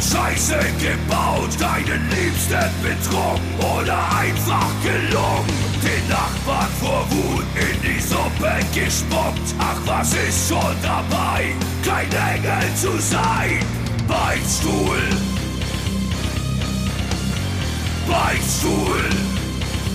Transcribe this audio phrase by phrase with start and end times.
[0.00, 5.46] Scheiße gebaut, deinen Liebsten betrogen oder einfach gelungen.
[5.82, 9.54] Den Nachbarn vor Wut in die Suppe gespuckt.
[9.58, 11.54] Ach, was ist schon dabei,
[11.84, 13.60] kein Engel zu sein?
[14.08, 15.02] Beichtstuhl,
[18.08, 19.04] Beichtstuhl,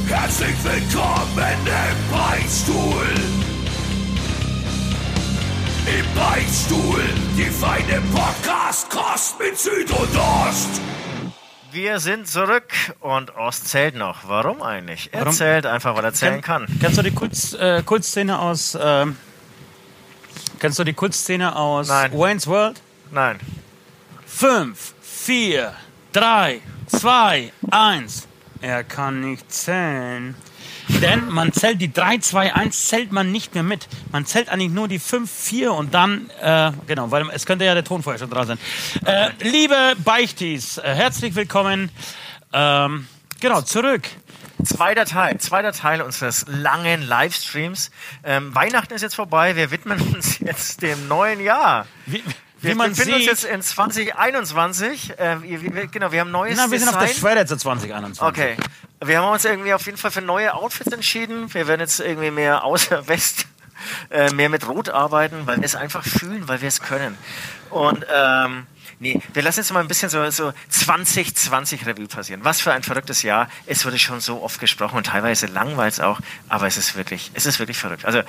[0.08, 3.55] herzlich willkommen im Beichtstuhl.
[5.86, 7.04] Im Beichtstuhl,
[7.38, 10.82] die feine Podcast-Kost mit Süd und Ost.
[11.72, 12.72] Wir sind zurück
[13.02, 14.28] und Ost zählt noch.
[14.28, 15.10] Warum eigentlich?
[15.12, 15.34] Er Warum?
[15.34, 16.66] zählt einfach, weil er zählen kann.
[16.80, 18.78] Kennst du die Kult, äh, Kultszene aus.
[18.82, 19.18] ähm,
[20.60, 22.12] kennst du die Kultszene aus Nein.
[22.14, 22.82] Wayne's World?
[23.12, 23.40] Nein.
[24.26, 25.74] Fünf, vier,
[26.14, 28.28] drei, zwei, eins.
[28.62, 30.36] Er kann nicht zählen.
[30.88, 33.88] Denn man zählt die 3, 2, 1 zählt man nicht mehr mit.
[34.12, 37.74] Man zählt eigentlich nur die 5, 4 und dann, äh, genau, weil es könnte ja
[37.74, 38.60] der Ton vorher schon dran sein.
[39.06, 41.90] Äh, liebe Beichtis, äh, herzlich willkommen.
[42.54, 43.08] Ähm,
[43.40, 44.04] genau, zurück.
[44.64, 47.92] Zweiter Teil, zweiter Teil unseres langen Livestreams.
[48.24, 49.56] Ähm, Weihnachten ist jetzt vorbei.
[49.56, 51.86] Wir widmen uns jetzt dem neuen Jahr.
[52.06, 52.24] Wie,
[52.62, 55.20] wie Wir befinden uns jetzt in 2021.
[55.20, 57.20] Äh, wir, genau, wir haben neues na, wir sind auf der Design.
[57.20, 58.22] Schwelle zu 2021.
[58.22, 58.56] Okay.
[59.06, 61.54] Wir haben uns irgendwie auf jeden Fall für neue Outfits entschieden.
[61.54, 63.46] Wir werden jetzt irgendwie mehr außer West,
[64.10, 67.18] äh, mehr mit Rot arbeiten, weil wir es einfach fühlen, weil wir es können.
[67.70, 68.66] Und ähm,
[69.00, 72.42] nee, wir lassen jetzt mal ein bisschen so, so 2020 Revue passieren.
[72.44, 73.50] Was für ein verrücktes Jahr.
[73.66, 77.46] Es wurde schon so oft gesprochen und teilweise langweilig auch, aber es ist wirklich, es
[77.46, 78.06] ist wirklich verrückt.
[78.06, 78.22] Also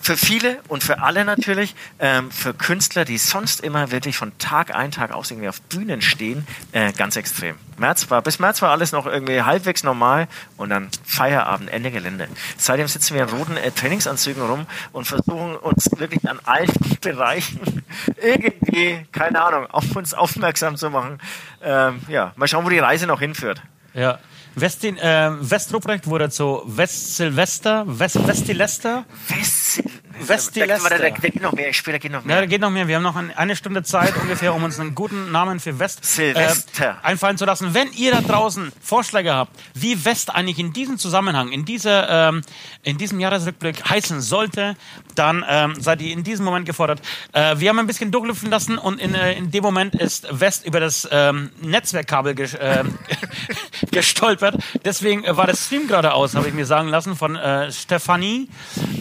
[0.00, 4.74] für viele und für alle natürlich, ähm, für Künstler, die sonst immer wirklich von Tag
[4.74, 7.56] ein, Tag aus irgendwie auf Bühnen stehen, äh, ganz extrem.
[7.78, 12.28] März war, bis März war alles noch irgendwie halbwegs normal und dann Feierabend, Ende Gelände.
[12.56, 17.84] Seitdem sitzen wir in roten äh, Trainingsanzügen rum und versuchen uns wirklich an allen Bereichen
[18.20, 21.18] irgendwie, keine Ahnung, auf uns aufmerksam zu machen.
[21.62, 23.62] Ähm, ja, mal schauen, wo die Reise noch hinführt.
[23.94, 24.18] Ja.
[24.56, 29.04] Westin, äh, Westruprecht wurde zu West Silvester, West, Westilester.
[29.28, 29.82] West
[30.20, 30.88] Westilester.
[30.90, 32.40] Da, da, da geht noch mehr, später geht noch Ja, mehr.
[32.40, 32.86] da geht noch mehr.
[32.86, 36.04] Wir haben noch ein, eine Stunde Zeit ungefähr, um uns einen guten Namen für West
[36.04, 36.98] Silvester.
[37.02, 37.74] äh, einfallen zu lassen.
[37.74, 42.42] Wenn ihr da draußen Vorschläge habt, wie West eigentlich in diesem Zusammenhang, in, dieser, ähm,
[42.84, 44.76] in diesem Jahresrückblick heißen sollte,
[45.16, 47.00] dann ähm, seid ihr in diesem Moment gefordert.
[47.32, 50.64] Äh, wir haben ein bisschen durchlüften lassen und in, äh, in dem Moment ist West
[50.64, 52.96] über das ähm, Netzwerkkabel ähm,
[53.90, 54.56] gestolpert.
[54.84, 58.48] Deswegen äh, war das Stream gerade aus, habe ich mir sagen lassen von äh, Stefanie.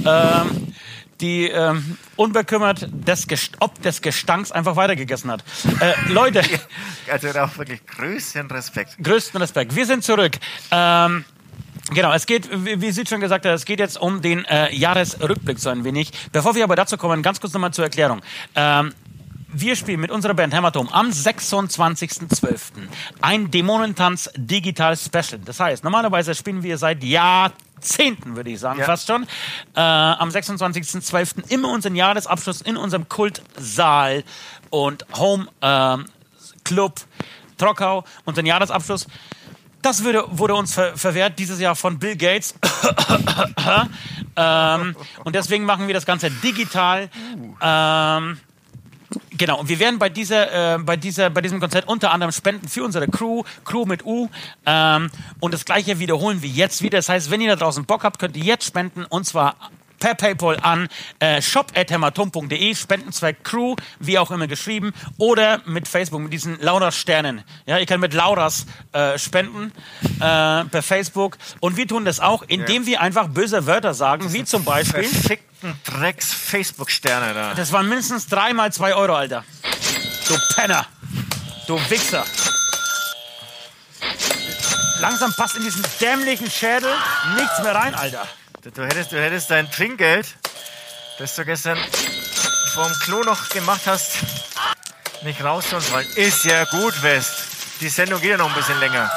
[0.05, 0.73] Ähm,
[1.21, 3.27] die ähm, unbekümmert des
[3.59, 5.43] ob des Gestanks einfach weitergegessen hat.
[5.79, 6.41] Äh, Leute,
[7.09, 8.97] Also auch wirklich größten Respekt.
[9.01, 9.75] größten Respekt.
[9.75, 10.33] Wir sind zurück.
[10.71, 11.23] Ähm,
[11.91, 14.73] Genau, es geht, wie wie Sie schon gesagt haben, es geht jetzt um den äh,
[14.73, 16.11] Jahresrückblick so ein wenig.
[16.31, 18.21] Bevor wir aber dazu kommen, ganz kurz nochmal zur Erklärung.
[18.55, 18.93] Ähm,
[19.53, 22.59] wir spielen mit unserer Band Hämatom am 26.12.
[23.21, 25.39] ein Dämonentanz Digital Special.
[25.43, 28.85] Das heißt, normalerweise spielen wir seit Jahrzehnten, würde ich sagen, Ja.
[28.85, 29.23] fast schon,
[29.75, 31.49] äh, am 26.12.
[31.49, 34.23] immer unseren Jahresabschluss in unserem Kultsaal
[34.69, 36.05] und Home ähm,
[36.63, 37.01] Club
[37.57, 39.07] Trockau, unseren Jahresabschluss.
[39.81, 42.55] Das würde, wurde uns ver verwehrt dieses Jahr von Bill Gates.
[44.35, 47.09] ähm, und deswegen machen wir das Ganze digital.
[47.61, 48.39] Ähm,
[49.37, 52.67] Genau, und wir werden bei dieser, äh, bei dieser, bei diesem Konzert unter anderem spenden
[52.67, 54.29] für unsere Crew, Crew mit U.
[54.65, 55.09] Ähm,
[55.39, 56.97] und das gleiche wiederholen wir jetzt wieder.
[56.99, 59.55] Das heißt, wenn ihr da draußen Bock habt, könnt ihr jetzt spenden und zwar
[60.03, 66.33] per PayPal an äh, shop.hämatom.de, Spendenzweck Crew, wie auch immer geschrieben, oder mit Facebook, mit
[66.33, 67.41] diesen Laura-Sternen.
[67.65, 69.71] Ja, ihr könnt mit Lauras äh, spenden
[70.19, 71.37] äh, per Facebook.
[71.61, 75.05] Und wir tun das auch, indem wir einfach böse Wörter sagen, wie zum Beispiel.
[75.05, 77.53] Verfickten Drecks-Facebook-Sterne da.
[77.53, 79.45] Das waren mindestens dreimal zwei Euro, Alter.
[80.27, 80.85] Du Penner.
[81.65, 82.25] Du Wichser.
[84.99, 86.93] Langsam passt in diesen dämlichen Schädel
[87.37, 88.27] nichts mehr rein, Alter.
[88.63, 90.25] Du, hättest, du hättest dein Trinkgeld,
[91.19, 91.77] das du gestern
[92.73, 94.19] vorm Klo noch gemacht hast,
[95.23, 96.07] nicht rausholen sollen.
[96.15, 97.33] Ist ja gut, West.
[97.81, 99.11] Die Sendung geht ja noch ein bisschen länger.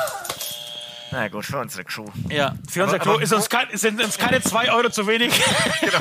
[1.18, 2.04] Na gut, für unsere Crew.
[2.28, 5.06] Ja, für unser Aber- Klo aber ist uns kein, sind uns keine zwei Euro zu
[5.06, 5.32] wenig.
[5.80, 5.98] Genau.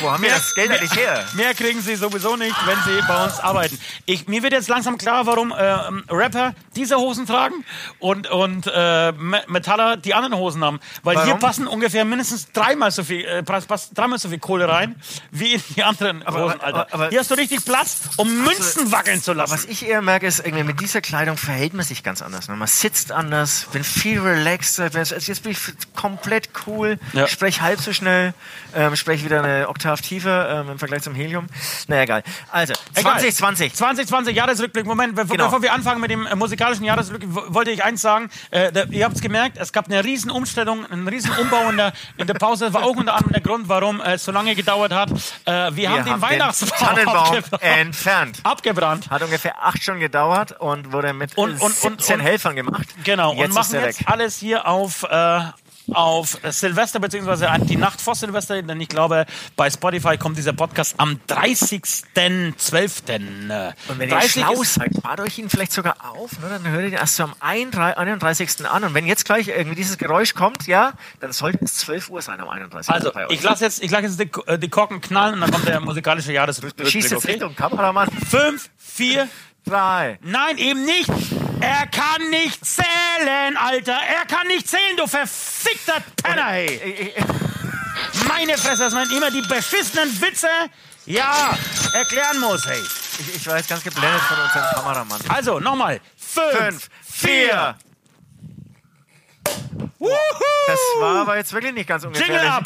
[0.00, 1.24] Wo haben wir das Geld eigentlich her?
[1.34, 3.78] Mehr kriegen sie sowieso nicht, wenn sie bei uns arbeiten.
[4.06, 7.64] Ich, mir wird jetzt langsam klar, warum ähm, Rapper diese Hosen tragen
[7.98, 10.80] und, und äh, Me- Metaller die anderen Hosen haben.
[11.02, 11.40] Weil hier Warum?
[11.40, 14.96] passen ungefähr mindestens dreimal so viel, äh, dreimal so viel Kohle rein,
[15.30, 16.80] wie in die anderen Aber- Hosen, Alter.
[16.80, 19.66] aber- aber- hier hast du richtig Platz, um Münzen wackeln zu Was lassen.
[19.70, 22.48] ich eher merke, ist, irgendwie mit dieser Kleidung verhält man sich ganz anders.
[22.48, 22.56] Ne?
[22.56, 24.20] Man sitzt anders, bin viel
[24.58, 24.90] relaxter.
[24.90, 25.58] bin- Jetzt bin ich
[25.94, 26.98] komplett cool.
[27.12, 27.26] Ja.
[27.26, 28.34] Sprech halb so schnell,
[28.74, 31.46] ähm, sprech wieder eine Oktav tiefer ähm, im Vergleich zum Helium.
[31.86, 32.22] Naja, egal.
[32.50, 33.12] Also, Egal.
[33.12, 33.74] 2020.
[33.74, 34.86] 2020 Jahresrückblick.
[34.86, 35.46] Moment, bevor, Genau.
[35.46, 38.30] bevor wir anfangen mit dem äh, musikalischen Jahresrückblick, wo- wollte ich eins sagen.
[38.50, 41.76] Äh, da, ihr habt es gemerkt, es gab eine riesen Umstellung, einen riesen Umbau in
[41.76, 42.66] der, in der Pause.
[42.66, 45.10] Das war auch unter anderem der Grund, warum äh, es so lange gedauert hat.
[45.44, 47.62] Äh, wir, haben den Weihnachtsbaum Tannenbaum abgebrannt.
[47.62, 48.38] entfernt.
[48.42, 49.10] abgebrannt.
[49.10, 52.86] Hat ungefähr acht Stunden gedauert und wurde mit Und- und- und- 17 und- Helfern gemacht.
[53.04, 55.40] Genau, Jetzt und machen ist er jetzt hier auf, äh,
[55.94, 59.24] auf Silvester, beziehungsweise an- die Nacht vor Silvester, denn ich glaube,
[59.56, 63.02] bei Spotify kommt dieser Podcast am 30.12.
[63.88, 66.48] Und wenn ihr 30 schlau ist- seid, spart euch ihn vielleicht sogar auf, ne?
[66.50, 68.66] dann hört ihr den erst so am 31.
[68.66, 68.84] an.
[68.84, 72.38] Und wenn jetzt gleich irgendwie dieses Geräusch kommt, ja, dann sollte es 12 Uhr sein
[72.40, 72.92] am 31.
[72.92, 75.66] Also, ich lasse jetzt, ich lasse jetzt die, äh, die Korken knallen und dann kommt
[75.66, 76.88] der musikalische Jahresrückblick.
[76.88, 77.32] schießt jetzt okay?
[77.32, 78.10] Richtung Kameramann.
[78.28, 79.26] Fünf, vier,
[79.68, 80.18] Drei.
[80.22, 81.10] nein, eben nicht.
[81.60, 83.92] Er kann nicht zählen, Alter.
[83.92, 87.12] Er kann nicht zählen, du verfickter Penner, hey.
[88.28, 90.48] Meine Fresse, dass man immer die beschissenen Witze,
[91.06, 91.56] ja,
[91.94, 92.80] erklären muss, hey.
[93.18, 95.20] Ich, ich war jetzt ganz geblendet von unserem Kameramann.
[95.28, 96.00] Also, nochmal.
[96.16, 97.74] Fünf, Fünf, vier.
[99.98, 100.10] Wuhu.
[100.68, 102.50] Das war aber jetzt wirklich nicht ganz Jingle ungefährlich.
[102.50, 102.64] ab.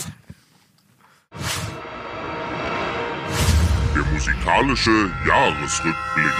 [3.94, 6.32] Der musikalische Jahresrückblick.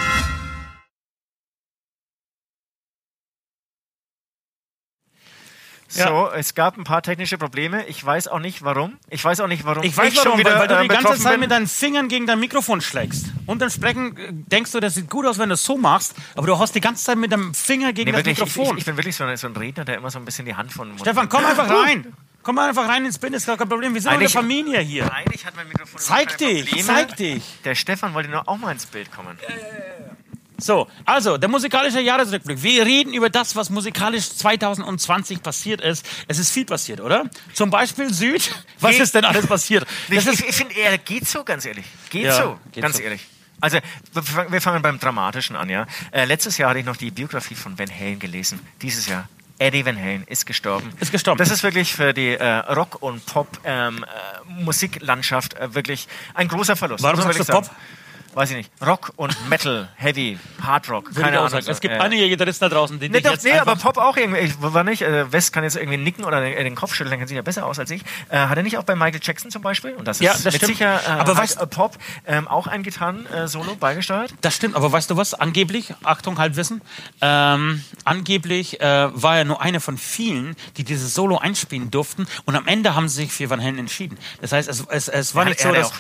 [5.94, 7.85] So, es gab ein paar technische Probleme.
[7.87, 8.97] Ich weiß auch nicht warum.
[9.11, 9.83] Ich weiß auch nicht warum.
[9.83, 11.41] Ich weiß schon warum, wieder weil, weil du äh, die ganze Zeit bin.
[11.41, 13.27] mit deinen Fingern gegen dein Mikrofon schlägst.
[13.47, 16.47] Und entsprechend äh, denkst du, das sieht gut aus, wenn du es so machst, aber
[16.47, 18.77] du hast die ganze Zeit mit deinem Finger gegen Nee, das wirklich, ich, Mikrofon.
[18.77, 20.55] ich, ich bin wirklich so ein, so ein Redner, der immer so ein bisschen die
[20.55, 22.12] Hand von Mund Stefan, komm einfach rein.
[22.43, 23.94] Komm einfach rein ins Bild, ist gar kein Problem.
[23.94, 25.12] Wir sind doch eine Eigentlich- Familie hier.
[25.15, 26.87] Eigentlich hat mein Mikrofon Zeig dich, Probleme.
[26.89, 27.44] zeig dich.
[27.65, 29.39] Der Stefan wollte nur auch mal ins Bild kommen.
[30.59, 32.63] So, also, der musikalische Jahresrückblick.
[32.63, 36.07] Wir reden über das, was musikalisch 2020 passiert ist.
[36.29, 37.29] Es ist viel passiert, oder?
[37.55, 38.55] Zum Beispiel Süd.
[38.81, 39.87] Was ist denn alles passiert?
[40.09, 41.87] Das Ich, ich, ich finde, er geht so, ganz ehrlich.
[42.11, 43.03] Geht Ja, so, geht ganz so.
[43.03, 43.27] ehrlich.
[43.61, 43.79] Also,
[44.13, 45.87] wir fang- wir fangen beim Dramatischen an, ja.
[46.13, 48.61] Äh, letztes Jahr hatte ich noch die Biografie von Van Halen gelesen.
[48.83, 49.29] Dieses Jahr.
[49.59, 50.91] Eddie Van Halen ist gestorben.
[51.01, 51.39] Ist gestorben.
[51.39, 57.03] Das ist wirklich für die äh, Rock- und Pop-Musiklandschaft äh, wirklich ein großer Verlust.
[57.03, 57.65] Warum sagst du Pop?
[57.67, 57.77] sagen.
[58.34, 58.70] Weiß ich nicht.
[58.84, 61.50] Rock und Metal, Heavy, Hard Rock, keine Ahnung.
[61.50, 61.67] sagen.
[61.69, 63.76] Es gibt Äh, einige Gitarristen da draußen, die Nee, doch, jetzt nee, aber.
[63.76, 64.40] Pop auch irgendwie.
[64.40, 65.02] Ich war nicht.
[65.02, 67.43] Äh, West kann jetzt irgendwie nicken oder den, den Kopf schütteln, dann kennt sich ja
[67.43, 68.02] besser aus als ich.
[68.31, 69.93] Äh, hat er nicht auch bei Michael Jackson zum Beispiel?
[69.93, 70.73] Und das ist Ja, das mit stimmt.
[70.73, 74.32] sicher äh, Aber weißt- äh, Pop ähm, auch ein Gitarren-Solo beigesteuert.
[74.40, 75.34] Das stimmt, aber weißt du was?
[75.34, 76.81] Angeblich, Achtung, Halbwissen,
[77.20, 82.56] ähm, angeblich äh, war er nur einer von vielen, die dieses Solo einspielen durften und
[82.56, 84.17] am Ende haben sie sich für Van Halen entschieden.
[84.40, 85.93] Das heißt, es, es, es war Er nicht so, dass,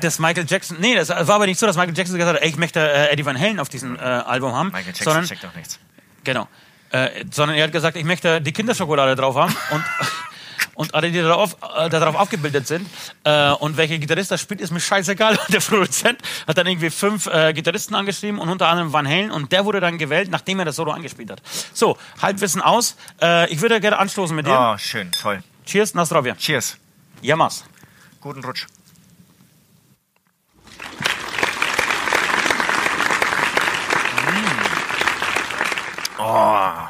[0.00, 2.48] dass Michael Jackson, nee, das war aber nicht so, dass Michael Jackson gesagt hat, ey,
[2.48, 5.44] ich möchte äh, Eddie Van Halen auf diesem äh, Album haben, Michael Jackson sondern, checkt
[5.44, 5.78] auch nichts.
[6.24, 6.48] genau,
[6.90, 9.84] äh, sondern er hat gesagt, ich möchte die Kinderschokolade drauf haben und
[10.74, 12.88] Und alle, die darauf, äh, darauf aufgebildet sind
[13.24, 15.38] äh, und welcher Gitarrist das spielt, ist mir scheißegal.
[15.48, 19.52] Der Produzent hat dann irgendwie fünf äh, Gitarristen angeschrieben und unter anderem Van Halen und
[19.52, 21.42] der wurde dann gewählt, nachdem er das Solo angespielt hat.
[21.74, 22.96] So, Halbwissen aus.
[23.20, 24.58] Äh, ich würde gerne anstoßen mit dir.
[24.74, 25.42] Oh, schön, toll.
[25.66, 26.34] Cheers, Nastrovia.
[26.36, 26.78] Cheers.
[27.20, 27.64] Yamas.
[28.22, 28.66] Guten Rutsch.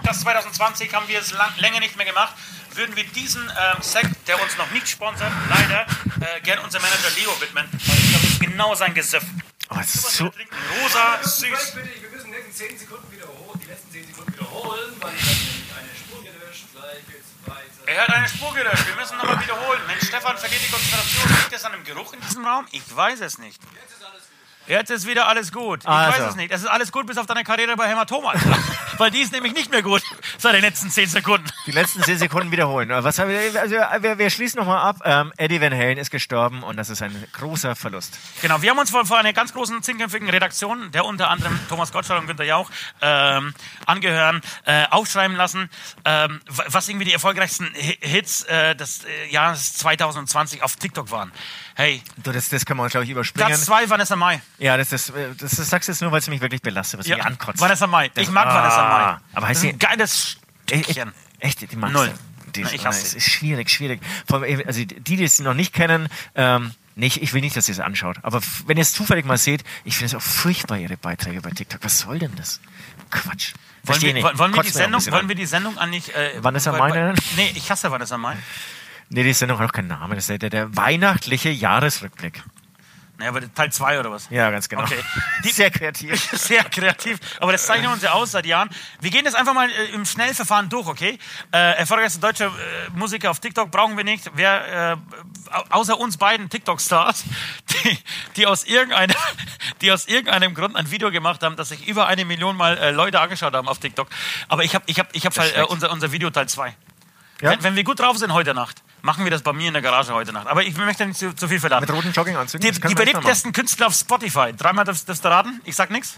[0.02, 2.34] Das 2020 haben wir es lang, länger nicht mehr gemacht.
[2.74, 5.86] Würden wir diesen ähm, Sekt, der uns noch nicht sponsert, leider
[6.20, 7.68] äh, gerne unserem Manager Leo widmen.
[7.70, 9.24] Weil ich glaube, das ist genau sein Gesöff.
[9.70, 11.72] Oh, es ist Was so, trinken, rosa, süß.
[11.74, 15.22] bitte, wir müssen die letzten 10 Sekunden wiederholen, die letzten 10 Sekunden wiederholen, weil ich
[15.22, 17.86] habe nämlich eine Spur gelöscht, gleich geht's weiter.
[17.86, 18.86] Er hat eine Spur gelöscht.
[18.86, 19.80] Wir müssen nochmal wiederholen.
[19.86, 21.28] Mensch, Stefan verliert die Konzentration.
[21.36, 22.66] Liegt es an dem Geruch in diesem Raum?
[22.72, 23.60] Ich weiß es nicht.
[23.74, 24.02] Jetzt ist
[24.66, 25.80] wieder alles gut.
[25.82, 26.18] Ich Also.
[26.22, 26.52] weiß es nicht.
[26.52, 28.32] Es ist alles gut bis auf deine Karriere bei Hämatoma.
[28.98, 30.02] Weil die ist nämlich nicht mehr gut
[30.38, 31.46] seit den letzten 10 Sekunden.
[31.66, 32.88] die letzten 10 Sekunden wiederholen.
[32.90, 34.96] Was haben wir, also wir, wir schließen nochmal ab.
[35.04, 38.18] Ähm, Eddie Van Halen ist gestorben und das ist ein großer Verlust.
[38.42, 41.90] Genau, wir haben uns vor, vor einer ganz großen zehnköpfigen Redaktion, der unter anderem Thomas
[41.90, 43.54] Gottschalk und Günther Jauch ähm,
[43.86, 45.70] angehören, äh, aufschreiben lassen,
[46.04, 51.10] ähm, wa- was irgendwie die erfolgreichsten Hi- Hits äh, des äh, Jahres 2020 auf TikTok
[51.10, 51.32] waren.
[51.82, 53.48] Hey, Du, das, das können wir, glaube ich, überspringen.
[53.48, 54.40] Platz 2 Vanessa Mai.
[54.58, 57.08] Ja, das, das, das, das sagst du jetzt nur, weil es mich wirklich belastet, was
[57.08, 57.60] mich ankotzt.
[57.60, 58.08] Vanessa Mai.
[58.14, 59.02] Das- Ich mag Ah, Vanessa Mai.
[59.02, 60.36] Aber das heißt ist sie, ein geiles
[60.68, 61.12] Stückchen.
[61.40, 62.12] echt, die magst Null.
[62.54, 64.00] Die, ich hasse es ist schwierig, schwierig.
[64.30, 67.72] Allem, also die, die es noch nicht kennen, ähm, nicht, ich will nicht, dass ihr
[67.72, 68.18] es anschaut.
[68.22, 71.50] Aber wenn ihr es zufällig mal seht, ich finde es auch furchtbar, ihre Beiträge bei
[71.50, 71.80] TikTok.
[71.82, 72.60] Was soll denn das?
[73.10, 73.54] Quatsch.
[73.84, 74.38] Wollen wir, nicht.
[74.38, 75.28] wollen, wir die Sendung, wollen an.
[75.28, 76.14] wir die Sendung eigentlich...
[76.14, 77.14] Äh, Vanessa Mai?
[77.36, 78.36] Nee, ich hasse Vanessa Mai.
[79.14, 80.14] Nee, die Sendung hat auch keinen Namen.
[80.14, 82.42] Das ist der, der, weihnachtliche Jahresrückblick.
[83.18, 84.26] Ne, aber Teil 2 oder was?
[84.30, 84.82] Ja, ganz genau.
[84.84, 84.96] Okay.
[85.44, 86.18] Die- Sehr kreativ.
[86.32, 88.70] Sehr kreativ, aber das zeichnen wir uns ja aus seit Jahren.
[89.00, 91.18] Wir gehen das einfach mal äh, im Schnellverfahren durch, okay?
[91.52, 92.50] Äh, erfolgreichste deutsche äh,
[92.94, 94.30] Musiker auf TikTok brauchen wir nicht.
[94.34, 97.24] Wer, äh, au- außer uns beiden TikTok-Stars,
[97.84, 97.98] die,
[98.36, 99.14] die, aus irgendeinem,
[99.82, 102.90] die aus irgendeinem Grund ein Video gemacht haben, das sich über eine Million Mal äh,
[102.92, 104.08] Leute angeschaut haben auf TikTok.
[104.48, 106.74] Aber ich habe ich hab, ich hab halt, unser, unser Video Teil 2.
[107.42, 107.50] Ja?
[107.50, 109.82] Wenn, wenn wir gut drauf sind heute Nacht, machen wir das bei mir in der
[109.82, 110.46] Garage heute Nacht.
[110.46, 111.82] Aber ich möchte nicht zu, zu viel verraten.
[111.82, 112.72] Mit roten Jogginganzügen.
[112.72, 114.52] Die, die beliebtesten Künstler auf Spotify.
[114.56, 115.60] Dreimal darfst darfst du raten?
[115.64, 116.16] Ich sag nichts.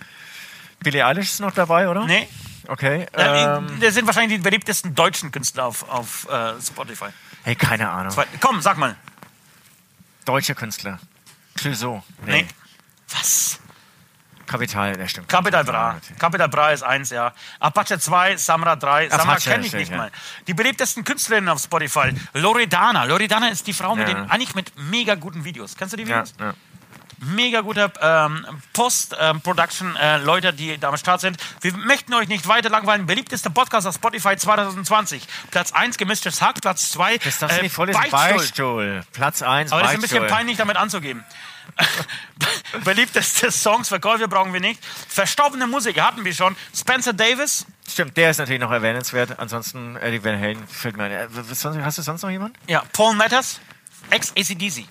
[0.81, 2.05] Billie Eilish ist noch dabei, oder?
[2.07, 2.29] Nee.
[2.69, 3.07] Okay.
[3.15, 7.07] Ähm, Ähm, das sind wahrscheinlich die beliebtesten deutschen Künstler auf, auf äh, Spotify.
[7.43, 8.13] hey, keine Ahnung.
[8.13, 8.97] Zwei- Komm, sag mal.
[10.25, 10.99] Deutsche Künstler.
[11.57, 12.03] Clouseau.
[12.27, 12.47] Nee.
[13.11, 13.61] Was?
[14.47, 15.29] Kapital, der stimmt.
[15.29, 15.97] Capital Ja, Bra.
[16.19, 17.33] Capital Bra ist eins, ja.
[17.61, 19.09] Apache 2, Samra 3.
[19.09, 19.97] Samra Apache, kenne ich nicht ja.
[19.97, 20.11] mal.
[20.47, 22.15] Die beliebtesten Künstlerinnen auf Spotify.
[22.35, 23.05] Loredana.
[23.05, 24.15] Loredana ist die Frau mit Ja.
[24.15, 25.77] den, eigentlich mit mega guten Videos.
[25.77, 26.35] Kennst du die Ja, Videos?
[26.39, 26.55] ja.
[27.27, 31.39] Mega guter ähm, Post-Production-Leute, die da am Start sind.
[31.63, 33.07] Wir möchten euch nicht weiter langweilen.
[33.07, 35.23] Beliebtester Podcast auf Spotify 2020.
[35.51, 37.69] Platz 1 gemischtes Hack, Platz 2 Das darfst du äh.
[37.69, 38.11] Beichtstuhl.
[38.11, 39.05] Beichtstuhl.
[39.13, 40.21] Platz 1, Aber das ist ein Beichtstuhl.
[40.21, 41.25] bisschen peinlich, damit anzugeben.
[42.85, 44.85] Beliebteste Songs, Verkäufe brauchen wir nicht.
[44.85, 46.57] Verstorbene Musik hatten wir schon.
[46.75, 47.67] Spencer Davis.
[47.89, 49.39] Stimmt, der ist natürlich noch erwähnenswert.
[49.39, 51.13] Ansonsten, Eddie Van Halen fällt mir ein.
[51.13, 51.29] Äh,
[51.83, 52.57] Hast du sonst noch jemanden?
[52.67, 53.61] Ja, Paul Matters.
[54.11, 54.87] Ex-ACDC.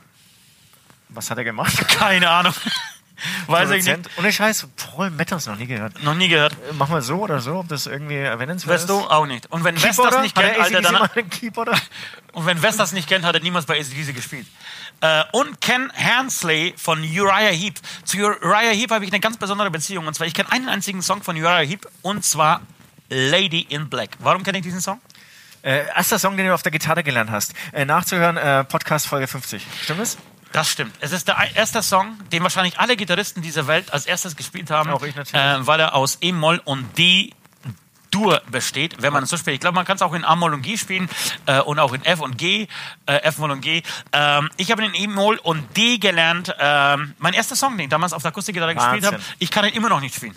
[1.09, 1.87] Was hat er gemacht?
[1.87, 2.53] Keine Ahnung.
[3.47, 4.09] Weiß ich nicht.
[4.17, 6.01] Ohne Scheiß, Paul Matters noch nie gehört.
[6.03, 6.53] Noch nie gehört.
[6.53, 8.89] Äh, Mach mal so oder so, ob das irgendwie erwähnenswert Weißt ist.
[8.89, 8.99] du?
[8.99, 9.49] Auch nicht.
[9.51, 11.09] Und wenn West das nicht kennt, er Alter, dann,
[12.33, 14.47] und wenn West das nicht kennt, hat er niemals bei ACDC gespielt.
[15.03, 17.75] Äh, und Ken Hansley von Uriah Heep.
[18.05, 20.07] Zu Uriah Heep habe ich eine ganz besondere Beziehung.
[20.07, 21.85] Und zwar, ich kenne einen einzigen Song von Uriah Heep.
[22.01, 22.61] Und zwar
[23.09, 24.11] Lady in Black.
[24.19, 25.01] Warum kenne ich diesen Song?
[25.61, 27.53] Äh, erster Song, den du auf der Gitarre gelernt hast.
[27.73, 29.65] Äh, nachzuhören, äh, Podcast Folge 50.
[29.83, 30.17] Stimmt das?
[30.53, 30.95] Das stimmt.
[31.01, 34.89] Es ist der erste Song, den wahrscheinlich alle Gitarristen dieser Welt als erstes gespielt haben.
[34.89, 35.43] Auch ich natürlich.
[35.43, 37.33] Äh, weil er aus E-Moll und D
[38.13, 39.55] Dur besteht, wenn man es so spielt.
[39.55, 41.09] Ich glaube, man kann es auch in A-Moll und G spielen
[41.47, 42.67] äh, und auch in F und G,
[43.07, 43.81] äh, F-Moll und G.
[44.11, 46.53] Ähm, ich habe in E-Moll und D gelernt.
[46.59, 49.73] Ähm, mein erster Song, den ich damals auf der Akustikgitarre gespielt habe, ich kann ihn
[49.73, 50.35] immer noch nicht spielen.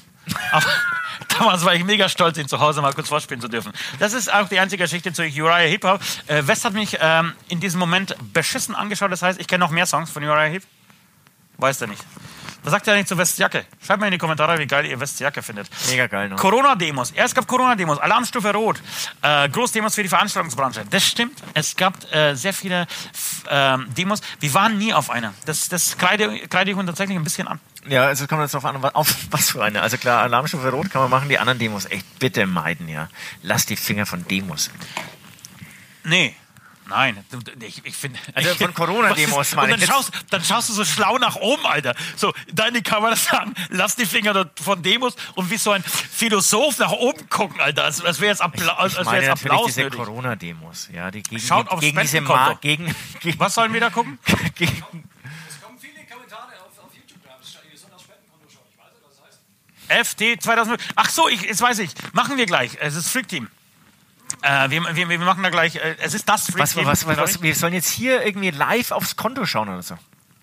[0.52, 0.66] Aber
[1.38, 3.72] damals war ich mega stolz, ihn zu Hause mal kurz vorspielen zu dürfen.
[3.98, 5.84] Das ist auch die einzige Geschichte zu Uriah Heep.
[5.84, 9.12] Äh, West hat mich ähm, in diesem Moment beschissen angeschaut.
[9.12, 10.62] Das heißt, ich kenne noch mehr Songs von Uriah Heep.
[11.58, 12.02] Weiß der nicht.
[12.66, 13.64] Was sagt ihr eigentlich zu Wests Jacke?
[13.80, 15.68] Schreibt mal in die Kommentare, wie geil ihr Wests Jacke findet.
[15.88, 16.36] Mega geil noch.
[16.36, 17.12] Corona-Demos.
[17.14, 18.00] Ja, es gab Corona-Demos.
[18.00, 18.82] Alarmstufe Rot.
[19.22, 20.84] Äh, Großdemos für die Veranstaltungsbranche.
[20.90, 21.40] Das stimmt.
[21.54, 22.88] Es gab äh, sehr viele
[23.48, 24.20] ähm, Demos.
[24.40, 25.32] Wir waren nie auf einer.
[25.44, 27.60] Das, das kreide, kreide ich uns tatsächlich ein bisschen an.
[27.86, 29.80] Ja, also kommt jetzt drauf an, auf was für eine.
[29.80, 33.08] Also klar, Alarmstufe Rot kann man machen, die anderen Demos echt bitte meiden, ja.
[33.42, 34.72] Lass die Finger von Demos.
[36.02, 36.34] Nee.
[36.88, 37.24] Nein,
[37.60, 38.18] ich, ich finde.
[38.34, 41.66] Also von Corona-Demos meine Und ich dann schaust, dann schaust du so schlau nach oben,
[41.66, 41.94] Alter.
[42.16, 45.72] So, da in die Kamera sagen, lass die Finger dort von Demos und wie so
[45.72, 47.84] ein Philosoph nach oben gucken, Alter.
[47.84, 49.90] Als, als wäre jetzt Applaus, als Ich wäre meine natürlich Applaus diese.
[49.90, 52.20] Corona-Demos, ja, die gegen, Schaut die, aufs gegen diese.
[52.20, 54.18] Ma gegen, gegen, Was sollen wir da gucken?
[54.54, 57.18] gegen Es kommen viele Kommentare auf, auf YouTube.
[57.24, 58.66] Da ihr sollt das Spendenkonto schauen.
[58.70, 59.16] Ich weiß nicht, was
[59.88, 60.08] das heißt.
[60.08, 60.80] FT 2000.
[60.94, 61.90] Ach so, ich, jetzt weiß ich.
[62.12, 62.76] Machen wir gleich.
[62.80, 63.48] Es ist Freak Team.
[64.42, 65.76] Äh, wir, wir, wir machen da gleich.
[65.76, 68.90] Äh, es ist das Freak was, was, was, was, wir sollen jetzt hier irgendwie live
[68.90, 69.96] aufs Konto schauen oder so.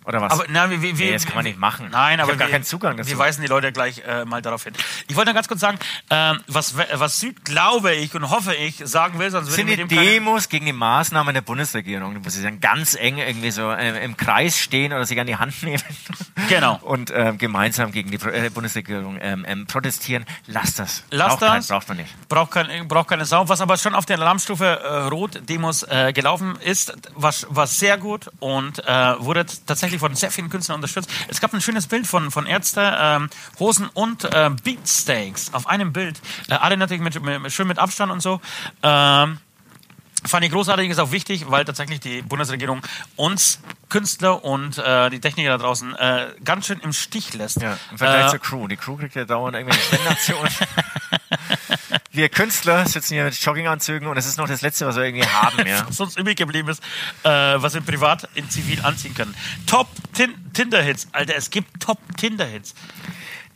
[0.06, 0.32] Oder was?
[0.34, 1.90] Aber na, wir, wir, Nee, das kann man nicht machen.
[1.92, 3.10] Nein, Ich aber hab gar wir, keinen Zugang dazu.
[3.10, 4.74] Wir weisen die Leute gleich äh, mal darauf hin.
[5.08, 5.78] Ich wollte noch ganz kurz sagen,
[6.10, 9.76] ähm, was, was Süd, glaube ich und hoffe ich, sagen will, sonst würde sind ich
[9.76, 13.52] die dem keine- Demos gegen die Maßnahmen der Bundesregierung, wo sie dann ganz eng irgendwie
[13.52, 15.82] so äh, im Kreis stehen oder sich an die Hand nehmen
[16.50, 16.80] Genau.
[16.82, 20.26] und ähm, gemeinsam gegen die Pro äh, Bundesregierung ähm, ähm, protestieren.
[20.48, 21.04] Lasst das.
[21.12, 21.68] Lasst braucht das.
[21.68, 22.28] Kein, braucht man nicht.
[22.28, 23.48] Braucht, kein, braucht keine Sau.
[23.50, 28.30] Was aber schon auf der Alarmstufe äh, Rot-Demos äh, gelaufen ist, war, war sehr gut
[28.40, 29.58] und äh, wurde t-
[29.94, 31.10] tatsächlich von sehr vielen Künstlern unterstützt.
[31.28, 35.94] Es gab ein schönes Bild von, von Ärzte, ähm, Hosen und äh, Beatsteaks auf einem
[35.94, 36.22] Bild.
[36.50, 38.42] Äh, alle natürlich mit, mit, schön mit Abstand und so.
[38.82, 39.40] Ähm,
[40.26, 42.82] Fand ich großartig, ist auch wichtig, weil tatsächlich die Bundesregierung
[43.18, 43.60] uns
[43.90, 47.62] Künstler und äh, die Techniker da draußen äh, ganz schön im Stich lässt.
[47.62, 48.70] Ja, Im Vergleich äh, zur Crew.
[48.70, 50.50] Die Crew kriegt ja dauernd irgendwelche Spendenaktionen.
[52.14, 55.28] wir Künstler sitzen hier mit Jogginganzügen und es ist noch das Letzte, was wir irgendwie
[55.28, 55.68] haben.
[55.68, 55.86] Ja.
[55.88, 56.82] was uns übrig geblieben ist,
[57.24, 59.36] äh, was wir privat in Zivil anziehen können.
[59.66, 61.08] Top Tin Tinder-Hits.
[61.12, 62.76] Alter, es gibt Top Tinder-Hits.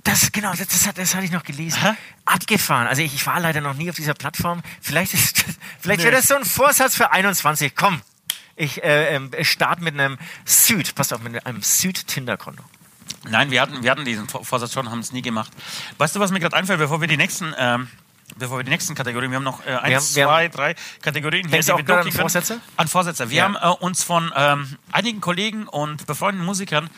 [0.04, 1.82] Das, genau, das, das, das hatte ich noch gelesen.
[1.82, 1.94] Hä?
[2.26, 2.88] Abgefahren.
[2.88, 4.62] Also ich, ich war leider noch nie auf dieser Plattform.
[4.82, 5.44] Vielleicht ist,
[5.80, 6.06] vielleicht Nee.
[6.06, 7.76] wäre das so ein Vorsatz für 21.
[7.76, 8.02] Komm,
[8.56, 12.64] ich äh, ähm, starte mit einem Süd, passt auf, mit einem Süd-Tinder-Konto.
[13.30, 15.52] Nein, wir hatten, wir hatten diesen Vor- Vorsatz schon, haben es nie gemacht.
[15.98, 17.90] Weißt du, was mir gerade einfällt, bevor wir die nächsten, ähm,
[18.36, 21.48] bevor wir die nächsten Kategorien, wir haben noch äh, eins, haben- zwei, drei Kategorien.
[21.48, 22.12] hier, die auch wir an.
[22.12, 22.60] Vorsätze?
[22.76, 23.30] An Vorsätze.
[23.30, 23.44] Wir Ja.
[23.46, 26.90] haben äh, uns von ähm, einigen Kollegen und befreundeten Musikern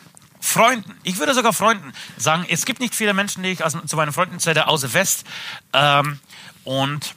[0.42, 3.96] Freunden, ich würde sogar Freunden sagen, es gibt nicht viele Menschen, die ich aus, zu
[3.98, 5.26] meinen Freunden zähle, außer West.
[5.74, 6.20] Ähm,
[6.64, 7.14] und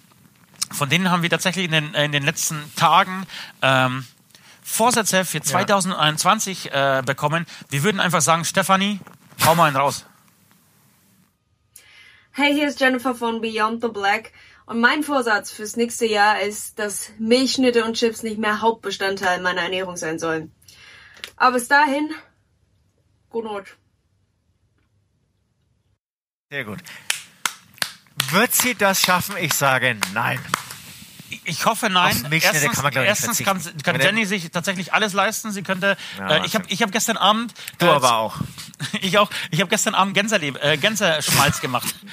[0.73, 3.25] von denen haben wir tatsächlich in den, in den letzten Tagen
[3.63, 4.05] ähm,
[4.65, 7.47] Vorsätze für 2021 äh, bekommen.
[7.71, 8.99] Wir würden einfach sagen, Stefanie,
[9.47, 10.05] hau mal einen raus.
[12.35, 14.33] Hey, hier ist Jennifer von Beyond the Black.
[14.65, 19.61] Und mein Vorsatz fürs nächste Jahr ist, dass Milchschnitte und Chips nicht mehr Hauptbestandteil meiner
[19.61, 20.51] Ernährung sein sollen.
[21.37, 22.11] Aber bis dahin,
[23.29, 23.77] gut Not.
[26.51, 26.79] Sehr gut.
[28.31, 29.37] Wird sie das schaffen?
[29.37, 30.41] Ich sage nein.
[31.45, 32.17] Ich hoffe nein.
[32.25, 35.53] Auf Milchschnitte erstens kann man, erstens kann, kann Jenny sich tatsächlich alles leisten.
[35.53, 35.97] Sie könnte.
[36.19, 37.55] Ja, äh, ich habe ich hab gestern Abend.
[37.79, 38.37] Du äh, aber auch.
[39.01, 39.31] Ich auch.
[39.51, 41.95] Ich habe gestern Abend Gänserleb, äh, Gänserschmalz gemacht.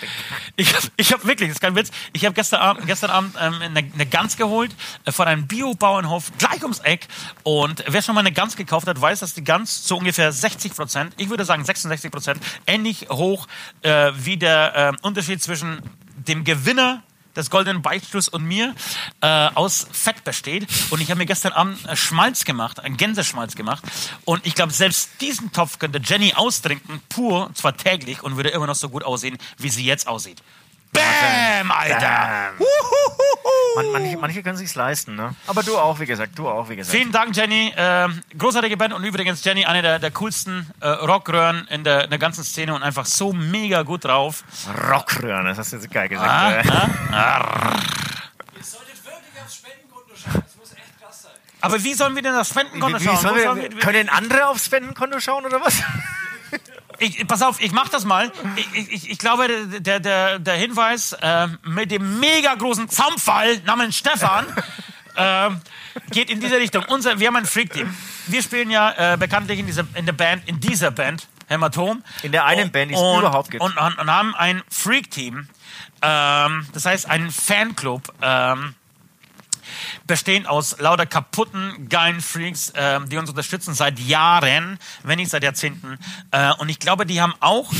[0.55, 3.35] Ich habe ich hab wirklich, das ist kein Witz, ich habe gestern Abend, gestern Abend
[3.39, 7.07] ähm, eine, eine Gans geholt äh, von einem Bio-Bauernhof gleich ums Eck.
[7.43, 10.75] Und wer schon mal eine Gans gekauft hat, weiß, dass die Gans zu ungefähr 60
[10.75, 13.47] Prozent, ich würde sagen 66 Prozent, ähnlich hoch
[13.81, 15.81] äh, wie der äh, Unterschied zwischen
[16.27, 17.03] dem Gewinner
[17.39, 18.75] des goldenen Beichtstuhls und mir
[19.22, 20.67] äh, aus Fett besteht.
[20.89, 23.84] Und ich habe mir gestern Abend Schmalz gemacht, einen Gänseschmalz gemacht.
[24.25, 28.67] Und ich glaube, selbst diesen Topf könnte Jenny austrinken, pur, zwar täglich, und würde immer
[28.67, 30.41] noch so gut aussehen, wie sie jetzt aussieht.
[30.91, 32.53] Bam, Alter!
[32.58, 32.65] Bam.
[33.75, 35.36] Man, manche, manche können sich's leisten, ne?
[35.48, 36.96] Aber du auch, wie gesagt, du auch, wie gesagt.
[36.98, 37.74] Vielen Dank, Jenny.
[37.77, 42.10] Ähm, großartige Band und übrigens Jenny, eine der, der coolsten äh, Rockröhren in der, in
[42.10, 44.43] der ganzen Szene und einfach so mega gut drauf.
[44.91, 46.29] Rockröhren, das hast du jetzt geil gesagt.
[46.29, 46.63] Ah, äh.
[47.13, 47.79] ah.
[48.58, 50.43] Ihr solltet wirklich aufs Spendenkonto schauen.
[50.46, 51.31] Das muss echt krass sein.
[51.62, 53.36] Aber wie sollen wir denn das Spendenkonto Wie, wie schauen?
[53.36, 55.75] wir, wir- können andere aufs Spendenkonto schauen oder was?
[56.99, 58.31] Ich, pass auf, ich mach das mal.
[58.55, 59.47] Ich, ich, ich glaube,
[59.79, 64.45] der, der, der Hinweis äh, mit dem mega großen Zaunfall namens Stefan
[65.15, 65.49] äh,
[66.11, 66.83] geht in diese Richtung.
[66.87, 67.95] Unser, wir haben ein Freak-Team.
[68.27, 72.03] Wir spielen ja äh, bekanntlich in, dieser, in der Band, in dieser Band, Hämatom.
[72.21, 73.63] In der einen Band, die es überhaupt gibt.
[73.63, 75.47] Und, und, und haben ein Freak-Team.
[76.01, 78.13] Ähm, das heißt, einen Fanclub.
[78.21, 78.75] Ähm,
[80.09, 85.43] bestehend aus lauter kaputten, geilen Freaks, ähm, die uns unterstützen seit Jahren, wenn nicht seit
[85.43, 85.97] Jahrzehnten.
[86.31, 87.71] Äh, und ich glaube, die haben auch,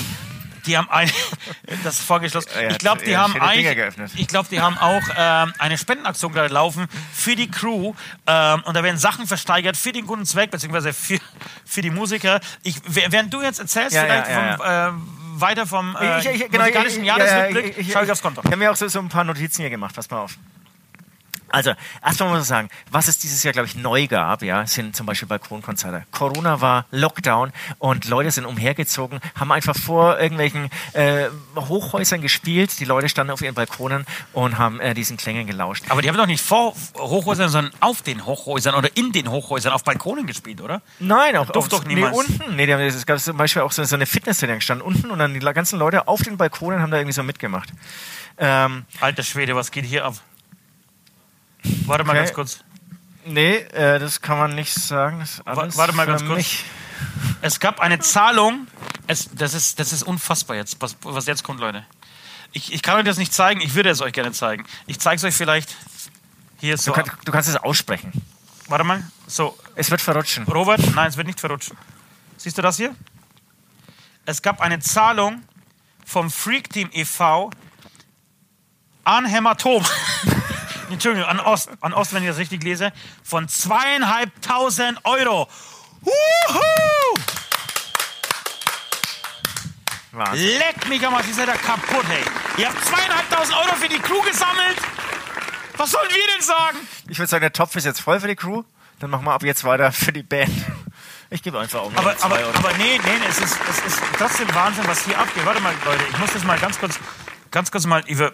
[0.68, 1.10] die haben ein,
[1.84, 2.50] das ist vorgeschlossen.
[2.70, 4.12] Ich glaube, die haben geöffnet.
[4.16, 7.94] ich glaube, die haben auch ähm, eine Spendenaktion gerade laufen für die Crew
[8.28, 11.18] ähm, und da werden Sachen versteigert für den guten Zweck beziehungsweise für
[11.66, 12.40] für die Musiker.
[12.64, 15.00] Ich, während du jetzt erzählst, Ja, vielleicht ja, ja, vom,
[15.38, 18.12] Äh, weiter vom äh, Ich- ich- ich- genau, musikalischen ich- Jahresrückblick, ja, ja, schau ich
[18.12, 18.42] aufs Konto.
[18.42, 20.38] Ich habe mir auch so, so ein paar Notizen hier gemacht, pass mal auf.
[21.52, 21.74] Also,
[22.06, 25.06] erstmal muss ich sagen, was es dieses Jahr, glaube ich, neu gab, ja, sind zum
[25.06, 26.06] Beispiel Balkonkonzerte.
[26.12, 32.80] Corona war Lockdown und Leute sind umhergezogen, haben einfach vor irgendwelchen äh, Hochhäusern gespielt.
[32.80, 35.84] Die Leute standen auf ihren Balkonen und haben äh, diesen Klängen gelauscht.
[35.90, 39.74] Aber die haben doch nicht vor Hochhäusern, sondern auf den Hochhäusern oder in den Hochhäusern
[39.74, 40.82] auf Balkonen gespielt, oder?
[41.00, 42.18] Nein, auch auf, doch nee, niemals.
[42.18, 42.56] unten.
[42.56, 45.20] Nee, die haben- es gab zum Beispiel auch so, so eine Fitnessstelle gestanden unten und
[45.20, 47.70] dann die ganzen Leute auf den Balkonen haben da irgendwie so mitgemacht.
[48.38, 50.16] Ähm, Alter Schwede, was geht hier ab?
[51.86, 52.20] Warte mal Okay.
[52.20, 52.60] ganz kurz.
[53.26, 55.24] nee, äh, das kann man nicht sagen.
[55.46, 56.38] Warte mal ganz kurz.
[56.38, 56.66] mich.
[57.42, 58.68] Es gab eine Zahlung.
[59.08, 61.86] Es, das, ist, das ist unfassbar jetzt, was, was jetzt kommt, Leute.
[62.52, 64.66] Ich, ich kann euch das nicht zeigen, ich würde es euch gerne zeigen.
[64.88, 65.76] Ich zeige es euch vielleicht.
[66.60, 66.92] Hier so.
[66.94, 68.12] Du, kann, du kannst es aussprechen.
[68.68, 69.04] Warte mal.
[69.28, 70.44] So, Es wird verrutschen.
[70.46, 71.78] Robert, nein, es wird nicht verrutschen.
[72.38, 72.96] Siehst du das hier?
[74.26, 75.42] Es gab eine Zahlung
[76.06, 77.50] vom Freak Team e.V.
[79.04, 79.84] an Hämatom.
[80.90, 82.92] Entschuldigung, an Ost, an Ost, wenn ich das richtig lese,
[83.24, 85.48] von zweieinhalbtausend Euro.
[86.02, 86.62] Wuhu!
[90.12, 90.58] Wahnsinn.
[90.58, 92.24] Leck mich am Arsch, ihr seid da kaputt, hey.
[92.58, 94.78] Ihr habt zweieinhalbtausend Euro für die Crew gesammelt.
[95.78, 96.78] Was sollen wir denn sagen?
[97.08, 98.64] Ich würde sagen, der Topf ist jetzt voll für die Crew.
[99.00, 100.50] Dann machen wir ab jetzt weiter für die Band.
[101.30, 102.58] Ich gebe einfach auch Aber, zwei aber, Euro.
[102.58, 105.46] aber nee, nee, es ist, es ist trotzdem Wahnsinn, was hier abgeht.
[105.46, 107.00] Warte mal, Leute, ich muss das mal ganz kurz,
[107.52, 108.34] ganz kurz mal über.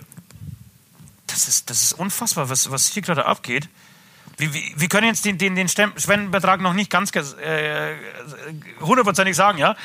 [1.35, 3.67] Das ist, das ist unfassbar, was, was hier gerade abgeht.
[4.37, 7.95] Wir, wir, wir können jetzt den, den, den Spendenbetrag noch nicht ganz äh,
[8.79, 9.75] hundertprozentig sagen, ja.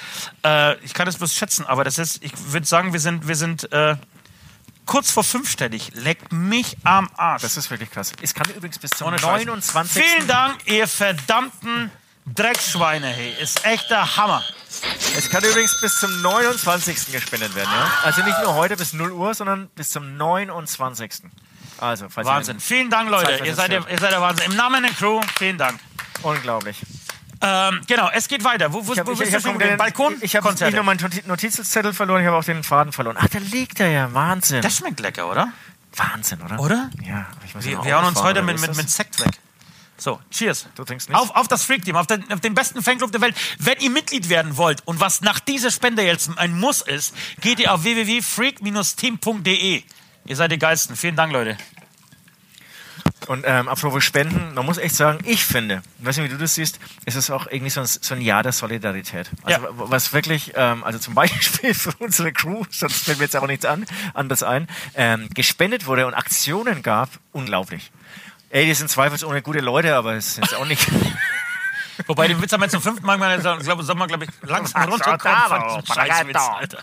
[0.45, 3.35] Äh, ich kann das bloß schätzen, aber das ist, ich würde sagen, wir sind, wir
[3.35, 3.97] sind äh,
[4.87, 5.91] kurz vor fünfstellig.
[5.95, 7.43] Leckt mich am Arsch.
[7.43, 8.13] das ist wirklich krass.
[8.23, 9.45] Es kann übrigens bis zum Ohne Scheiß.
[9.45, 10.05] 29.
[10.05, 11.91] Vielen Dank, ihr verdammten
[12.35, 13.35] Dreckschweine, hey.
[13.41, 14.43] Ist echt der Hammer.
[15.17, 17.13] Es kann übrigens bis zum 29.
[17.13, 17.91] gespendet werden, ja?
[18.05, 21.11] Also nicht nur heute bis 0 Uhr, sondern bis zum 29.
[21.79, 22.61] Also, falls ihr- Wahnsinn.
[22.61, 23.27] Vielen Dank, Leute.
[23.39, 24.51] Zeit Ihr seid, der, ihr seid der Wahnsinn.
[24.51, 25.81] Im Namen der Crew, vielen Dank.
[26.23, 26.77] Unglaublich.
[27.43, 28.71] Ähm, genau, es geht weiter.
[28.73, 29.79] Wo, wo, Ich habe wo bist du schon den, geblieben?
[29.79, 30.15] Balkon?
[30.21, 33.17] ich habe nicht nur meinen Noti- Notizzettel verloren, ich habe auch den Faden verloren.
[33.19, 34.13] Ach, da liegt er ja.
[34.13, 34.61] Wahnsinn.
[34.61, 35.49] Das schmeckt lecker, oder?
[35.97, 36.61] Wahnsinn, oder?
[36.61, 36.91] Oder?
[37.03, 37.27] Ja.
[37.47, 38.91] Ich Wir, hauen uns heute mit, mit, mit?
[38.91, 39.39] Sekt weg.
[40.01, 40.67] So, cheers.
[40.77, 41.19] Du trinkst nicht?
[41.19, 43.37] Auf, auf das Freak-Team, auf den, auf den besten Fanclub der Welt.
[43.59, 47.61] Wenn ihr Mitglied werden wollt und was nach dieser Spende jetzt ein Muss ist, geht
[47.61, 49.83] ihr auf www.freak-team.de.
[50.27, 50.97] Ihr seid die Geilsten.
[50.97, 51.59] Vielen Dank, Leute.
[53.27, 56.39] Und ähm, apropos Spenden, man muss echt sagen, ich finde, ich weiß nicht, wie du
[56.39, 59.31] das siehst, ist es auch irgendwie so ein, so ein Jahr der Solidarität.
[59.43, 59.69] Also Ja.
[59.75, 63.67] was wirklich, ähm, also zum Beispiel für unsere Crew, sonst fällt mir jetzt auch nichts
[63.67, 63.85] an,
[64.15, 67.91] anders ein, ähm, gespendet wurde und Aktionen gab, unglaublich.
[68.51, 70.87] Ey, die sind zweifelsohne gute Leute, aber es ist auch nicht.
[72.07, 73.59] Wobei, den Witz haben wir jetzt zum fünften Mal gemacht.
[73.61, 76.79] Ich glaube, soll man, glaube ich, langsam runterkommen Scheißwitz, Alter.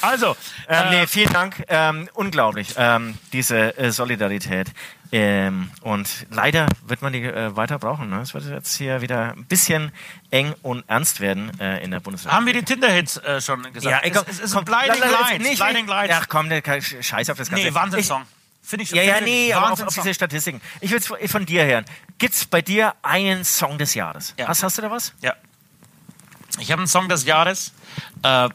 [0.00, 0.36] Also,
[0.68, 1.62] Ähm, äh, nee, vielen Dank.
[1.68, 4.68] Ähm, unglaublich, ähm, diese äh, Solidarität.
[5.12, 8.08] Ähm, und leider wird man die äh, weiter brauchen.
[8.08, 8.22] Ne?
[8.22, 9.92] Es wird jetzt hier wieder ein bisschen
[10.30, 12.32] eng und ernst werden äh, in der Bundeswehr.
[12.32, 14.02] haben wir die Tinder-Hits äh, schon gesagt?
[14.02, 15.38] ey, es, komm, es ist komm, ein Blinding Lights.
[15.38, 16.14] nicht- Blinding Lights.
[16.18, 17.64] Ach komm, der kann- scheiß auf das Ganze.
[17.66, 18.22] nee, Wahnsinnssong.
[18.64, 20.60] Finde ich Ich, ja, ja, nee, aber auf, auf diese Statistiken.
[20.80, 21.84] Ich will es von dir hören.
[22.18, 24.34] Gibt's bei dir einen Song des Jahres?
[24.38, 24.48] Ja.
[24.48, 25.12] Was hast du da was?
[25.20, 25.34] Ja.
[26.58, 27.72] Ich habe einen Song des Jahres.
[28.22, 28.48] Äh,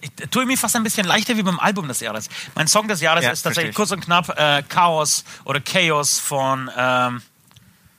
[0.00, 2.30] ich tue mir fast ein bisschen leichter wie beim Album des Jahres.
[2.54, 6.70] Mein Song des Jahres Ja, ist tatsächlich kurz und knapp äh, Chaos oder Chaos von
[6.74, 7.20] ähm,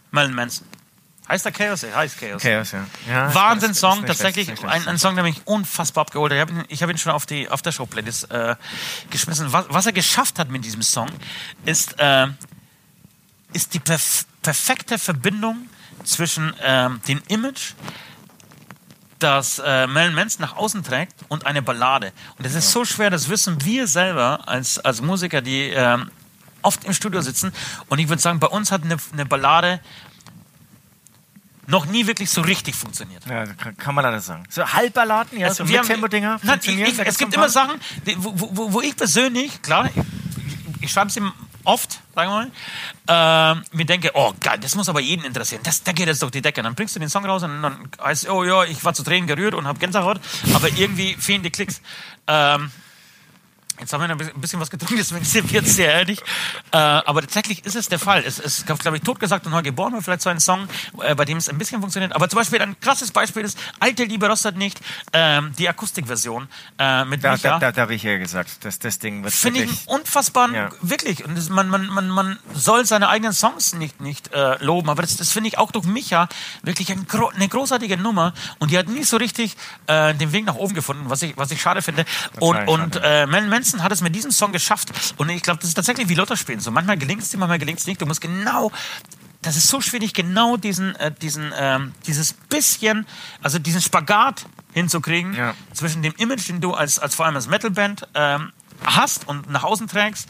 [0.09, 0.65] Marilyn Manson.
[1.27, 1.83] Heißt der Chaos?
[1.83, 2.41] Heißt Chaos.
[2.41, 2.85] Chaos, ja.
[3.07, 6.37] ja Wahnsinn-Song, tatsächlich schlecht, ein, ein Song, der mich unfassbar abgeholt hat.
[6.37, 8.55] Ich habe ihn, hab ihn schon auf die auf der Show-Playlist äh,
[9.09, 9.53] geschmissen.
[9.53, 11.07] Was, was er geschafft hat mit diesem Song,
[11.65, 12.27] ist, äh,
[13.53, 15.69] ist die perf perfekte Verbindung
[16.03, 17.73] zwischen ähm, dem Image,
[19.19, 22.11] das äh, Marilyn Manson nach außen trägt und eine Ballade.
[22.37, 26.09] Und es ist so schwer, das wissen wir selber als, als Musiker, die ähm,
[26.61, 27.53] oft im Studio sitzen.
[27.87, 29.79] Und ich würde sagen, bei uns hat eine, eine Ballade
[31.71, 33.25] noch nie wirklich so richtig funktioniert.
[33.25, 34.43] Ja, kann, man alles sagen.
[34.49, 37.49] So Halbballaden, ja, so Wir haben- Mittempo-Dinger ich, ich, es gibt immer.
[37.49, 37.79] Sachen,
[38.17, 40.03] wo, wo, wo ich persönlich, klar, ich,
[40.81, 41.31] ich schreibe es ihm
[41.63, 42.49] oft, sagen wir
[43.07, 45.61] mal, äh, mir denke, oh geil, das muss aber jeden interessieren.
[45.63, 46.61] Das, da geht jetzt durch die Decke.
[46.61, 49.27] Dann bringst du den Song raus und dann heißt oh ja, ich war zu Tränen
[49.27, 50.19] gerührt und habe Gänsehaut,
[50.53, 51.81] aber irgendwie fehlen die Klicks.
[52.27, 52.71] Ähm,
[53.81, 56.19] Jetzt haben wir ein bisschen- was getrunken, deswegen sind wir jetzt sehr ehrlich.
[56.71, 58.23] Äh, aber tatsächlich ist es der Fall.
[58.25, 60.67] Es ist, glaube ich, totgesagt und neu geboren war vielleicht so ein Song,
[61.03, 62.13] äh, bei dem es ein bisschen funktioniert.
[62.13, 64.79] Aber zum Beispiel ein krasses Beispiel ist Alte Liebe rostet nicht,
[65.13, 67.49] ähm, die Akustikversion äh, mit Da, Micha.
[67.53, 70.69] da, da, da habe ich ja gesagt, dass das Ding wird Finde ich unfassbaren, Ja.
[70.81, 71.25] wirklich.
[71.25, 75.01] Und das, man, man, man, man soll seine eigenen Songs nicht, nicht äh, loben, aber
[75.01, 76.29] das, das finde ich auch durch Micha
[76.61, 78.33] wirklich ein, eine großartige Nummer.
[78.59, 81.49] Und die hat nie so richtig äh, den Weg nach oben gefunden, was ich, was
[81.51, 82.05] ich schade finde.
[82.39, 84.91] Und, und äh, Mel Manson hat es mit diesem Song geschafft.
[85.17, 86.59] Und ich glaube, das ist tatsächlich wie Lotterspielen.
[86.59, 88.01] So manchmal gelingt es dir, manchmal gelingt es nicht.
[88.01, 88.71] Du musst genau
[89.43, 93.07] das ist so schwierig, genau diesen, äh, diesen, ähm, dieses bisschen,
[93.41, 95.55] also diesen Spagat hinzukriegen Ja.
[95.73, 98.51] zwischen dem Image, den du als, als vor allem als Metalband ähm,
[98.85, 100.27] hast und nach außen trägst,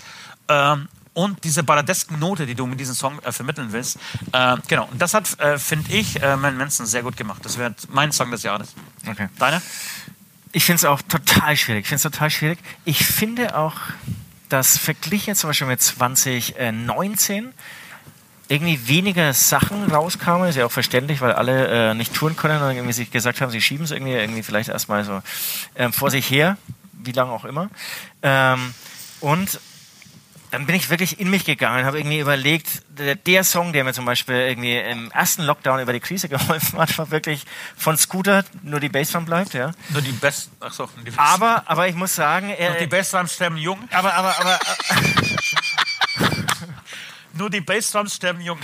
[0.48, 3.98] ähm, und diese balladesken Note, die du mit diesem Song äh, vermitteln willst.
[4.32, 7.44] Äh, genau, und das hat, äh, finde ich, äh, Man Manson sehr gut gemacht.
[7.44, 8.74] Das wäre mein Song des Jahres.
[9.06, 9.28] Okay.
[9.38, 9.62] Deine?
[10.52, 11.84] Ich finde es auch total schwierig.
[11.84, 12.60] Ich finde es total schwierig.
[12.84, 13.76] Ich finde auch,
[14.50, 17.54] dass verglichen zum Beispiel mit 2019
[18.50, 20.50] irgendwie weniger Sachen rauskamen.
[20.50, 23.50] Ist ja auch verständlich, weil alle äh, nicht touren können und irgendwie sich gesagt haben,
[23.50, 25.22] sie schieben es irgendwie, irgendwie vielleicht erstmal so
[25.76, 26.58] ähm, vor sich her,
[26.92, 27.70] wie lange auch immer.
[28.22, 28.74] Ähm,
[29.22, 29.60] und
[30.52, 33.94] dann bin ich wirklich in mich gegangen, habe irgendwie überlegt, der, der Song, der mir
[33.94, 37.46] zum Beispiel irgendwie im ersten Lockdown über die Krise geholfen hat, war wirklich
[37.78, 39.72] von Scooter, nur die Bassdrum bleibt, ja.
[39.90, 40.52] Nur die Best.
[40.60, 43.80] Ach so, die Aber, aber ich muss sagen, Nur er, die Bassdrums sterben jung.
[43.92, 44.60] aber, aber, aber,
[47.34, 48.60] Nur die Bassdrums sterben jung.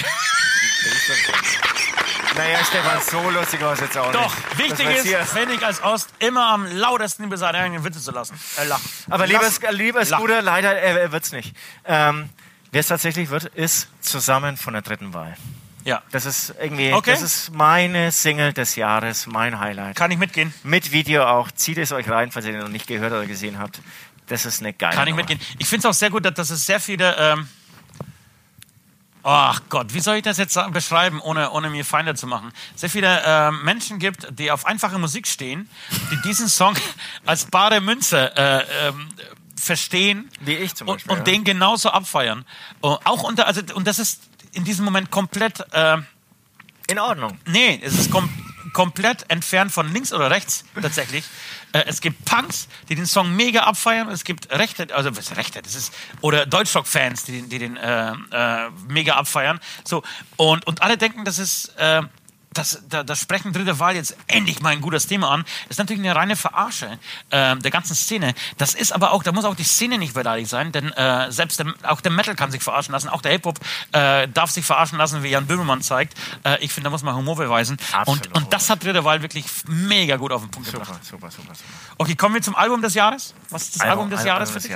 [2.37, 4.57] Naja, Stefan, so lustig war es jetzt auch Doch, nicht.
[4.57, 8.39] wichtig ist, wenn ich als Ost immer am lautesten über seine eigenen Witze zu lassen.
[8.57, 8.87] Äh, lachen.
[9.09, 10.19] Aber lieber, Lass- lieber Lach.
[10.19, 11.55] Scooter, leider, er, er wird's nicht.
[11.85, 12.29] Ähm,
[12.71, 15.37] Wer es tatsächlich wird, ist zusammen von der dritten Wahl.
[15.85, 17.11] Ja, Das ist irgendwie, Okay.
[17.11, 19.95] das ist meine Single des Jahres, mein Highlight.
[19.95, 20.53] kann ich mitgehen.
[20.63, 21.49] Mit Video auch.
[21.51, 23.79] Zieht es euch rein, falls ihr den noch nicht gehört oder gesehen habt.
[24.27, 25.21] Das ist eine geile Kann ich Nummer.
[25.21, 25.39] mitgehen.
[25.59, 27.15] Ich finde es auch sehr gut, dass, dass es sehr viele.
[27.17, 27.47] Ähm
[29.23, 32.51] Ach Gott, wie soll ich das jetzt beschreiben, ohne, ohne mir Feinde zu machen?
[32.75, 35.69] Sehr viele ähm, Menschen gibt, die auf einfache Musik stehen,
[36.11, 36.75] die diesen Song
[37.25, 39.09] als bare Münze äh, ähm,
[39.59, 41.23] verstehen Wie ich zum und, Beispiel, und ja.
[41.25, 42.45] den genauso abfeiern.
[42.81, 44.21] Oh, auch unter, also, und das ist
[44.53, 45.59] in diesem Moment komplett.
[45.73, 45.97] Äh,
[46.87, 47.37] In Ordnung.
[47.45, 48.29] Nee, es ist kom
[48.77, 51.25] komplett entfernt von links oder rechts tatsächlich.
[51.73, 54.07] Äh, es gibt Punks, die den Song mega abfeiern.
[54.09, 58.11] Es gibt Rechte, also was Rechte, das ist oder Deutschrock-Fans, die, den- die den äh,
[58.11, 59.59] äh, mega abfeiern.
[59.83, 60.03] So
[60.35, 61.73] und und alle denken, das ist
[62.57, 66.01] das, da, das sprechen dritte Wahl jetzt endlich mal ein gutes Thema an, ist natürlich
[66.03, 66.97] eine reine Verarsche
[67.29, 68.33] äh, der ganzen Szene.
[68.57, 71.59] Das ist aber auch, da muss auch die Szene nicht beleidigt sein, denn äh, selbst
[71.59, 73.59] der, auch der Metal kann sich verarschen lassen, auch der Hip-Hop
[73.91, 76.15] äh, darf sich verarschen lassen, wie Jan Böhmermann zeigt.
[76.43, 77.77] Äh, ich finde, da muss man Humor beweisen.
[77.91, 81.05] Absolut Und, und das hat dritte Wahl wirklich mega gut auf den Punkt Super, gebracht.
[81.05, 81.69] super, super, super.
[81.97, 83.33] Okay, kommen wir zum Album des Jahres.
[83.49, 84.71] Was ist das Album, des Jahres für dich?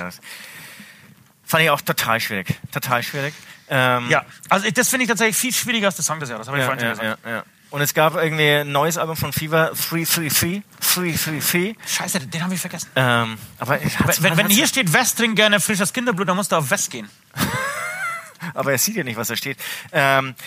[1.44, 2.58] Fand ich auch total schwierig.
[2.72, 3.34] Total schwierig.
[3.68, 6.46] Ähm, Ja, also das finde ich tatsächlich viel schwieriger als der Song des Jahres.
[6.46, 7.18] Habe ich ja, vorhin ja, gesagt.
[7.24, 7.44] ja, ja.
[7.72, 10.62] Und es gab irgendwie ein neues Album von Fever 333.
[10.80, 11.76] 333.
[11.86, 12.88] Scheiße, den habe ich vergessen.
[12.94, 13.80] Ähm, aber,
[14.20, 17.08] Wenn, wenn hier steht, West trinkt gerne frisches Kinderblut, dann musst du auf West gehen.
[18.54, 19.58] aber er sieht ja nicht, was da steht.
[19.90, 20.34] Ähm,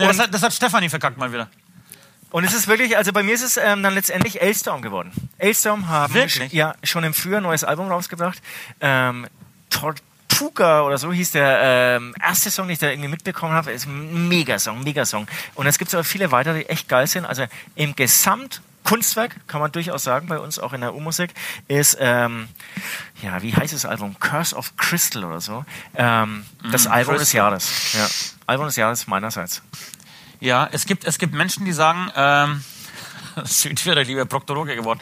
[0.00, 1.48] Ja, das, hat, das hat Stefanie verkackt mal wieder.
[2.30, 5.12] Und es ist wirklich, also bei mir ist es ähm, dann letztendlich Elstorm geworden.
[5.36, 6.52] Elstorm haben Wirklich?
[6.52, 8.40] ja schon im Frühjahr ein neues Album rausgebracht.
[8.80, 9.26] Ähm,
[10.40, 11.60] Tortuga oder so hieß der
[11.98, 13.72] ähm, erste Song, den ich da irgendwie mitbekommen habe.
[13.72, 15.26] Ist ein Megasong, Megasong.
[15.54, 17.26] Und es gibt aber viele weitere, die echt geil sind.
[17.26, 21.34] Also im Gesamt Kunstwerk, kann man durchaus sagen, bei uns auch in der U-Musik,
[21.68, 22.48] ist, ähm,
[23.22, 24.18] ja, wie heißt das Album?
[24.18, 25.64] Curse of Crystal oder so.
[25.94, 27.38] Ähm, das Album des Crystal.
[27.38, 27.92] Jahres.
[27.92, 28.08] Ja,
[28.46, 29.62] Album des Jahres meinerseits.
[30.40, 32.64] Ja, es gibt, es gibt Menschen, die sagen, ähm,
[33.44, 35.00] Südwirder lieber Proktologe geworden.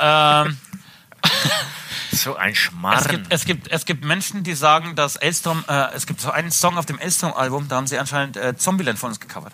[0.00, 0.58] Ähm,
[2.14, 3.04] So ein es, Schmarrn.
[3.08, 6.50] gibt, es, gibt, es gibt Menschen, die sagen, dass Elstrom, äh, es gibt so einen
[6.50, 9.52] Song auf dem Elstrom-Album, da haben sie anscheinend äh, Zombieland von uns gecovert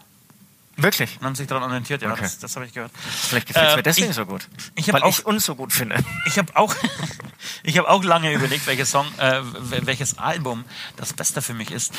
[0.77, 1.19] Wirklich?
[1.21, 2.01] und haben sich daran orientiert.
[2.03, 2.23] Ja, Okay.
[2.23, 2.91] das, das habe ich gehört.
[2.95, 4.49] Vielleicht gefällt es Ähm, mir deswegen ich- so gut.
[4.77, 5.97] ich hab weil auch- ich uns so gut finde.
[6.27, 6.75] Ich habe auch,
[7.63, 10.65] ich habe auch lange überlegt, welches Song, äh, wel- welches Album
[10.97, 11.93] das Beste für mich ist.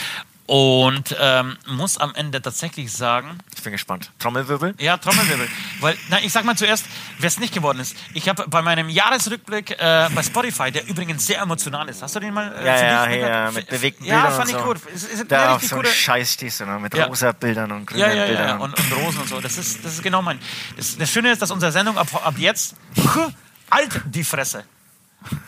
[0.54, 4.12] Und ähm, muss am Ende tatsächlich sagen, Ich bin gespannt.
[4.20, 4.76] Trommelwirbel?
[4.80, 5.48] ja, Trommelwirbel.
[5.80, 6.88] Weil, na, ich sag mal zuerst,
[7.20, 7.96] wer es nicht geworden ist.
[8.14, 12.02] Ich habe bei meinem Jahresrückblick äh, bei Spotify, der übrigens sehr emotional ist.
[12.02, 12.52] Hast du den mal?
[12.54, 14.34] Äh, Ja, ja, dich ja, mit bewegten Ja, Bildern.
[14.34, 14.68] fand und ich so.
[14.68, 14.78] gut.
[14.94, 16.80] Es eine da auf so einen Scheiß stehst du, ne?
[16.80, 17.06] mit Ja.
[17.06, 18.48] rosa Bildern und grünen Ja, ja, Bildern.
[18.50, 19.40] ja, und, und Rosen und so.
[19.40, 20.38] Das ist, das ist genau mein.
[20.76, 22.76] Das, das Schöne ist, dass unsere Sendung ab, ab jetzt
[23.70, 24.66] alt die Fresse.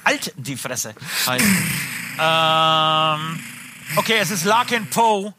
[0.06, 0.96] Alt die Fresse
[1.28, 1.44] heißt.
[2.22, 3.40] ähm,
[3.98, 5.34] okay, es ist Larkin Poe.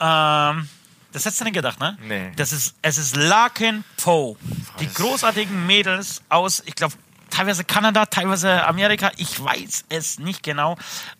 [0.00, 0.68] Ähm,
[1.12, 1.96] das hättest du nicht gedacht, ne?
[2.02, 2.32] Nee.
[2.36, 4.36] Das ist, es ist Larkin Poe.
[4.80, 6.94] Die großartigen Mädels aus, ich glaube,
[7.30, 10.72] teilweise Kanada, teilweise Amerika, ich weiß es nicht genau.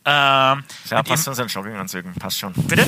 [0.04, 2.14] Ähm, ja, passt zu unseren Jogginganzügen.
[2.14, 2.52] Passt schon.
[2.52, 2.86] Bitte?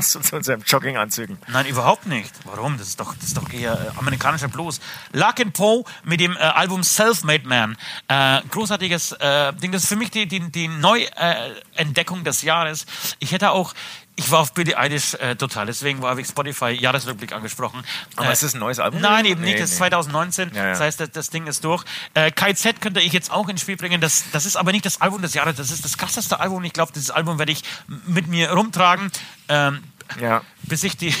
[0.00, 1.36] Passt zu unseren Jogginganzügen.
[1.48, 2.32] Nein, überhaupt nicht.
[2.44, 2.78] Warum?
[2.78, 4.80] Das ist doch, das ist doch eher äh, amerikanischer Blues.
[5.12, 7.76] Larkin Poe mit dem äh, Album Self-Made Man.
[8.08, 9.72] Äh, großartiges äh, Ding.
[9.72, 12.86] Das ist für mich die, die, die Neuentdeckung des Jahres.
[13.18, 13.74] Ich hätte auch,
[14.16, 17.82] ich war auf Billie Eilish äh, total, deswegen war ich Spotify Jahresrückblick angesprochen.
[18.16, 19.00] Aber Äh, ist das ein neues Album?
[19.02, 19.54] Nein, eben nicht.
[19.54, 19.88] Nee, das ist nee.
[19.88, 20.50] 2019.
[20.54, 20.70] Ja, ja.
[20.70, 21.84] Das heißt, das, das Ding ist durch.
[22.14, 24.00] Äh, KZ könnte ich jetzt auch ins Spiel bringen.
[24.00, 25.56] Das, das ist aber nicht das Album des Jahres.
[25.56, 26.64] Das ist das krasseste Album.
[26.64, 27.62] Ich glaube, dieses Album werde ich
[28.06, 29.10] mit mir rumtragen.
[29.48, 29.82] Ähm,
[30.20, 31.14] Ja, bis ich die.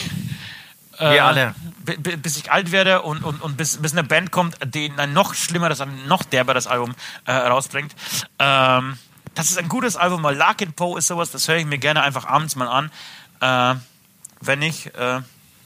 [0.98, 1.54] wir alle.
[1.84, 4.92] bi- bi- Bis ich alt werde und, und, und bis, bis eine Band kommt, die
[4.96, 6.94] ein noch schlimmeres, ein noch derberes Album
[7.26, 7.94] äh, rausbringt.
[8.38, 8.98] Ähm,
[9.34, 12.02] das ist ein gutes Album, weil Larkin Poe ist sowas, das höre ich mir gerne
[12.02, 12.90] einfach abends mal an,
[13.40, 13.80] äh,
[14.40, 15.20] wenn ich äh,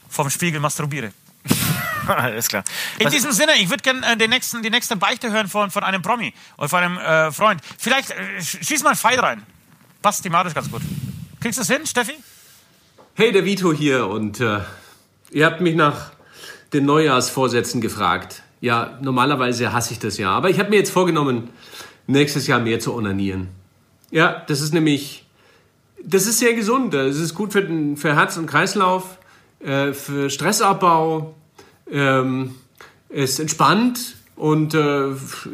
[0.09, 1.11] vom Spiegel masturbiere.
[2.07, 2.63] Alles klar.
[2.99, 5.71] In Was- diesem Sinne, ich würde gerne äh, den nächsten, die nächste Beichte hören von,
[5.71, 7.61] von einem Promi oder von einem äh, Freund.
[7.77, 9.43] Vielleicht äh, sch- schieß mal einen Pfeil rein.
[10.01, 10.83] Passt thematisch ganz gut.
[11.41, 12.13] Kriegst du es hin, Steffi?
[13.17, 14.59] Hey, der Vito hier und äh,
[15.31, 16.11] ihr habt mich nach
[16.73, 18.43] den Neujahrsvorsätzen gefragt.
[18.59, 21.49] Ja, normalerweise hasse ich das ja, aber ich habe mir jetzt vorgenommen,
[22.07, 23.47] nächstes Jahr mehr zu onanieren.
[24.11, 25.25] Ja, das ist nämlich,
[26.03, 26.93] das ist sehr gesund.
[26.93, 29.17] Das ist gut für, den, für Herz und Kreislauf,
[29.61, 31.35] äh, für Stressabbau.
[31.89, 32.55] Ähm,
[33.07, 35.11] es entspannt und äh,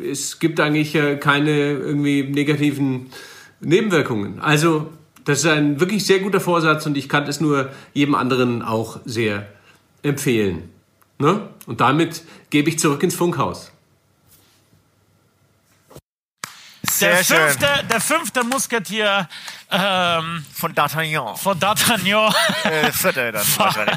[0.09, 3.11] es gibt eigentlich äh, keine irgendwie negativen
[3.59, 4.39] Nebenwirkungen.
[4.39, 4.89] Also
[5.25, 8.99] das ist ein wirklich sehr guter Vorsatz und ich kann es nur jedem anderen auch
[9.05, 9.47] sehr
[10.03, 10.69] empfehlen.
[11.19, 11.41] Ne?
[11.67, 13.71] Und damit gebe ich zurück ins Funkhaus.
[17.01, 17.37] Sehr der, schön.
[17.49, 19.27] fünfte, der fünfte Musketier
[19.69, 21.35] ähm, Von D'Artagnan.
[21.37, 22.33] von D'Artagnan.
[22.63, 23.95] Äh, vierte dann wahrscheinlich.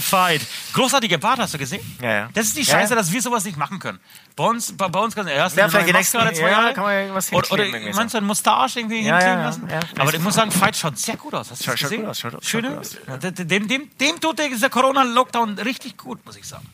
[0.00, 0.42] Fight.
[0.72, 1.80] Großartige Bart hast du gesehen?
[2.02, 2.28] Ja, ja.
[2.34, 2.96] Das ist die Ja, Scheiße, ja.
[2.96, 3.98] dass wir sowas nicht machen können.
[4.36, 6.74] Bei uns, bei, bei uns kann ja, Ja, vielleicht die nächsten- alle zwei ja, Jahre?
[6.74, 8.18] kann man irgendwas Oder, oder meinst so.
[8.18, 9.68] du, ein Mustache irgendwie Ja, hinkleben ja, lassen?
[9.70, 9.80] ja.
[9.98, 11.50] Aber ich muss sagen, Fight schaut sehr gut aus.
[11.50, 12.00] Hast du Schaut- gesehen?
[12.02, 13.16] gut aus, schaut- schaut gut aus, ja.
[13.18, 16.66] dem, dem, dem tut dieser Corona-Lockdown richtig gut, muss ich sagen.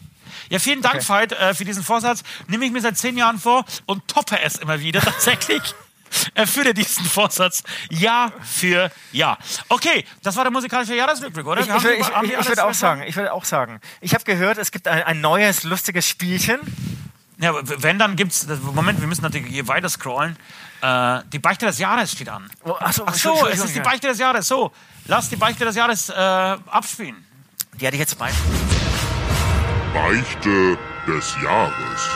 [0.49, 2.23] Ja, vielen Dank, Veit, äh, für diesen Vorsatz.
[2.49, 5.63] Nehme ich mir seit zehn Jahren vor und toppe es immer wieder tatsächlich.
[6.35, 9.39] Erfülle diesen Vorsatz Jahr für Jahr.
[9.69, 11.61] Okay, das war der musikalische Jahresrückblick, oder?
[11.61, 14.71] Ich, ich, ich, ich, würde auch sagen, ich würde auch sagen, ich habe gehört, es
[14.71, 16.61] gibt ein, ein neues, lustiges Spielchen.
[17.39, 18.47] Ja, wenn, dann gibt's.
[18.47, 20.37] das- Moment, wir müssen natürlich hier weiter scrollen.
[20.81, 22.51] Äh, die Beichte des Jahres steht an.
[22.65, 23.81] Oh, ach so, Ach so, es ist die.
[23.81, 24.49] Beichte des Jahres.
[24.49, 24.73] So,
[25.07, 27.27] lass die Beichte des Jahres äh, abspielen.
[27.75, 28.31] Die hatte ich jetzt bei.
[29.97, 30.77] Beichte
[31.09, 32.11] des Jahres.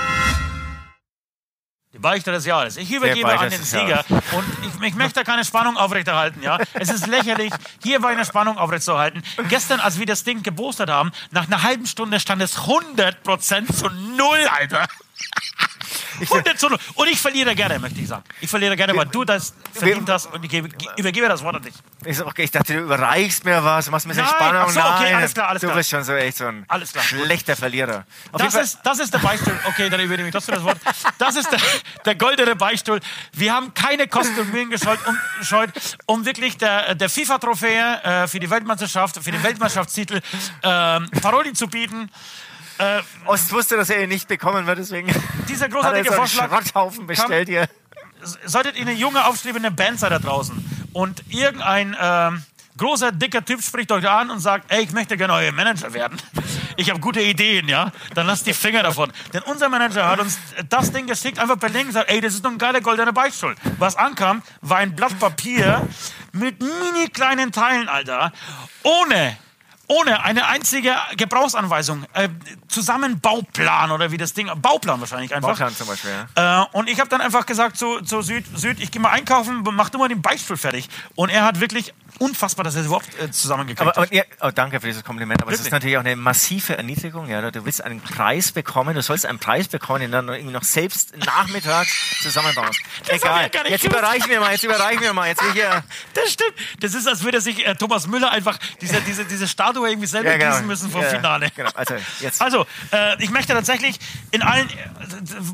[1.94, 2.76] Die Beichte des Jahres.
[2.76, 6.42] Ich übergebe an den Sieger und ich, ich möchte keine Spannung aufrechterhalten.
[6.42, 7.50] Ja, Es ist lächerlich,
[7.82, 9.22] hier war eine Spannung aufrechtzuerhalten.
[9.48, 13.88] Gestern, als wir das Ding gepostet haben, nach einer halben Stunde stand es 100% zu
[13.88, 14.86] null, Alter.
[16.28, 16.78] 100 zu null.
[16.94, 18.24] Und ich verliere gerne, möchte ich sagen.
[18.40, 21.62] Ich verliere gerne, weil du das verdient hast und ich gebe, übergebe das Wort an
[21.62, 21.74] dich.
[22.04, 24.62] Ich, so, okay, ich dachte, du überreichst mir was, machst mir so Spannung.
[24.66, 25.76] ach so, okay, alles klar, alles du klar.
[25.76, 26.66] bist schon so echt so ein
[27.00, 28.04] schlechter Verlierer.
[28.32, 29.58] Auf Das ist, das ist der Beistuhl.
[29.64, 30.78] Okay, dann übernehme ich trotzdem das Wort.
[31.18, 31.60] Das ist der,
[32.04, 33.00] der goldene Beistuhl.
[33.32, 35.70] Wir haben keine Kosten und Mühen gescheut, um, scheut,
[36.06, 40.20] um wirklich der, der FIFA-Trophäe äh, für die Weltmeisterschaft, für den Weltmeisterschaftstitel
[40.62, 42.10] ähm, Paroli zu bieten.
[42.80, 45.12] Fall, Ost wusste, dass er ihn nicht bekommen wird, deswegen
[45.48, 46.50] Dieser hat er großartige so einen.
[46.50, 47.68] Schrotthaufen bestellt hier.
[48.44, 52.42] solltet ihr eine junge, aufstrebende Band seid da draußen und irgendein ähm,
[52.76, 56.18] großer, dicker Typ spricht euch an und sagt, ey, ich möchte gerne euer Manager werden.
[56.76, 57.92] Ich habe gute Ideen, ja?
[58.14, 59.12] Dann lasst die Finger davon.
[59.34, 60.38] Denn unser Manager hat uns
[60.68, 63.12] das Ding geschickt, einfach per Link und gesagt, ey, das ist doch ein geiler goldener
[63.12, 63.54] Beichtstuhl.
[63.78, 65.86] Was ankam, war ein Blatt Papier
[66.32, 68.32] mit mini kleinen Teilen, Alter.
[68.82, 69.36] Ohne
[69.90, 72.28] ohne eine einzige Gebrauchsanweisung, äh,
[72.68, 75.50] Zusammenbauplan oder wie das Ding, Bauplan wahrscheinlich einfach.
[75.50, 76.62] Bauplan zum Beispiel, ja.
[76.62, 79.64] Äh, und ich habe dann einfach gesagt zu, zu Süd, Süd, ich gehe mal einkaufen,
[79.72, 80.88] mach du mal den Beichtstuhl fertig.
[81.16, 83.98] Und er hat wirklich unfassbar, dass er es überhaupt äh, zusammengekriegt Aber, hat.
[83.98, 85.42] aber ja, oh, danke für dieses Kompliment.
[85.42, 87.28] Aber es ist natürlich auch eine massive Erniedrigung.
[87.28, 90.52] Ja, du willst einen Preis bekommen, du sollst einen Preis bekommen, den dann noch irgendwie
[90.52, 92.36] noch selbst nachmittags ich
[93.08, 93.50] Egal.
[93.52, 95.28] ja jetzt überreichen wir mal, jetzt überreichen wir mal.
[95.28, 95.60] Jetzt will ich.
[96.14, 96.54] Das stimmt.
[96.80, 100.30] Das ist, als würde sich äh, Thomas Müller einfach diese, diese, diese Statue irgendwie selber
[100.30, 100.50] Ja, genau.
[100.52, 101.50] gießen müssen vom Ja, Finale.
[101.54, 101.70] genau.
[101.74, 102.40] Also, jetzt.
[102.50, 103.98] Also, äh, ich möchte tatsächlich
[104.30, 104.72] in allen, äh,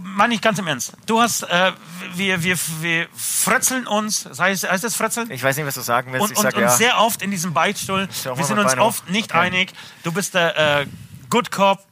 [0.03, 1.73] meine ich ganz im Ernst, du hast, äh,
[2.15, 5.31] wir, wir, wir frötzeln uns, das heißt, heißt das frötzeln?
[5.31, 6.25] Ich weiß nicht, was du sagen willst.
[6.25, 6.71] und, ich und, sag und ja.
[6.71, 8.09] sehr oft in diesem Beichtstuhl.
[8.35, 8.89] Wir sind uns Bein auf.
[9.01, 9.39] oft nicht Okay.
[9.47, 9.73] einig.
[10.05, 10.87] Du bist der äh,
[11.31, 11.85] Good Cop,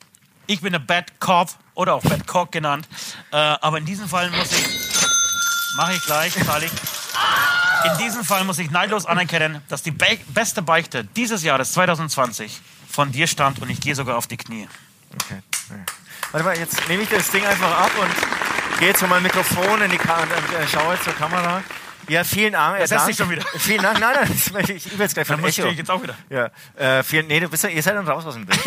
[0.47, 2.87] ich bin der Bad Cop oder auch Bad Cock genannt.
[3.33, 4.66] Äh, aber in diesem Fall muss ich,
[5.77, 6.73] mache ich gleich, zahle ich.
[7.85, 12.61] In diesem Fall muss ich neidlos anerkennen, dass die be beste Beichte dieses Jahres 2020
[12.90, 14.68] von dir stammt und ich gehe sogar auf die Knie.
[15.14, 15.42] Okay.
[16.33, 19.90] Warte mal, jetzt nehme ich das Ding einfach ab und gehe zu meinem Mikrofon in
[19.90, 21.62] die Ka und äh, schaue zur Kamera.
[22.09, 22.79] Ja, vielen Dank.
[22.79, 23.42] Das lässt sich schon wieder.
[23.59, 23.99] Vielen Dank.
[24.01, 24.16] Nein,
[24.53, 25.68] nein, ich übe jetzt gleich Dann von muss Echo.
[25.68, 26.16] ich jetzt auch wieder.
[26.29, 28.61] Ja, äh, vielen, nee, du bist ja, ihr seid dann raus aus dem Bild.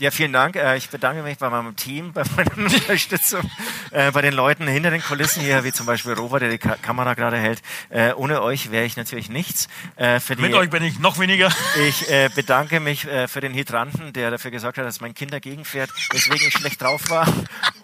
[0.00, 0.54] Ja, vielen Dank.
[0.54, 3.50] Äh, ich bedanke mich bei meinem Team, bei meiner Unterstützung,
[3.90, 6.76] äh, bei den Leuten hinter den Kulissen hier, wie zum Beispiel Robert, der die Ka
[6.80, 7.62] Kamera gerade hält.
[7.90, 9.68] Äh, ohne euch wäre ich natürlich nichts.
[9.98, 11.50] Die, Mit euch bin ich noch weniger.
[11.88, 15.90] ich bedanke mich für den Hydranten, der dafür gesorgt hat, dass mein Kind dagegen fährt,
[16.12, 17.26] weswegen ich schlecht drauf war.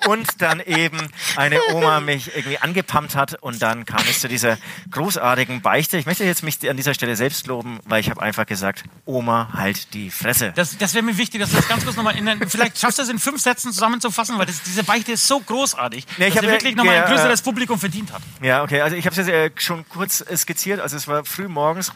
[0.07, 0.99] Und dann eben
[1.37, 4.59] eine Oma mich irgendwie angepumpt hat und dann kam es zu dieser
[4.91, 5.97] großartigen Beichte.
[5.97, 9.51] Ich möchte jetzt mich an dieser Stelle selbst loben, weil ich habe einfach gesagt, Oma,
[9.55, 10.53] halt die Fresse.
[10.55, 13.09] Das, das wäre mir wichtig, dass du das ganz kurz nochmal vielleicht schaffst du es
[13.09, 16.45] in fünf Sätzen zusammenzufassen, weil das, diese Beichte ist so großartig, Ja, ich dass hab
[16.45, 18.23] er ja- wirklich nochmal ja, ein größeres Publikum verdient hat.
[18.43, 21.25] Ja, okay, also ich habe es jetzt äh, schon kurz äh, skizziert, also es war
[21.25, 21.93] früh morgens.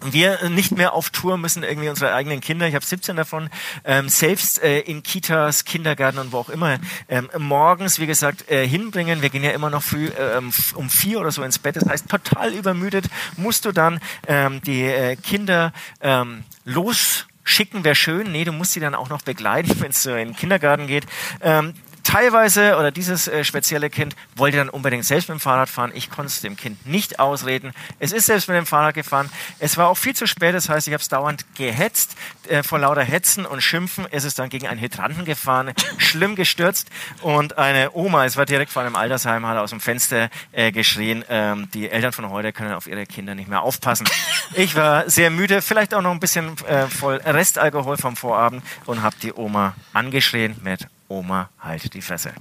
[0.00, 3.50] Wir äh, nicht mehr auf Tour müssen irgendwie unsere eigenen Kinder, ich habe 17 davon,
[3.84, 6.78] ähm, selbst äh, in Kitas, Kindergärten und wo auch immer,
[7.08, 9.22] ähm, morgens, wie gesagt, äh, hinbringen.
[9.22, 11.76] Wir gehen ja immer noch früh ähm, um vier oder so ins Bett.
[11.76, 17.94] Das heißt, total übermüdet musst du dann ähm, die äh, Kinder ähm, los schicken wäre
[17.94, 18.30] schön.
[18.30, 21.06] Nee, du musst sie dann auch noch begleiten, wenn es so in den Kindergarten geht.
[21.40, 21.74] Ähm,
[22.08, 25.92] teilweise, oder dieses äh, spezielle Kind wollte dann unbedingt selbst mit dem Fahrrad fahren.
[25.94, 27.72] Ich konnte es dem Kind nicht ausreden.
[27.98, 29.28] Es ist selbst mit dem Fahrrad gefahren.
[29.58, 32.16] Es war auch viel zu spät, das heißt, ich habe es dauernd gehetzt.
[32.48, 36.88] Äh, vor lauter Hetzen und Schimpfen ist es dann gegen einen Hydranten gefahren, schlimm gestürzt.
[37.20, 41.26] Und eine Oma, es war direkt vor einem Altersheim, hat aus dem Fenster äh, geschrien,
[41.28, 44.08] ähm, die Eltern von heute können auf ihre Kinder nicht mehr aufpassen.
[44.54, 49.02] Ich war sehr müde, vielleicht auch noch ein bisschen äh, voll Restalkohol vom Vorabend und
[49.02, 52.32] habe die Oma angeschrien mit Oma, halt die Fresse.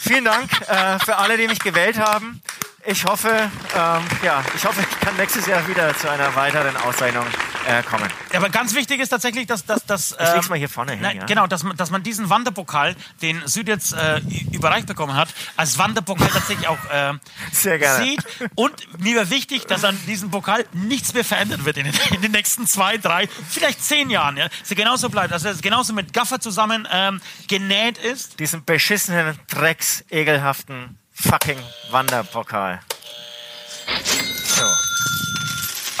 [0.00, 2.42] Vielen Dank äh, für alle, die mich gewählt haben.
[2.84, 7.24] Ich hoffe, ähm, ja, ich hoffe, ich kann nächstes Jahr wieder zu einer weiteren Auszeichnung
[7.68, 8.08] äh, kommen.
[8.32, 10.92] Ja, aber ganz wichtig ist tatsächlich, dass, dass, dass Ich leg's ähm, mal hier vorne
[10.92, 11.00] hin.
[11.00, 11.24] Nein, ja.
[11.26, 15.78] Genau, dass man, dass man diesen Wanderpokal, den Süd jetzt äh, überreicht bekommen hat, als
[15.78, 17.12] Wanderpokal tatsächlich auch äh,
[17.52, 18.04] Sehr gerne.
[18.04, 18.24] sieht.
[18.56, 22.20] Und mir wäre wichtig, dass an diesem Pokal nichts mehr verändert wird in den, in
[22.20, 24.36] den nächsten zwei, drei, vielleicht zehn Jahren.
[24.36, 24.48] Ja?
[24.48, 28.40] Dass er genauso bleibt, dass er genauso mit Gaffer zusammen ähm, genäht ist.
[28.40, 31.58] Diesen beschissenen, drecks, ekelhaften, fucking
[31.90, 32.80] Wanderpokal.
[34.44, 34.64] So.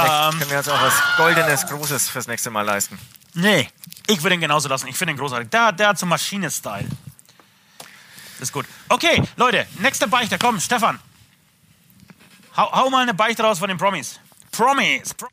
[0.02, 0.38] Ähm.
[0.38, 2.98] können wir uns auch was Goldenes, Großes fürs nächste Mal leisten.
[3.34, 3.68] Nee,
[4.06, 4.88] ich würde ihn genauso lassen.
[4.88, 5.50] Ich finde ihn großartig.
[5.50, 6.88] Der, der hat so Maschine-Style.
[8.38, 8.66] Das ist gut.
[8.88, 10.38] Okay, Leute, nächster Beichte.
[10.38, 10.98] Komm, Stefan.
[12.56, 14.20] Hau, hau mal eine Beichte raus von den Promis.
[14.50, 15.14] Promis.
[15.14, 15.28] Pro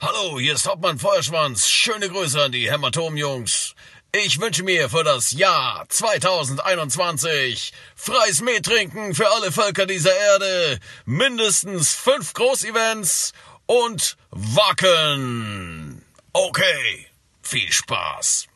[0.00, 1.68] Hallo, hier ist Hauptmann Feuerschwanz.
[1.68, 3.74] Schöne Grüße an die Hämatom-Jungs.
[4.12, 11.94] Ich wünsche mir für das Jahr 2021 freies Mehtrinken für alle Völker dieser Erde, mindestens
[11.94, 13.32] fünf Großevents
[13.66, 16.04] und Wacken.
[16.32, 17.06] Okay,
[17.40, 18.48] viel Spaß.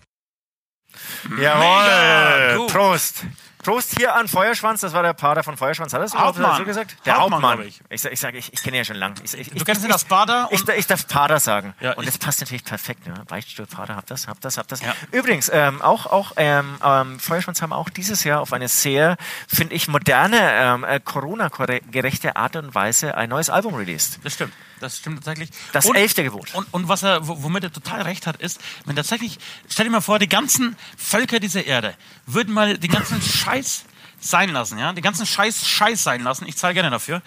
[1.39, 2.67] Jawohl.
[2.67, 3.25] Prost.
[3.65, 5.93] Prost hier an Feuerschwanz, das war der Pater von Feuerschwanz.
[5.93, 6.57] Hat er das Hauptmann.
[6.59, 6.97] so gesagt?
[7.07, 7.57] Der Hauptmann, Hauptmann.
[7.59, 7.81] glaub ich.
[7.91, 9.15] Ich, sag- ich sage, ich, ich kenne ihn ja schon lange.
[9.25, 11.75] Ich, ich, Du kennst ihn als Pater Ich, und- ich, ich darf Pater sagen.
[11.81, 13.07] Ja, und ich- das passt natürlich perfekt.
[13.07, 13.15] Ne?
[13.27, 14.81] Beichtstuhl, Pater, hab das, hab das, hab das.
[14.83, 14.95] Ja.
[15.13, 19.17] Übrigens, ähm, auch, auch ähm, ähm, Feuerschwanz haben auch dieses Jahr auf eine sehr,
[19.49, 24.21] finde ich, moderne, ähm, äh, Corona-gerechte Art und Weise ein neues Album released.
[24.25, 24.53] Das stimmt.
[24.81, 25.51] Das stimmt tatsächlich.
[25.73, 26.55] Das elfte Gebot.
[26.55, 29.39] Und, und was er, wo- womit er total recht hat, ist, wenn tatsächlich,
[29.69, 31.95] stell dir mal vor, die ganzen Völker dieser Erde
[32.27, 33.85] würden mal den ganzen Scheiß
[34.21, 36.47] sein lassen, ja, den ganzen Scheiß Scheiß sein lassen.
[36.47, 37.21] Ich zahle gerne dafür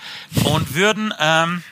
[0.45, 1.63] und würden ähm,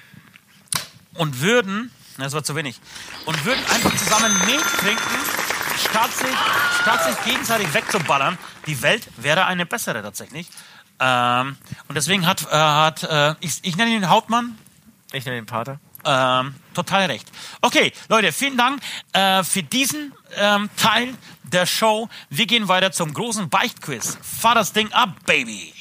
[1.16, 2.80] und würden, das war zu wenig,
[3.26, 5.20] und würden einfach zusammen Milch trinken,
[5.90, 6.38] statt sich,
[6.82, 8.38] statt sich gegenseitig wegzuballern.
[8.68, 10.48] Die Welt wäre eine bessere tatsächlich.
[11.00, 11.58] Ähm,
[11.88, 14.58] und deswegen hat, äh, hat äh, ich, ich nenne ihn den Hauptmann,
[15.12, 15.80] Ich nenne den Pater.
[16.06, 17.28] ähm, total recht.
[17.62, 18.82] Okay, Leute, vielen Dank
[19.14, 21.14] äh, für diesen ähm, Teil
[21.56, 22.10] der Show.
[22.30, 24.18] Wir gehen weiter zum großen Beichtquiz.
[24.22, 25.74] Fahr das Ding ab, Baby.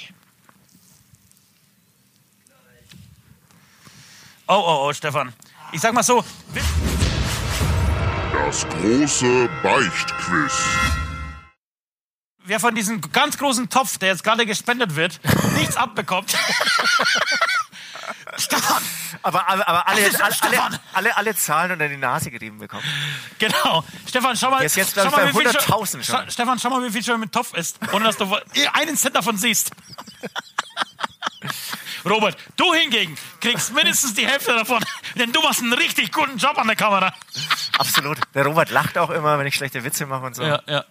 [4.47, 5.33] Oh, oh, oh, Stefan.
[5.73, 6.25] Ich sag mal so,
[8.47, 10.53] Das große Beichtquiz.
[12.45, 15.19] wer von diesem ganz großen Topf, der jetzt gerade gespendet wird,
[15.57, 16.37] nichts abbekommt.
[18.37, 18.83] Stefan,
[19.23, 22.83] Aber, aber, aber alle, alle, alle, alle, alle Zahlen unter die Nase gerieben bekommen.
[23.39, 23.85] genau.
[24.09, 24.59] Stefan, schau mal.
[24.59, 26.31] Der ist jetzt, schau mal, bei wie viel 100.000 schon.
[26.31, 28.37] Stefan, schau mal, wie viel schon mit Topf ist, ohne dass du
[28.75, 29.71] einen Cent davon siehst.
[32.05, 34.85] Robert, du hingegen kriegst mindestens die Hälfte davon,
[35.15, 37.15] denn du machst einen richtig guten Job an der Kamera.
[37.79, 38.19] Absolut.
[38.35, 40.43] Der Robert lacht auch immer, wenn ich schlechte Witze mache und so.
[40.43, 40.57] ja.
[40.67, 40.83] Äh,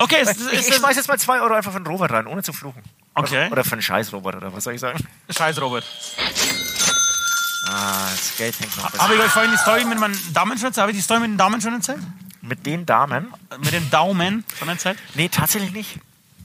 [0.00, 2.52] Okay, es- ich, ich schmeiß jetzt mal zwei Euro einfach von Robert rein, ohne zu
[2.52, 2.82] fluchen.
[3.14, 3.48] Okay.
[3.50, 4.98] Oder von Scheiß Robert, oder was soll ich sagen?
[5.30, 5.84] Scheiß, Robert.
[7.68, 9.24] Ah, das Geld hängt noch Habe ich besser.
[9.24, 10.82] euch vorhin die Story mit meinen Daumen schon erzählt?
[10.82, 12.00] Habe ich die Story mit den Daumen schon erzählt?
[12.42, 13.32] Mit den Damen?
[13.58, 14.98] Mit den Daumen schon erzählt?
[15.14, 15.98] Nee, tatsächlich nicht.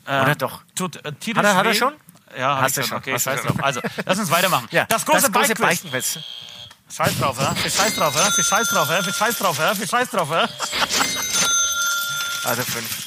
[0.06, 0.62] Äh, Oder doch?
[0.76, 1.94] Tut, äh, Hat er- hat er schon?
[2.38, 3.48] Ja, Hast hast du du schon, Okay, scheiß schon.
[3.56, 3.64] drauf.
[3.64, 4.68] Also, lass uns weitermachen.
[4.72, 5.58] Ja, das große, Beichtquiz.
[5.82, 6.20] Beichtquiz.
[6.94, 7.56] Scheiß drauf, ja?
[7.56, 8.30] Für Scheiß drauf, ja?
[8.32, 9.02] Für Scheiß drauf, ja?
[9.02, 9.74] Für Scheiß drauf, ja?
[9.74, 10.48] Für Scheiß drauf, ja?
[12.44, 13.05] Also fünf.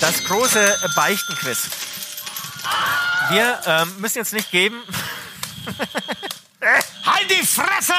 [0.00, 1.68] Das große Beichtenquiz.
[3.30, 4.82] Wir ähm, müssen jetzt nicht geben.
[7.04, 7.94] Halt die Fresse!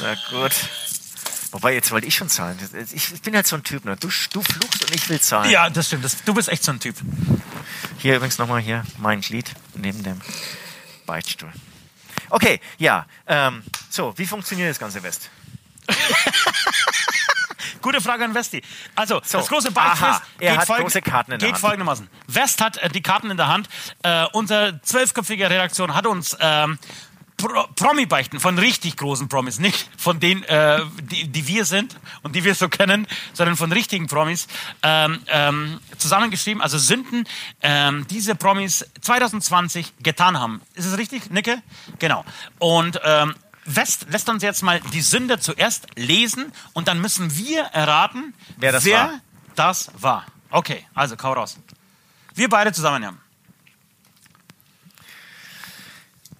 [0.00, 0.52] Na gut.
[1.50, 2.58] Wobei, jetzt wollte ich schon zahlen.
[2.92, 3.84] Ich bin halt so ein Typ.
[3.84, 3.96] Ne?
[3.96, 5.50] Du, du fluchst und ich will zahlen.
[5.50, 6.04] Ja, das stimmt.
[6.04, 6.96] Das, du bist echt so ein Typ.
[7.98, 10.20] Hier übrigens nochmal hier mein Glied neben dem
[11.06, 11.52] Beichtstuhl.
[12.28, 13.06] Okay, ja.
[13.26, 15.30] Ähm, so, wie funktioniert das ganze West?
[17.88, 18.60] Gute Frage an Westi.
[18.96, 19.38] Also, So.
[19.38, 19.70] das große
[20.40, 22.06] er geht, hat folgend- große Karten in der geht folgendermaßen.
[22.26, 23.66] West hat äh, die Karten in der Hand.
[24.02, 26.78] Äh, unsere zwölfköpfige Redaktion hat uns ähm,
[27.38, 32.34] Pro Promi-Beichten von richtig großen Promis, nicht von denen, äh, die, die wir sind und
[32.34, 34.48] die wir so kennen, sondern von richtigen Promis
[34.82, 37.26] ähm, ähm, zusammengeschrieben, also Sünden,
[37.62, 40.60] ähm, diese Promis 2020 getan haben.
[40.74, 41.62] Ist es richtig, Nicke?
[41.98, 42.22] Genau.
[42.58, 43.34] Und ähm,
[43.76, 48.72] West lässt uns jetzt mal die Sünde zuerst lesen und dann müssen wir erraten, Wer
[48.72, 49.20] das war.
[49.54, 50.26] das war.
[50.50, 51.58] Okay, also kau raus.
[52.34, 53.12] Wir beide zusammen, ja.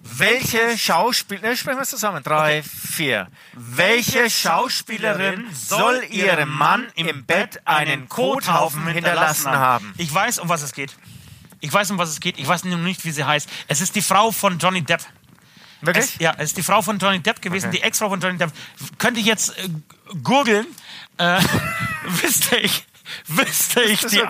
[0.01, 3.27] Welche Schauspielerin, sprechen wir zusammen, drei, vier.
[3.53, 9.93] Welche Schauspielerin soll ihrem Mann im Bett einen Kothaufen hinterlassen haben?
[9.97, 10.95] Ich weiß, um was es geht.
[11.59, 12.39] Ich weiß, um was es geht.
[12.39, 13.49] Ich weiß nur nicht, wie sie heißt.
[13.67, 15.01] Es ist die Frau von Johnny Depp.
[15.81, 16.05] Wirklich?
[16.05, 17.77] Es, ja, es ist die Frau von Johnny Depp gewesen, Okay.
[17.77, 18.51] die Ex-Frau von Johnny Depp.
[18.97, 19.69] Könnte ich jetzt äh,
[20.23, 20.65] googeln,
[21.17, 21.39] äh,
[22.05, 22.85] wüsste ich,
[23.27, 24.21] wüsste ich, die,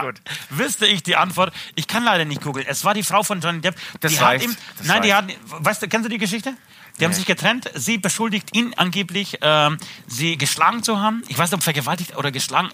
[0.50, 1.54] wüsste ich die Antwort.
[1.76, 2.66] Ich kann leider nicht googeln.
[2.68, 3.76] Es war die Frau von Johnny Depp.
[4.02, 4.48] Das die reicht.
[4.48, 5.40] Hat ihm, nein, die hat, reicht.
[5.48, 6.54] weißt du, kennst du die Geschichte?
[7.00, 7.70] Die haben sich getrennt.
[7.76, 9.78] Sie beschuldigt ihn angeblich, ähm,
[10.08, 11.24] sie geschlagen zu haben.
[11.28, 12.70] Ich weiß nicht, ob vergewaltigt oder geschlagen.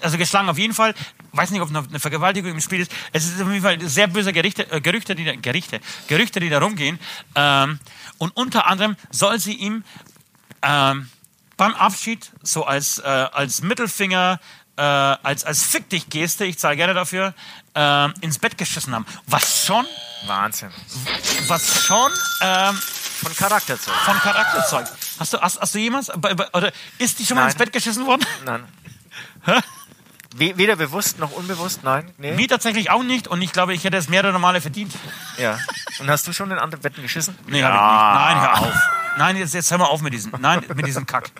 [0.00, 0.94] Also geschlagen auf jeden Fall.
[1.32, 2.92] Weiß nicht, ob eine Vergewaltigung im Spiel ist.
[3.12, 6.48] Es ist auf jeden Fall sehr böse Gerichte, äh, Gerüchte, die da, Gerichte, Gerüchte, die
[6.48, 6.98] da rumgehen.
[7.34, 7.78] Ähm,
[8.18, 9.84] und unter anderem soll sie ihm
[10.62, 11.08] ähm,
[11.56, 14.40] beim Abschied so als, äh, als Mittelfinger,
[14.76, 17.34] äh, als, als Fick dich Geste, ich zahle gerne dafür,
[17.74, 19.06] ähm, ins Bett geschissen haben.
[19.26, 19.86] Was schon,
[20.26, 20.70] Wahnsinn.
[21.46, 22.78] was schon ähm,
[23.22, 23.92] Von Charakterzug.
[23.94, 24.92] von Charakter zeugt.
[25.18, 27.50] Hast du, hast, hast du jemals, oder ist die schon mal Nein.
[27.50, 28.24] ins Bett geschissen worden?
[28.44, 28.64] Nein.
[30.38, 32.12] We weder bewusst noch unbewusst, nein.
[32.18, 32.32] Nee.
[32.32, 34.92] Mir tatsächlich auch nicht und ich glaube, ich hätte es mehrere Male verdient.
[35.38, 35.58] Ja.
[35.98, 37.38] Und hast du schon in anderen Betten geschissen?
[37.46, 37.90] Nee, hab ich nicht.
[38.26, 38.74] Nein, hör auf.
[39.16, 41.30] Nein, jetzt, jetzt hör mal auf mit diesem, nein, mit diesem Kack.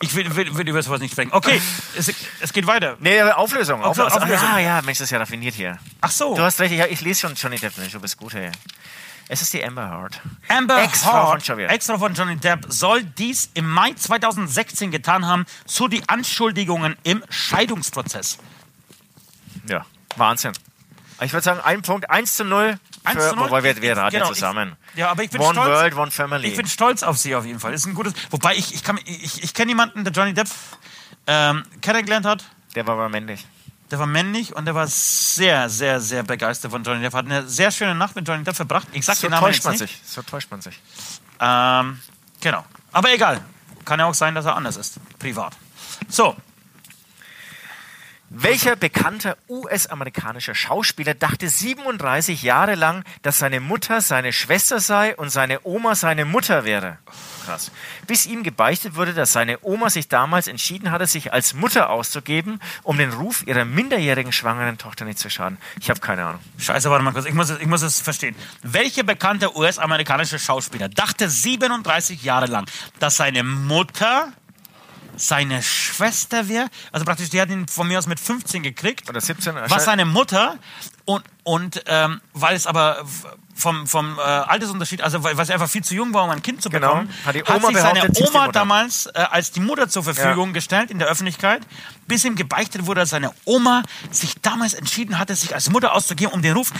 [0.00, 1.32] Ich will, will, will über sowas nicht sprechen.
[1.32, 1.62] Okay,
[1.96, 2.96] es, es geht weiter.
[2.98, 3.80] Nee, Auflösung.
[3.82, 4.22] Auflö- Auflösung.
[4.22, 4.48] Auflösung.
[4.54, 5.78] Ja, ja, Mensch, das ist ja raffiniert hier.
[6.00, 6.34] Ach so.
[6.34, 8.50] Du hast recht, ich, ich lese schon Johnny Depp, du bist gut, hey.
[9.28, 10.20] Es ist die Amber Heard.
[10.48, 11.70] Amber von Heard, Johnny Depp.
[11.72, 17.22] Ex-Frau von Johnny Depp, soll dies im Mai 2016 getan haben zu die Anschuldigungen im
[17.30, 18.38] Scheidungsprozess.
[19.68, 20.52] Ja, Wahnsinn.
[21.20, 22.78] Ich würde sagen, ein Punkt, 1 zu 0.
[23.04, 23.48] 1 für, zu 0.
[23.48, 24.76] Wobei wir, wir raten Genau, zusammen.
[24.92, 25.68] Ich, ja, aber ich bin one stolz.
[25.68, 26.48] World, One Family.
[26.48, 27.72] Ich bin stolz auf sie auf jeden Fall.
[27.72, 28.12] Ist ein gutes.
[28.30, 30.48] Wobei ich, ich, kann- ich, ich kenne jemanden, der Johnny Depp
[31.28, 32.44] ähm, kennengelernt hat.
[32.74, 33.46] Der war aber männlich.
[33.92, 37.12] Der war männlich und der war sehr, sehr, sehr begeistert von Johnny Depp.
[37.12, 38.88] Hat eine sehr schöne Nacht mit Johnny Depp verbracht.
[38.92, 39.80] Ich sag So den Namen täuscht man nicht.
[39.80, 40.00] sich.
[40.06, 40.80] So täuscht man sich.
[41.38, 42.00] Ähm,
[42.40, 42.64] genau.
[42.90, 43.42] Aber egal.
[43.84, 44.98] Kann ja auch sein, dass er anders ist.
[45.18, 45.54] Privat.
[46.08, 46.34] So.
[48.34, 55.28] Welcher bekannter US-amerikanischer Schauspieler dachte 37 Jahre lang, dass seine Mutter seine Schwester sei und
[55.30, 56.96] seine Oma seine Mutter wäre?
[57.44, 57.70] Krass.
[58.06, 62.58] Bis ihm gebeichtet wurde, dass seine Oma sich damals entschieden hatte, sich als Mutter auszugeben,
[62.84, 65.58] um den Ruf ihrer minderjährigen schwangeren Tochter nicht zu schaden.
[65.80, 66.40] Ich habe keine Ahnung.
[66.56, 67.26] Scheiße, warte mal kurz.
[67.26, 68.34] Ich muss, es- ich muss es verstehen.
[68.62, 72.64] Welcher bekannte US-amerikanische Schauspieler dachte 37 Jahre lang,
[72.98, 74.32] dass seine Mutter
[75.16, 76.68] seine Schwester wäre?
[76.92, 79.08] Also praktisch, die hat ihn von mir aus mit 15 gekriegt.
[79.08, 79.54] Oder 17.
[79.54, 80.58] war seine Mutter
[81.04, 83.04] und, und ähm, weil es aber
[83.54, 86.42] vom, vom äh, Altersunterschied, also weil, weil sie einfach viel zu jung war, um ein
[86.42, 86.88] Kind zu Genau.
[86.88, 90.90] bekommen, Hat die Oma sich seine Oma damals äh, als die Mutter zur Verfügung gestellt
[90.90, 91.62] in der Öffentlichkeit,
[92.06, 96.32] bis ihm gebeichtet wurde, dass seine Oma sich damals entschieden hatte, sich als Mutter auszugeben,
[96.32, 96.72] um den Ruf.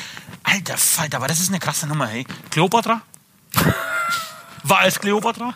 [0.45, 2.26] Alter Falter, aber das ist eine krasse Nummer, hey.
[2.51, 3.03] Kleopatra?
[4.64, 5.55] War es Kleopatra?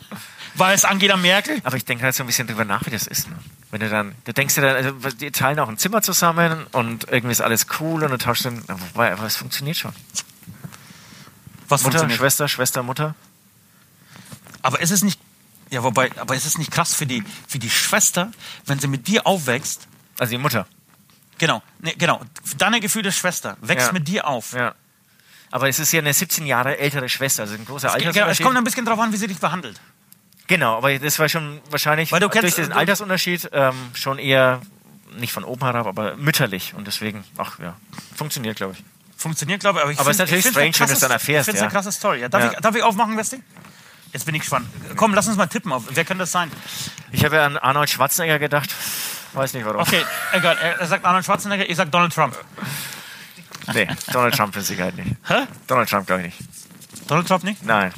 [0.57, 1.61] War es Angela Merkel?
[1.65, 3.29] Aber ich denke halt so ein bisschen drüber nach, wie das ist.
[3.29, 3.37] Ne?
[3.71, 7.05] Wenn du dann, du denkst dir dann, also, die teilen auch ein Zimmer zusammen und
[7.11, 8.63] irgendwie ist alles cool und du tauschst dann,
[8.95, 9.93] aber aber es funktioniert schon.
[11.69, 12.09] Was Mutter?
[12.09, 13.15] Schwester, Schwester, Mutter.
[14.63, 15.21] Aber ist es nicht,
[15.71, 18.31] ja, wobei, aber ist es nicht krass für die, für die Schwester,
[18.67, 19.89] wenn sie mit dir aufwächst?
[20.19, 20.67] Also die Mutter.
[21.39, 22.23] Genau, ne, genau.
[22.57, 23.93] Deine gefühlte Schwester wächst Ja.
[23.93, 24.53] mit dir auf.
[24.53, 24.75] Ja.
[25.51, 28.57] Aber es ist ja eine 17 Jahre ältere Schwester, also ein großer Genau, es kommt
[28.57, 29.81] ein bisschen drauf an, wie sie dich behandelt.
[30.49, 34.19] Genau, aber das war schon wahrscheinlich Weil du kennst- durch diesen du- Altersunterschied ähm, schon
[34.19, 34.61] eher,
[35.19, 36.75] nicht von oben herab, aber mütterlich.
[36.77, 37.75] Und deswegen, ach ja,
[38.15, 38.85] funktioniert, glaube ich.
[39.17, 39.83] Funktioniert, glaube ich.
[39.83, 41.57] Aber, ich Aber es ist natürlich strange, eine wenn du es dann erfährst, Ich finde
[41.57, 41.67] es ja.
[41.67, 42.21] eine krasse Story.
[42.21, 42.53] Ja, darf, Ja.
[42.53, 43.43] ich, darf ich aufmachen, Westi?
[44.13, 44.69] Jetzt bin ich gespannt.
[44.95, 45.73] Komm, lass uns mal tippen.
[45.73, 45.85] Auf.
[45.91, 46.51] Wer könnte das sein?
[47.13, 48.71] Ich habe ja an Arnold Schwarzenegger gedacht.
[49.33, 49.81] Weiß nicht warum.
[49.81, 50.57] Okay, egal.
[50.59, 52.37] Er, er sagt Arnold Schwarzenegger, ich sag Donald Trump.
[53.75, 55.11] Nee, Donald Trump mit Sicherheit nicht.
[55.27, 55.47] Hä?
[55.67, 56.49] Donald Trump glaube ich nicht.
[57.09, 57.63] Donald Trump nicht?
[57.65, 57.93] Nein.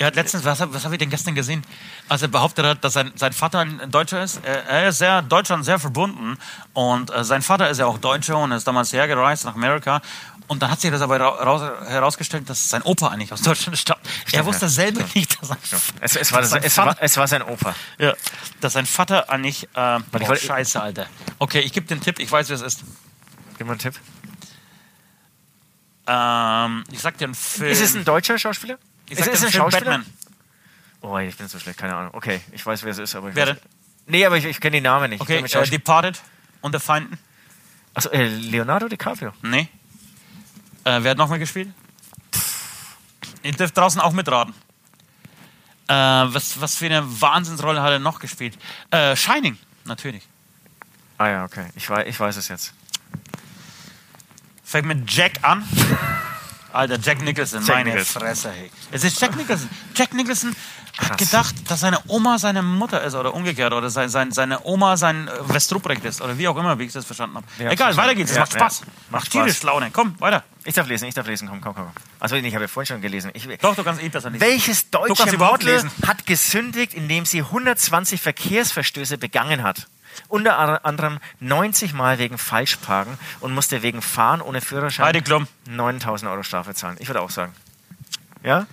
[0.00, 1.62] Er hat letztens, was, was habe ich denn gestern gesehen?
[2.08, 4.40] Als er behauptet hat, dass sein, sein Vater ein Deutscher ist.
[4.42, 6.38] Er, er ist sehr Deutschland sehr verbunden.
[6.72, 10.00] Und äh, sein Vater ist ja auch Deutscher und ist damals hergereist nach Amerika.
[10.46, 14.00] Und dann hat sich das aber raus, herausgestellt, dass sein Opa eigentlich aus Deutschland stammt.
[14.32, 14.68] er wusste ja.
[14.70, 15.58] selber nicht, dass sein,
[16.00, 17.74] Es, es, war, dass sein es, war, es war sein Opa.
[17.98, 18.14] ja,
[18.62, 19.68] dass sein Vater eigentlich.
[19.74, 21.08] Äh, wollte- Scheiße, Alter.
[21.38, 22.84] Okay, ich gebe den Tipp, ich weiß, wer es ist.
[23.58, 24.00] Gib mal einen Tipp.
[26.06, 27.70] Ähm, ich sag dir einen Film.
[27.70, 28.78] Ist es ein deutscher Schauspieler?
[29.10, 29.90] Ich ist sag dir ein Film Schauspieler?
[29.98, 30.06] Batman.
[31.02, 32.14] Oh, ich bin so schlecht, keine Ahnung.
[32.14, 33.70] Okay, ich weiß, wer es ist, aber ich Wer weiß, denn?
[34.06, 35.20] Nee, aber ich, ich kenne den Namen nicht.
[35.20, 36.20] Okay, Ich äh, Departed
[36.60, 37.18] und der Feinden.
[37.94, 39.32] Achso, äh, Leonardo DiCaprio.
[39.42, 39.68] Nee.
[40.84, 41.68] Äh, wer hat noch mal gespielt?
[43.42, 44.54] Ihr dürft draußen auch mitraten.
[45.88, 48.58] Äh, was, was für eine Wahnsinnsrolle hat er noch gespielt?
[48.90, 50.22] Äh, Shining, natürlich.
[51.18, 51.66] Ah ja, okay.
[51.74, 52.74] Ich weiß, ich weiß es jetzt.
[54.64, 55.64] Fängt mit Jack an.
[56.72, 58.22] Alter, Jack Nicholson, Jack meine Nicholson.
[58.22, 58.70] Fresse, hey.
[58.90, 59.68] Es ist Jack Nicholson.
[59.94, 60.54] Jack Nicholson
[60.98, 61.18] hat Krass.
[61.18, 65.28] gedacht, dass seine Oma seine Mutter ist oder umgekehrt oder sein, sein, seine Oma sein
[65.28, 67.46] äh, West Ruprecht ist oder wie auch immer, wie ich das verstanden habe.
[67.58, 68.30] Ja, Egal, weiter geht's.
[68.32, 68.80] Es Ja, macht Spaß.
[68.80, 68.86] ja.
[69.10, 69.62] Macht tierisch Spaß.
[69.64, 69.90] Laune.
[69.92, 70.44] Komm, weiter.
[70.64, 71.48] Ich darf lesen, ich darf lesen.
[71.48, 71.88] Komm, komm, komm.
[72.18, 73.30] Also ich habe ja vorhin schon gelesen.
[73.34, 74.40] Ich, Doch, du kannst eh besser lesen.
[74.42, 75.90] welches deutsche Model lesen.
[76.06, 79.86] hat gesündigt, indem sie 120 Verkehrsverstöße begangen hat?
[80.28, 85.46] Unter anderem 90 Mal wegen Falschparken und musste wegen Fahren ohne Führerschein Heidi Klum.
[85.68, 86.96] 9000 Euro Strafe zahlen.
[87.00, 87.54] Ich würde auch sagen.
[88.42, 88.66] Ja?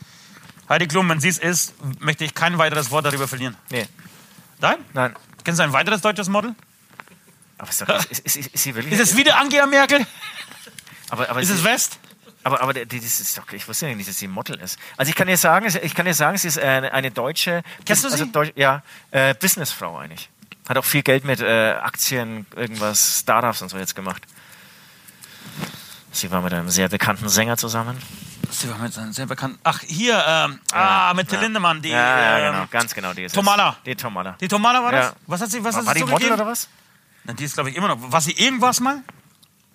[0.69, 3.55] Heidi Klum, wenn sie es ist, möchte ich kein weiteres Wort darüber verlieren.
[3.69, 3.87] Nee.
[4.59, 4.77] Nein?
[4.93, 5.15] Nein.
[5.43, 6.53] Kennst du ein weiteres deutsches Model?
[7.57, 8.93] Aber ist, doch, ist, ist, ist, sie wirklich.
[8.93, 10.05] Ist es wieder Angela Merkel?
[11.09, 11.99] aber, aber Ist es sie- West?
[12.43, 14.77] Aber, aber die- das ist doch, ich wusste ja nicht, dass sie ein Model ist.
[14.95, 18.03] Also ich kann dir sagen, ich kann dir sagen, sie ist eine, eine deutsche, Kennst
[18.03, 18.31] du also sie?
[18.31, 20.29] Deutsch, ja, äh, Businessfrau eigentlich.
[20.67, 24.23] Hat auch viel Geld mit äh, Aktien, irgendwas, Startups und so jetzt gemacht.
[26.11, 27.97] Sie war mit einem sehr bekannten Sänger zusammen.
[28.49, 29.59] Sie war mit einem sehr bekannten.
[29.63, 31.43] Ach, hier, ähm, ah, mit Till ja.
[31.43, 31.89] Lindemann, die.
[31.89, 33.35] ja, ja, ähm, genau, ganz genau, die ist.
[33.35, 33.77] Tomala.
[33.85, 34.35] Die Tomala.
[34.39, 35.05] Die Tomala war das?
[35.07, 35.13] Ja.
[35.27, 36.67] Was hat sie, was War, hat war sie die Model oder was?
[37.25, 38.11] Na, die ist, glaube ich, immer noch.
[38.11, 39.03] War sie irgendwas mal?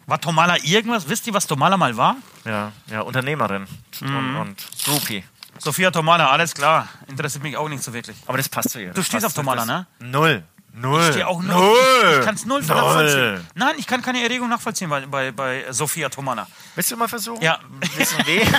[0.07, 1.09] War Tomala irgendwas?
[1.09, 2.17] Wisst ihr, was Tomala mal war?
[2.45, 3.67] Ja, ja, Unternehmerin
[4.01, 4.17] Mhm.
[4.17, 5.23] und, und Groupie.
[5.59, 6.89] Sophia Tomala, alles klar.
[7.07, 8.17] Interessiert mich auch nicht so wirklich.
[8.27, 8.89] Aber das passt zu ihr.
[8.89, 9.87] Du Das stehst auf Tomala, ne?
[10.01, 10.43] Null.
[10.75, 11.01] Null.
[11.03, 11.55] Ich stehe auch null.
[11.55, 12.17] Null.
[12.21, 13.47] Ich kann es null nachvollziehen.
[13.55, 16.47] Nein, ich kann keine Erregung nachvollziehen bei, bei, bei Sophia Tomala.
[16.75, 17.43] Willst du mal versuchen?
[17.43, 17.59] Ja.
[17.97, 18.43] Wissen weh?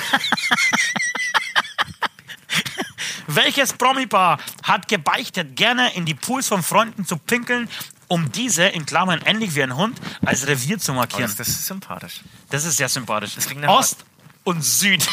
[3.28, 7.70] Welches Promi-Paar hat gebeichtet, gerne in die Pools von Freunden zu pinkeln,
[8.08, 11.24] um diese, in Klammern ähnlich wie ein Hund, als Revier zu Oh, markieren?
[11.24, 12.22] das, das ist sympathisch.
[12.50, 13.32] Das ist sehr sympathisch.
[13.66, 14.06] Ost
[14.44, 15.08] und Süd.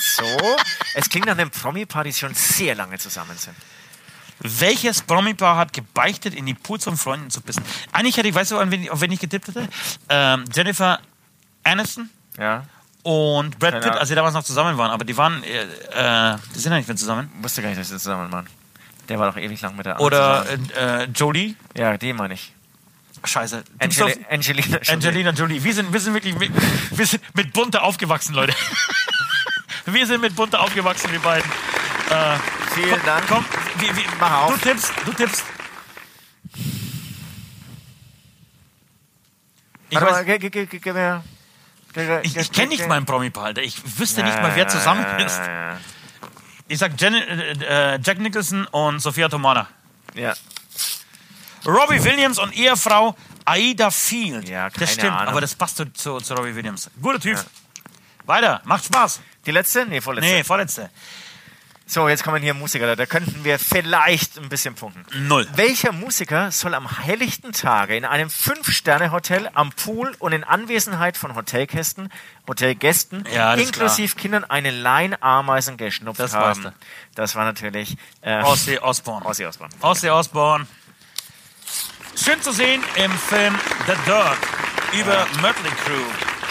[0.00, 0.56] So,
[0.94, 3.56] es klingt nach einem Promi-Paar, die schon sehr lange zusammen sind.
[4.40, 7.62] Welches Promi-Paar hat gebeichtet, in die Pools von Freunden zu pissen?
[7.92, 9.68] Eigentlich hätte ich, weißt du, an wen, ich- auf wen ich getippt hätte?
[10.08, 11.00] Ähm, Jennifer
[11.64, 12.64] Aniston Ja,
[13.02, 14.90] und Brad Keine Pitt, als sie damals noch zusammen waren.
[14.90, 15.62] Aber die waren, äh,
[16.34, 17.30] äh, die sind ja nicht mehr zusammen.
[17.40, 18.46] wusste gar nicht, dass sie zusammen waren.
[19.08, 20.44] Der war doch ewig lang mit der anderen Oder
[20.76, 21.54] äh, äh, Jolie.
[21.76, 22.52] Ja, die meine ich.
[23.24, 23.64] Scheiße.
[23.80, 24.92] Auf- Angelina Jolie.
[24.92, 25.64] Angelina Jolie.
[25.64, 26.50] Wir sind, wir sind wirklich mit,
[26.90, 28.54] wir sind mit bunter aufgewachsen, Leute.
[29.86, 31.50] wir sind mit bunter aufgewachsen, wir beiden.
[32.74, 33.24] Vielen Dank.
[33.28, 33.44] Komm,
[33.78, 34.54] wie, wie, Mach auf.
[34.54, 35.44] du tippst, du tippst.
[39.88, 40.24] Ich, mal,
[42.22, 43.62] ich, ich kenne nicht meinen Promi-Paar, Alter.
[43.62, 45.38] Ich wüsste nicht mal, wer zusammen ist.
[45.38, 45.78] Ja, ja,
[46.68, 49.68] Ich sag Jen, äh, äh, Jack Nicholson und Sophia Tomala.
[50.14, 50.34] ja.
[51.64, 54.48] Robbie Williams und Ehefrau Aida Field.
[54.48, 55.28] Ja, keine das stimmt, Ahnung.
[55.28, 56.88] aber das passt zu, zu, zu Robbie Williams.
[57.02, 57.44] Guter Typ.
[58.24, 59.20] Weiter, macht Spaß.
[59.44, 59.84] Die letzte?
[59.84, 60.30] Nee, vorletzte.
[60.30, 60.90] Nee, vorletzte.
[61.88, 62.96] So, jetzt kommen hier Musiker.
[62.96, 65.04] Da könnten wir vielleicht ein bisschen punkten.
[65.28, 65.46] Null.
[65.54, 71.36] Welcher Musiker soll am helllichten Tage in einem Fünf-Sterne-Hotel am Pool und in Anwesenheit von
[71.36, 72.10] Hotelgästen,
[72.48, 76.64] Hotelgästen Ja, inklusive Kindern eine Leinameisen geschnupft Das haben?
[76.64, 76.74] weißt
[77.14, 79.24] Das war natürlich äh, Ozzy Osbourne.
[79.24, 79.72] Ozzy Osbourne.
[79.80, 80.66] Ozzy Osbourne.
[82.16, 83.54] Schön zu sehen im Film
[83.86, 84.38] The Dirt
[85.00, 86.04] über Mötley Crüe.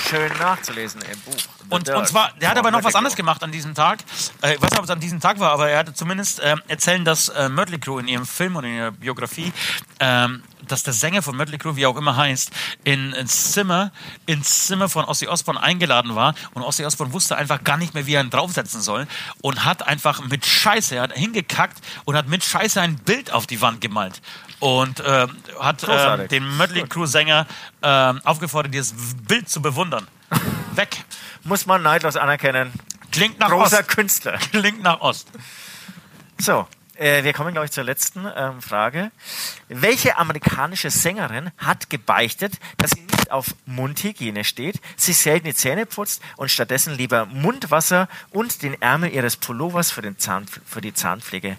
[0.09, 1.54] Schön nachzulesen im Buch.
[1.69, 3.99] Und, und zwar, der hat aber noch was anderes gemacht an diesem Tag.
[4.41, 6.61] Äh, ich weiß nicht, ob es an diesem Tag war, aber er hatte zumindest ähm,
[6.67, 9.51] erzählen, dass äh, Mötley Crüe in ihrem Film und in ihrer Biografie,
[9.99, 12.51] ähm, dass der Sänger von Mötley Crüe, wie auch immer heißt,
[12.83, 13.91] in, ins Zimmer,
[14.25, 18.05] ins Zimmer von Ozzy Osbourne eingeladen war und Ozzy Osbourne wusste einfach gar nicht mehr,
[18.05, 19.07] wie er ihn draufsetzen soll
[19.41, 23.47] und hat einfach mit Scheiße, er hat hingekackt und hat mit Scheiße ein Bild auf
[23.47, 24.21] die Wand gemalt
[24.59, 26.29] und ähm, hat Großartig.
[26.29, 27.45] den Mötley Crüe Sänger
[27.81, 28.93] ähm, aufgefordert, dieses
[29.27, 30.07] Bild zu bewundern.
[30.73, 31.03] Weg.
[31.43, 32.73] Muss man neidlos anerkennen.
[33.11, 33.87] Klingt nach Großer Ost.
[33.87, 34.37] Künstler.
[34.51, 35.29] Klingt nach Ost.
[36.37, 39.11] So, äh, wir kommen, glaube ich, zur letzten ähm, Frage.
[39.67, 45.85] Welche amerikanische Sängerin hat gebeichtet, dass sie nicht auf Mundhygiene steht, sich selten die Zähne
[45.85, 50.93] putzt und stattdessen lieber Mundwasser und den Ärmel ihres Pullovers für, den Zahn, für die
[50.93, 51.57] Zahnpflege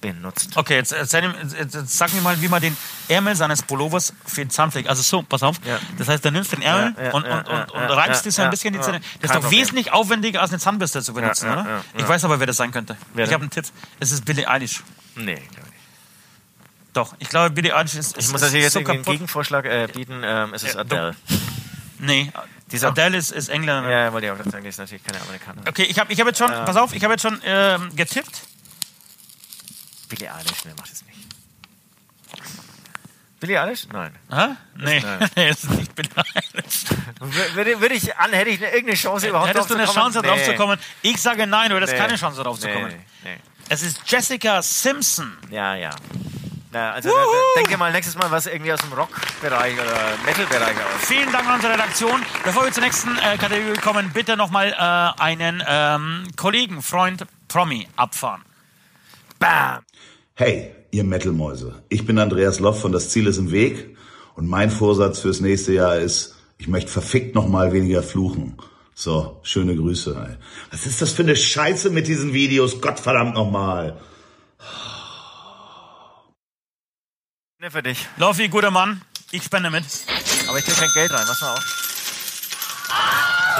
[0.00, 0.56] benutzt?
[0.56, 2.76] Okay, jetzt, jetzt, jetzt sag mir mal, wie man den
[3.08, 4.88] Ärmel seines Pullovers für die Zahnpflege.
[4.88, 5.56] Also so, pass auf.
[5.64, 5.78] Ja.
[5.98, 8.42] Das heißt, du nimmst den Ärmel Ja, ja, und, und, und, und reibst ja, so
[8.42, 8.84] ein bisschen die ja.
[8.84, 9.00] Zähne.
[9.20, 11.84] Das ist doch wesentlich aufwendiger als eine Zahnbürste zu benutzen, oder?
[11.96, 12.96] Ich weiß aber, wer das sein könnte.
[13.14, 13.66] Wer ich habe einen Tipp.
[13.98, 14.82] Es ist Billie Eilish.
[15.16, 15.74] Nee, glaube ich nicht.
[16.92, 19.02] Doch, ich glaube, Billie Eilish ist, Ich ist, muss natürlich jetzt so einen.
[19.02, 20.22] Gegenvorschlag äh, bieten.
[20.24, 21.14] Ähm, es ist Adele.
[21.98, 23.88] Nee, auch- Adele ist, ist Engländer.
[23.90, 25.68] Ja, wollte ich auch sagen, die ist natürlich keine Amerikanerin.
[25.68, 28.42] Okay, ich habe ich hab jetzt schon, pass auf, ich habe jetzt schon ähm, getippt.
[30.10, 31.18] Billie Eilish, ne, macht es nicht.
[33.40, 33.86] Billie Eilish?
[33.90, 34.12] Nein.
[34.30, 34.48] Hä?
[34.76, 35.30] Nee, nein.
[35.36, 36.84] nee, es ist nicht Billie Eilish.
[37.54, 40.28] Würde, würde ich an, hätte ich eine, irgendeine Chance überhaupt Hättest du eine Chance kommen?
[40.28, 40.78] drauf zu kommen?
[41.00, 41.98] Ich sage nein, du hättest Nee.
[41.98, 42.88] keine Chance drauf zu Nee, kommen.
[42.88, 43.38] nee, nee.
[43.70, 45.38] Es ist Jessica Simpson.
[45.50, 45.90] Ja, ja.
[46.72, 47.10] Na, also
[47.56, 51.06] denk dir mal nächstes Mal was irgendwie aus dem Rock-Bereich oder Metal-Bereich aus.
[51.06, 52.22] Vielen Dank an unsere Redaktion.
[52.44, 57.88] Bevor wir zur nächsten äh, Kategorie kommen, bitte nochmal äh, einen ähm, Kollegen, Freund, Promi
[57.96, 58.42] abfahren.
[59.40, 59.82] Bam!
[60.34, 61.82] Hey, ihr Metalmäuse.
[61.88, 63.96] Ich bin Andreas Loff von Das Ziel ist im Weg
[64.34, 68.58] und mein Vorsatz fürs nächste Jahr ist, ich möchte verfickt noch mal weniger fluchen.
[68.94, 70.14] So, schöne Grüße.
[70.14, 70.36] Ey.
[70.70, 72.82] Was ist das für eine Scheiße mit diesen Videos?
[72.82, 73.98] Gottverdammt noch mal.
[77.60, 78.06] Ne, für dich.
[78.18, 79.00] Loffi, guter Mann.
[79.32, 79.84] Ich spende mit.
[80.48, 81.64] Aber ich krieg kein Geld rein, pass mal auf.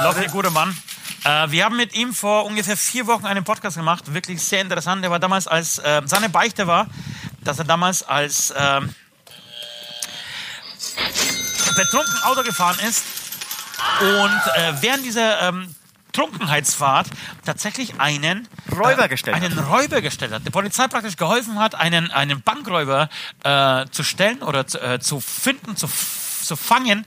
[0.03, 0.75] Loffi, guter Mann.
[1.23, 4.13] Äh, wir haben mit ihm vor ungefähr vier Wochen einen Podcast gemacht.
[4.13, 5.03] Wirklich sehr interessant.
[5.03, 6.87] Der war damals als, äh, seine Beichte war,
[7.43, 8.93] dass er damals als ähm,
[11.75, 13.03] betrunken Auto gefahren ist
[13.99, 15.75] und äh, während dieser ähm,
[16.11, 17.07] Trunkenheitsfahrt
[17.45, 20.45] tatsächlich einen Räuber gestellt einen Räuber gestellt hat.
[20.45, 23.09] Der Polizei praktisch geholfen hat, einen, einen Bankräuber
[23.43, 25.87] äh, zu stellen oder zu, äh, zu finden, zu
[26.45, 27.05] zu fangen.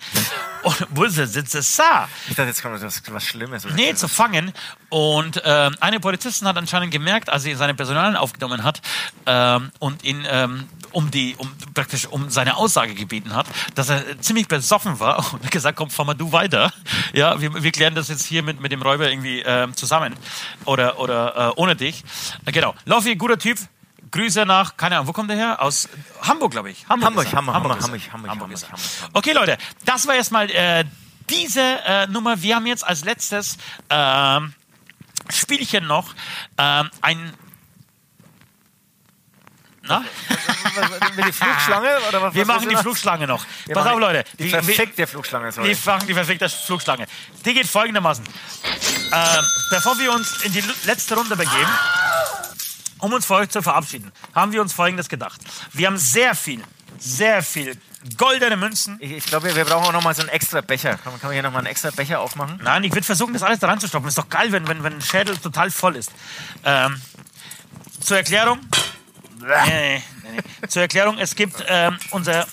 [0.63, 1.33] Und wo ist es?
[1.33, 2.09] Sitzt es da?
[2.29, 3.67] Ich dachte, jetzt kommt was, was Schlimmes.
[3.67, 4.53] oder Nee, zu fangen.
[4.89, 8.81] Und ähm, eine Polizistin hat anscheinend gemerkt, als sie seine Personalien aufgenommen hat
[9.27, 14.21] ähm, und ihn ähm, um die, um praktisch um seine Aussage gebeten hat, dass er
[14.21, 16.73] ziemlich besoffen war und hat gesagt, komm, fahr mal du weiter.
[17.13, 20.15] Ja, wir, wir klären das jetzt hier mit, mit dem Räuber irgendwie ähm, zusammen
[20.65, 22.05] oder oder äh, ohne dich.
[22.47, 22.75] Genau.
[22.85, 23.59] Loffi, guter Typ.
[24.15, 25.61] Grüße nach, keine Ahnung, wo kommt der her?
[25.61, 25.89] Aus
[26.23, 26.89] Hamburg, glaube ich.
[26.89, 27.09] Hamburg.
[27.09, 27.55] Hamburg, Hamburg.
[27.57, 28.63] Hamburg, Hamburg, Hamburg Hamburg.
[28.63, 28.81] Hamburg.
[29.13, 30.85] Okay, Leute, das war erstmal äh,
[31.29, 32.41] diese äh, Nummer.
[32.41, 33.57] Wir haben jetzt als letztes
[33.91, 34.55] ähm,
[35.31, 36.15] Spielchen noch
[36.59, 37.35] ähm, ein.
[39.83, 40.05] Na?
[41.17, 41.89] Mit die Flugschlange?
[42.09, 43.45] Oder was, Wir was machen die du Flugschlange noch.
[43.67, 44.25] Wir Pass auf, Leute.
[44.39, 45.69] Die Wir- perfekte Flugschlange, sorry.
[45.71, 47.07] wir machen die perfekte Flugschlange.
[47.45, 48.25] Die geht folgendermaßen.
[48.25, 51.69] Ähm, bevor wir uns in die letzte Runde begeben,
[53.05, 55.41] um uns für euch zu verabschieden, haben wir uns Folgendes gedacht.
[55.73, 56.63] Wir haben sehr viel,
[56.99, 57.77] sehr viel
[58.17, 58.97] goldene Münzen.
[58.99, 60.97] Ich, ich glaube, wir brauchen auch noch mal so einen extra Becher.
[60.97, 62.59] Kann, man hier noch mal einen extra Becher aufmachen?
[62.63, 64.09] Nein, ich würde versuchen, das alles da reinzustopfen.
[64.09, 66.11] Ist doch geil, wenn, wenn, wenn ein Schädel total voll ist.
[66.65, 67.01] Ähm,
[68.01, 68.61] zur Erklärung.
[69.41, 70.03] Nee, nee,
[70.63, 70.69] nee.
[70.69, 72.47] Zur Erklärung, es gibt ähm, unser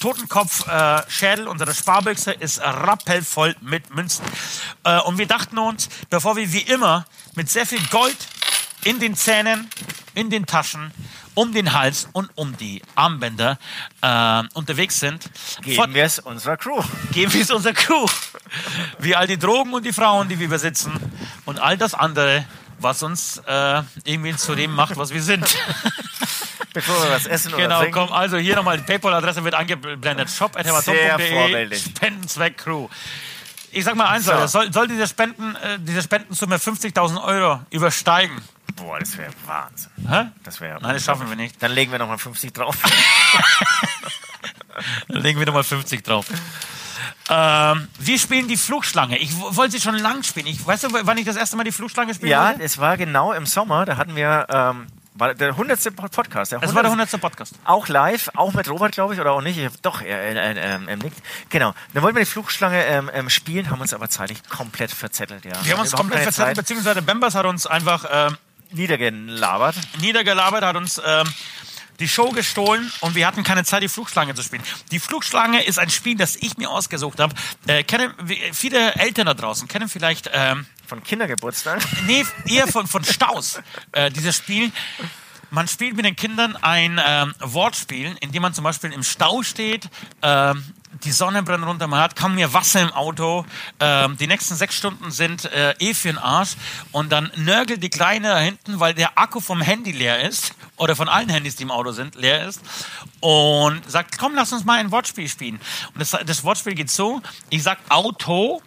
[0.00, 4.24] Totenkopf-Schädel, unsere Sparbüchse ist rappelvoll mit Münzen.
[4.82, 8.16] Äh, und wir dachten uns, bevor wir wie immer mit sehr viel Gold
[8.84, 9.68] in den Zähnen,
[10.14, 10.92] in den Taschen,
[11.34, 13.58] um den Hals und um die Armbänder
[14.02, 15.30] äh, unterwegs sind,
[15.62, 16.82] Geben wir es unserer Crew.
[17.12, 18.06] geben wir es unserer Crew.
[18.98, 20.92] Wie all die Drogen und die Frauen, die wir besitzen
[21.44, 22.44] und all das andere,
[22.80, 25.44] was uns äh, irgendwie zu dem macht, was wir sind.
[26.72, 30.30] Bevor wir was essen oder genau, komm, also hier nochmal, die PayPal-Adresse wird angeblendet.
[30.30, 31.76] Shop.hematom.de.
[31.76, 32.88] Spendenzweck Crew.
[33.70, 34.32] Ich sag mal eins, So.
[34.32, 38.36] Leute, soll, soll diese, Spenden, äh, diese Spendensumme 50.000 Euro übersteigen?
[38.78, 39.90] Boah, das wäre Wahnsinn.
[40.08, 40.26] Hä?
[40.44, 40.80] Das wäre.
[40.80, 41.62] Nein, das schaffen wir nicht.
[41.62, 42.76] Dann legen wir noch mal 50 drauf.
[45.08, 46.26] Dann legen wir nochmal 50 drauf.
[47.30, 49.18] Ähm, wir spielen die Flugschlange.
[49.18, 50.46] Ich wollte sie schon lang spielen.
[50.46, 52.62] Ich, weißt du, wann ich das erste Mal die Flugschlange spielen ja, wollte?
[52.62, 53.84] es war genau im Sommer.
[53.84, 54.86] Da hatten wir ähm,
[55.18, 55.96] war der 100.
[55.96, 56.52] Podcast.
[56.52, 57.12] Der Das war der 100.
[57.12, 57.20] 100.
[57.20, 57.54] Podcast.
[57.64, 59.58] Auch live, auch mit Robert, glaube ich, oder auch nicht.
[59.82, 61.18] Doch, er, er, er, ähm, nickt.
[61.50, 61.74] Genau.
[61.92, 65.44] Dann wollten wir die Flugschlange ähm, ähm, spielen, haben uns aber zeitlich komplett verzettelt.
[65.44, 65.52] Ja.
[65.64, 66.56] Wir haben uns komplett verzettelt, Zeit.
[66.56, 68.38] beziehungsweise Bembers hat uns einfach ähm,
[68.72, 69.76] niedergelabert.
[70.00, 71.26] niedergelabert, hat uns ähm,
[72.00, 74.62] die Show gestohlen und wir hatten keine Zeit, die Flugschlange zu spielen.
[74.90, 77.34] Die Flugschlange ist ein Spiel, das ich mir ausgesucht habe.
[77.66, 78.12] Äh, kennen,
[78.52, 81.82] viele Eltern da draußen kennen vielleicht, ähm, Von Kindergeburtstag.
[82.06, 83.60] nee, eher von, von Staus,
[83.92, 84.70] äh, dieses Spiel.
[85.50, 89.42] Man spielt mit den Kindern ein ähm, Wortspiel, in dem man zum Beispiel im Stau
[89.42, 89.88] steht,
[90.22, 90.62] ähm,
[91.04, 93.44] die Sonne brennt runter, man hat kaum mehr Wasser im Auto,
[93.80, 96.56] ähm, die nächsten sechs Stunden sind äh, eh für den Arsch.
[96.92, 100.96] Und dann nörgelt die Kleine da hinten, weil der Akku vom Handy leer ist oder
[100.96, 102.60] von allen Handys, die im Auto sind, leer ist
[103.20, 105.60] und sagt, komm, lass uns mal ein Wortspiel spielen.
[105.94, 107.20] Und das, das Wortspiel geht so,
[107.50, 108.62] ich sag Auto,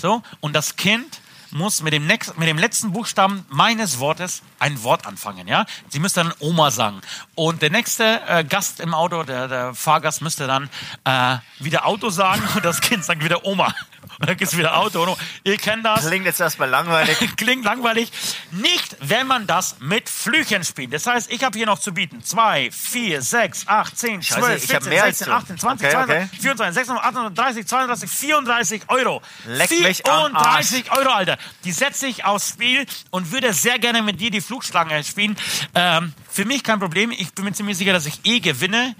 [0.00, 1.20] so, und das Kind
[1.50, 5.66] muss mit dem, nächsten, mit dem letzten Buchstaben meines Wortes ein Wort anfangen, ja?
[5.88, 7.00] Sie müsste dann Oma sagen.
[7.34, 10.70] Und der nächste äh, Gast im Auto, der, der Fahrgast, müsste dann
[11.04, 13.74] äh, wieder Auto sagen und das Kind sagt wieder Oma.
[14.18, 15.02] Und dann geht's wieder Auto.
[15.02, 16.06] Und ihr kennt das.
[16.06, 17.16] Klingt jetzt erstmal langweilig.
[17.36, 18.12] Klingt langweilig.
[18.50, 20.92] Nicht, wenn man das mit Flüchen spielt.
[20.92, 24.64] Das heißt, ich habe hier noch zu bieten 2, 4, 6, 8, 10, Scheiße, 12,
[24.64, 25.38] ich hab 14, mehr als 16, du.
[25.38, 26.42] 18, 20, Okay, 22, okay.
[26.42, 29.22] 24, 26, 28, 30, 32, 34 Euro.
[29.46, 31.38] Leck mich am 34 Euro, Alter.
[31.64, 35.36] Die setze ich aufs Spiel und würde sehr gerne mit dir die Flugschlange spielen.
[35.76, 37.12] Ähm, für mich kein Problem.
[37.12, 38.96] Ich bin mir ziemlich sicher, dass ich eh gewinne.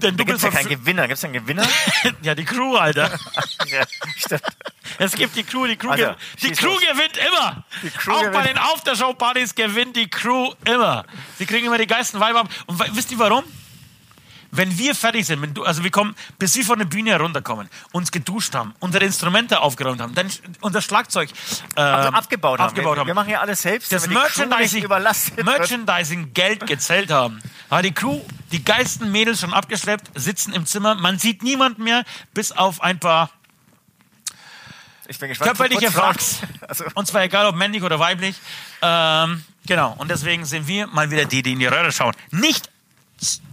[0.00, 1.08] Denn Da gibt es ja keinen Gewinner.
[1.08, 1.66] Gibt es einen Gewinner?
[2.22, 3.10] ja, die Crew, Alter.
[3.66, 3.82] ja,
[4.16, 4.42] stimmt.
[4.98, 6.18] Es gibt die Crew, die Crew, Also, gewinnt.
[6.42, 7.64] die Crew gewinnt immer.
[7.98, 8.46] Crew Auch bei gewinnt.
[8.50, 11.04] den Aftershow-Partys gewinnt die Crew immer.
[11.38, 12.44] Sie kriegen immer die geilsten Weiber.
[12.66, 13.42] Und we- wisst ihr warum?
[14.54, 18.12] Wenn wir fertig sind, du, also wir kommen, bis wir von der Bühne herunterkommen, uns
[18.12, 20.30] geduscht haben, unsere Instrumente aufgeräumt haben, dann
[20.60, 21.30] unser Schlagzeug
[21.74, 22.68] ähm, Also abgebaut haben.
[22.68, 23.06] abgebaut wir, haben.
[23.06, 23.90] wir machen ja alles selbst.
[23.90, 24.86] das Merchandising.
[25.42, 27.40] Merchandising Geld gezählt haben.
[27.70, 28.20] Hat die Crew,
[28.52, 30.96] die geilsten Mädels schon abgeschleppt, sitzen im Zimmer.
[30.96, 33.30] Man sieht niemanden mehr, bis auf ein paar
[35.08, 35.56] Ich bin gespannt.
[35.56, 35.94] körperliche.
[35.94, 36.40] Wracks.
[36.68, 38.36] Also, Und zwar egal, ob männlich oder weiblich.
[38.82, 39.94] Ähm, genau.
[39.98, 42.14] Und deswegen sind wir mal wieder die, die in die Röhre schauen.
[42.30, 42.70] Nicht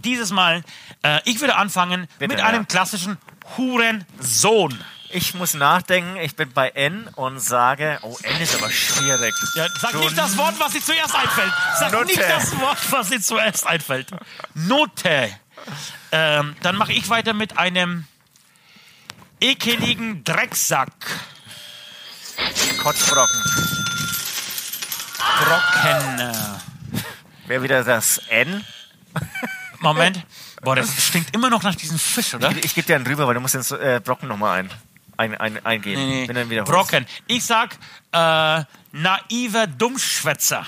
[0.04, 0.62] dieses Mal.
[1.02, 2.66] Äh, ich würde anfangen Bitte, mit einem ja.
[2.66, 3.18] klassischen
[3.56, 4.78] Hurensohn.
[5.10, 6.16] ich muss nachdenken.
[6.16, 9.34] Ich bin bei N und sage, oh, N ist aber schwierig.
[9.54, 11.52] Ja, sag nicht das Wort, was dir zuerst einfällt.
[11.78, 12.06] Sag Nutte.
[12.06, 14.10] nicht das Wort, was dir zuerst einfällt.
[14.54, 15.30] Note.
[16.12, 18.06] Ähm, dann mache ich weiter mit einem
[19.40, 20.92] ekeligen Drecksack.
[22.82, 23.44] Kotzbrocken.
[25.44, 26.32] Brocken.
[27.46, 28.64] Wäre wieder das N.
[29.80, 30.24] Moment.
[30.62, 32.50] Boah, das stinkt immer noch nach diesem Fisch, oder?
[32.50, 34.70] Ich, ich gebe dir einen rüber, weil du musst den äh, Brocken nochmal ein,
[35.16, 36.00] ein, ein, eingeben.
[36.06, 36.50] Nee, Wenn nee.
[36.50, 36.72] wiederholst.
[36.72, 37.06] Brocken.
[37.26, 37.76] Ich sag
[38.12, 38.62] äh,
[38.92, 40.66] naiver Dummschwätzer.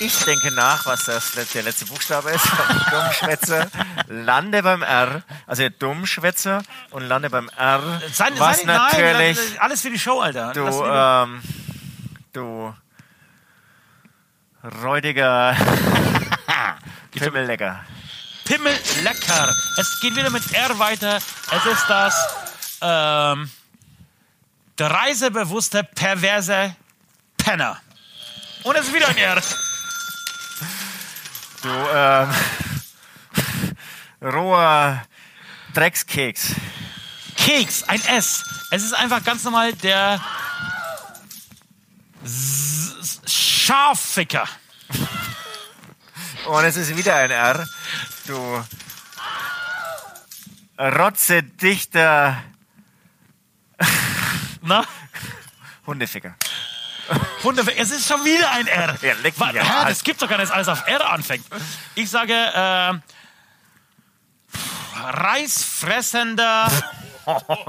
[0.00, 2.44] Ich denke nach, was das, let- der letzte Buchstabe ist.
[2.90, 3.68] Dummschwätzer.
[4.08, 5.22] Lande beim R.
[5.46, 8.00] Also Dummschwätzer und lande beim R.
[8.12, 10.52] Sein, was sein, natürlich Nein, alles für die Show, Alter.
[10.54, 11.42] du, ähm,
[12.32, 12.74] du
[14.82, 15.54] räudiger
[17.12, 17.84] Pimmellecker.
[18.44, 19.54] Pimmel lecker.
[19.78, 21.16] Es geht wieder mit R weiter.
[21.16, 22.14] Es ist das
[22.80, 23.50] ähm,
[24.78, 26.74] der reisebewusste, perverse
[27.36, 27.80] Penner.
[28.64, 29.42] Und es ist wieder ein R.
[31.62, 32.34] Du, ähm,
[34.32, 35.02] roher
[35.74, 36.54] Dreckskeks.
[37.36, 38.44] Keks, ein S.
[38.70, 40.20] Es ist einfach ganz normal der
[42.24, 44.48] S- Scharficker.
[46.46, 47.66] Und es ist wieder ein R.
[48.26, 48.64] Du
[50.78, 52.42] rotzedichter
[54.62, 54.84] Na?
[55.86, 56.34] Hundeficker.
[57.42, 58.96] Hunde, es ist schon wieder ein R.
[59.02, 59.88] Ja, leck mich Arsch.
[59.88, 61.44] das gibt's doch gar nicht, dass alles auf R anfängt.
[61.96, 62.92] Ich sage, äh,
[64.94, 66.70] Reisfressender.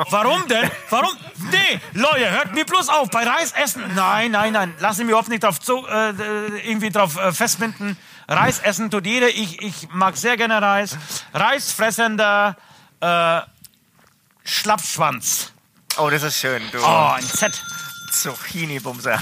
[0.10, 0.70] Warum denn?
[0.90, 1.16] Warum?
[1.52, 3.10] Nee, Leute, hört mir bloß auf.
[3.10, 3.84] Bei Reis essen.
[3.96, 4.74] Nein, nein, nein.
[4.80, 6.10] Lass mich überhaupt nicht drauf zu, äh,
[6.68, 7.98] irgendwie drauf äh, festbinden.
[8.28, 9.30] Reis essen tut jeder.
[9.30, 10.98] Ich, ich mag sehr gerne Reis.
[11.34, 12.56] Reisfressender
[13.00, 13.42] äh,
[14.44, 15.52] Schlappschwanz.
[15.98, 16.62] Oh, das ist schön.
[16.72, 17.62] Du Oh, ein Z.
[18.12, 19.20] Zucchini-Bumser.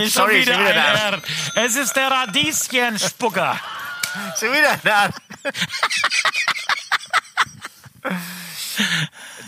[0.00, 1.22] Ist schon wieder wieder ein R.
[1.54, 3.58] Es ist der Radieschenspucker.
[4.38, 5.10] Schon wieder R.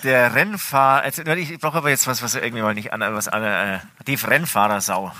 [0.02, 1.06] Der Rennfahrer,
[1.36, 5.12] ich brauche aber jetzt was, was irgendwie mal nicht an, was an, äh, die Rennfahrersau.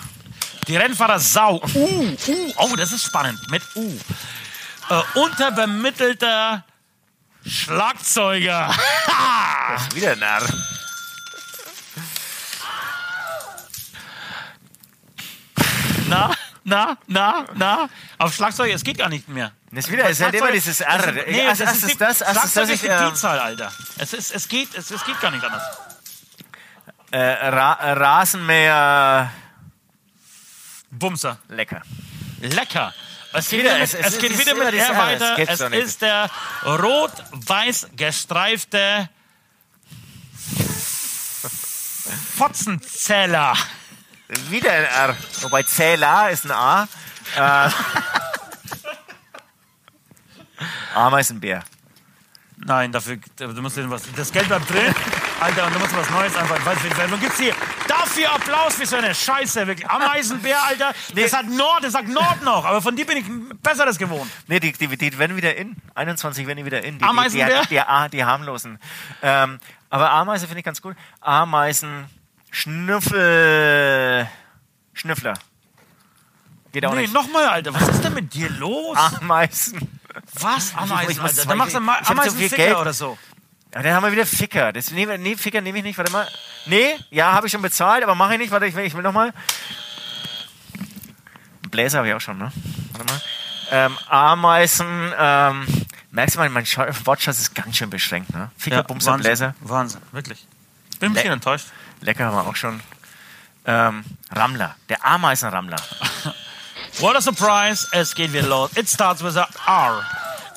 [0.66, 1.60] Die Rennfahrer Sau.
[1.74, 3.38] Uh, uh, oh, das ist spannend.
[3.50, 3.98] Mit U.
[4.90, 6.64] Äh, unterbemittelter
[7.46, 8.74] Schlagzeuger.
[9.06, 10.42] Das ist wieder ein R.
[16.08, 16.30] Na,
[16.64, 17.88] na, na, na.
[18.18, 19.52] Auf Schlagzeuger, es geht gar nicht mehr.
[19.70, 20.98] Das ist wieder, es ist halt immer dieses R.
[20.98, 23.38] Das ist, nee, Erst- das ist ist die, das, erst ist das, ich, die Vielzahl,
[23.38, 23.72] Alter.
[23.98, 25.62] Es, ist, es, geht, es, es geht gar nicht anders.
[27.10, 29.30] äh, Ra Rasenmäher
[30.98, 31.38] Bumser.
[31.48, 31.82] lecker.
[32.40, 32.94] Lecker.
[33.32, 35.34] Es geht Wieder, es- es, es- geht wieder mit R weiter.
[35.36, 36.30] gibt's Es ist der
[36.64, 39.08] rot-weiß gestreifte
[42.36, 43.54] Fotzenzähler.
[44.50, 45.16] Wieder ein R.
[45.42, 46.88] Wobei Zähler ist ein A.
[47.36, 47.70] Äh,
[50.94, 51.62] Ameisenbär.
[52.56, 54.02] Nein, dafür, du musst was.
[54.16, 54.94] Das Geld bleibt drin.
[55.40, 56.64] Alter, und du musst was Neues einfach.
[56.64, 57.54] Weißt du, du gibst hier
[58.14, 59.88] dafür Applaus für so eine Scheiße, wirklich.
[59.88, 60.94] Ameisenbär, Alter.
[61.14, 64.30] Das hat Nord, das sagt Nord noch, aber von dir bin ich Besseres gewohnt.
[64.46, 65.76] Nee, die, die, die werden wieder in.
[65.94, 66.98] 21 werden die wieder in.
[66.98, 67.62] Die, Ameisenbär?
[67.62, 68.78] Die, die, die, die, die harmlosen.
[69.22, 69.58] Ähm,
[69.90, 70.96] aber Ameise finde ich ganz gut.
[71.20, 72.06] Ameisen,
[72.50, 74.28] Schnüffel,
[74.92, 75.34] Schnüffler.
[76.72, 77.14] Geht auch Nee, nicht.
[77.14, 78.96] nochmal, Alter, was ist denn mit dir los?
[78.96, 80.00] Ameisen.
[80.34, 80.74] Was?
[80.74, 81.44] Ameisen, Alter.
[81.46, 82.76] Dann machst du hab so viel Geld.
[82.76, 83.16] oder so.
[83.74, 84.72] Ja, dann haben wir wieder Ficker.
[84.72, 85.98] Das, nee, nee, Ficker nehme ich nicht.
[85.98, 86.28] Warte mal.
[86.66, 88.50] Nee, ja, habe ich schon bezahlt, aber mache ich nicht.
[88.52, 89.32] Warte, ich will, ich will noch mal.
[91.70, 92.52] Bläser habe ich auch schon, ne?
[92.92, 93.20] Warte mal.
[93.70, 95.12] Ähm, Ameisen.
[95.18, 95.66] Ähm,
[96.12, 98.50] merkst du mal, mein Scha- Wortschatz ist ganz schön beschränkt, ne?
[98.56, 99.54] Ficker, Bumser, Wahnsinn, Bläser.
[99.60, 100.46] Wahnsinn, wirklich.
[101.00, 101.66] Bin ein Le- bisschen enttäuscht.
[102.00, 102.80] Lecker haben wir auch schon.
[103.66, 104.76] Ähm, Rammler.
[104.88, 105.76] Der Ameisenrammler.
[107.00, 107.88] What a surprise.
[107.90, 108.76] Es geht wieder los.
[108.76, 110.04] It starts with a R.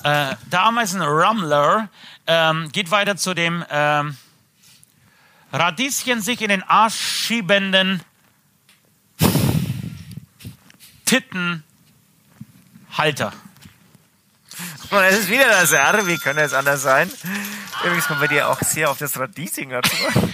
[0.03, 1.89] Äh, der Ameisen-Rummler
[2.27, 4.15] ähm, geht weiter zu dem ähm,
[5.51, 8.01] Radieschen sich in den Arsch schiebenden
[11.05, 13.33] Tittenhalter.
[14.89, 16.07] Und es ist wieder das R.
[16.07, 17.11] Wie könnte es anders sein?
[17.83, 19.83] Übrigens kommt bei dir auch sehr auf das Radieschen zurück.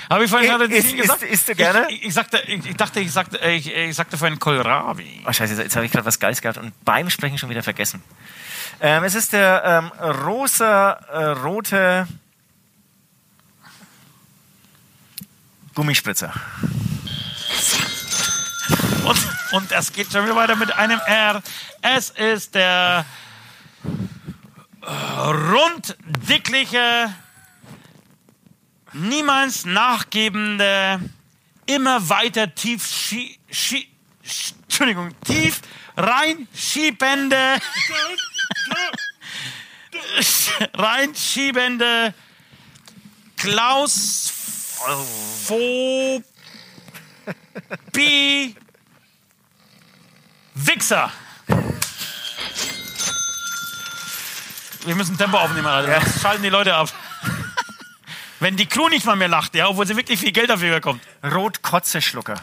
[0.09, 1.23] Habe ich vorhin gerade ist- gesagt?
[1.23, 1.87] isst- isst du gerne?
[1.89, 5.23] Ich, ich, sagte, ich, ich dachte, ich sagte, ich, ich sagte vorhin Kohlrabi.
[5.27, 8.03] Oh, scheiße, jetzt habe ich gerade was Geiles gehabt und beim Sprechen schon wieder vergessen.
[8.79, 12.07] Ähm, es ist der ähm, rosa, äh, rote
[15.73, 16.31] Gummispritzer.
[19.05, 19.17] Und,
[19.53, 21.41] und es geht schon wieder weiter mit einem R.
[21.81, 23.05] Es ist der
[24.85, 27.13] runddickliche,
[28.93, 30.99] niemals nachgebende,
[31.65, 33.87] immer weiter tief schie, schie,
[34.25, 35.61] sch- Entschuldigung, tief
[35.95, 37.59] reinschiebende,
[40.73, 42.13] reinschiebende
[43.37, 44.63] Klausphobie
[50.55, 51.11] Wichser.
[54.85, 55.99] Wir müssen Tempo aufnehmen, Alter.
[56.01, 56.89] Sonst schalten die Leute ab.
[58.39, 61.01] Wenn die Crew nicht mal mehr lacht, ja, obwohl sie wirklich viel Geld dafür bekommt.
[61.23, 62.35] Rotkotzeschlucker.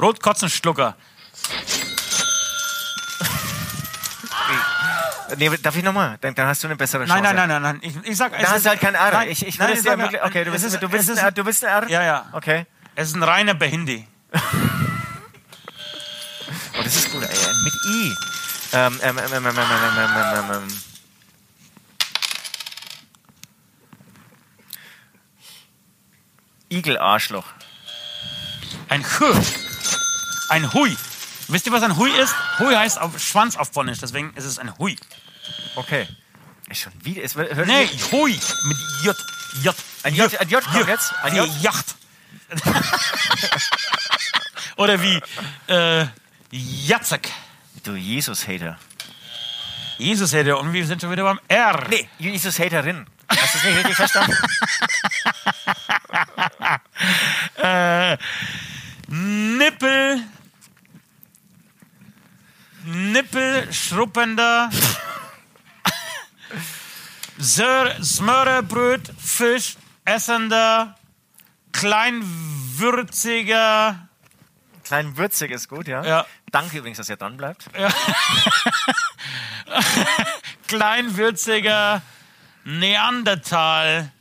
[0.00, 0.96] Rotkotzenschlucker.
[5.36, 6.18] Nee, darf ich nochmal?
[6.20, 7.22] Dann, dann hast du eine bessere Chance.
[7.22, 7.90] Nein, nein, nein, nein, nein.
[8.04, 9.12] Ich, ich sag, Da hast ist- du halt kein R.
[9.12, 10.22] Nein, ich ich nein, es sag wirklich.
[10.22, 11.88] Okay, du willst, ist- du willst, es ein, ist- R, du willst ein R?
[11.90, 12.26] Ja, ja.
[12.32, 12.66] Okay.
[12.96, 14.06] Es ist ein reiner Behindi.
[16.78, 17.22] Oh, das ist gut.
[17.22, 17.28] Ey,
[17.64, 18.16] mit I.
[18.72, 20.80] Ähm, ähm, ähm, ähm, ähm, ähm, ähm, ähm, ähm,
[26.70, 27.44] Igel-Arschloch.
[28.88, 29.26] Ein Hu.
[30.48, 30.96] Ein Hui.
[31.48, 32.34] Wisst ihr, was ein Hui ist?
[32.58, 34.96] Hui heißt auf Schwanz auf Polnisch, deswegen ist es ein Hui.
[35.76, 36.06] Okay.
[36.68, 37.22] Ist schon wieder.
[37.24, 38.32] Es, wird- hört Nee, sich- Hui.
[38.64, 39.16] Mit J.
[39.62, 39.74] J.
[40.04, 41.12] Ein J, ein J kommt jetzt.
[41.22, 41.48] Ein J.
[41.62, 41.94] Yacht.
[44.76, 45.20] Oder wie
[45.66, 46.06] äh,
[46.50, 47.28] Jacek.
[47.82, 48.78] Du Jesus-Hater.
[49.98, 51.86] Jesus hätte und wir sind schon wieder beim R.
[51.88, 53.06] Nee, Jesus-Haterin.
[53.30, 54.36] Hast du es nicht richtig verstanden?
[57.56, 58.16] Äh,
[59.08, 60.22] Nippel.
[62.84, 64.70] Nippelschruppender.
[67.38, 70.98] Sör, Smörrebröt, Fisch, essender,
[71.72, 74.08] kleinwürziger.
[74.84, 76.04] Klein würzig ist gut, ja?
[76.04, 76.26] Ja.
[76.50, 77.70] Danke übrigens, dass ihr dran bleibt.
[80.66, 82.02] kleinwürziger
[82.78, 84.12] Neandertal.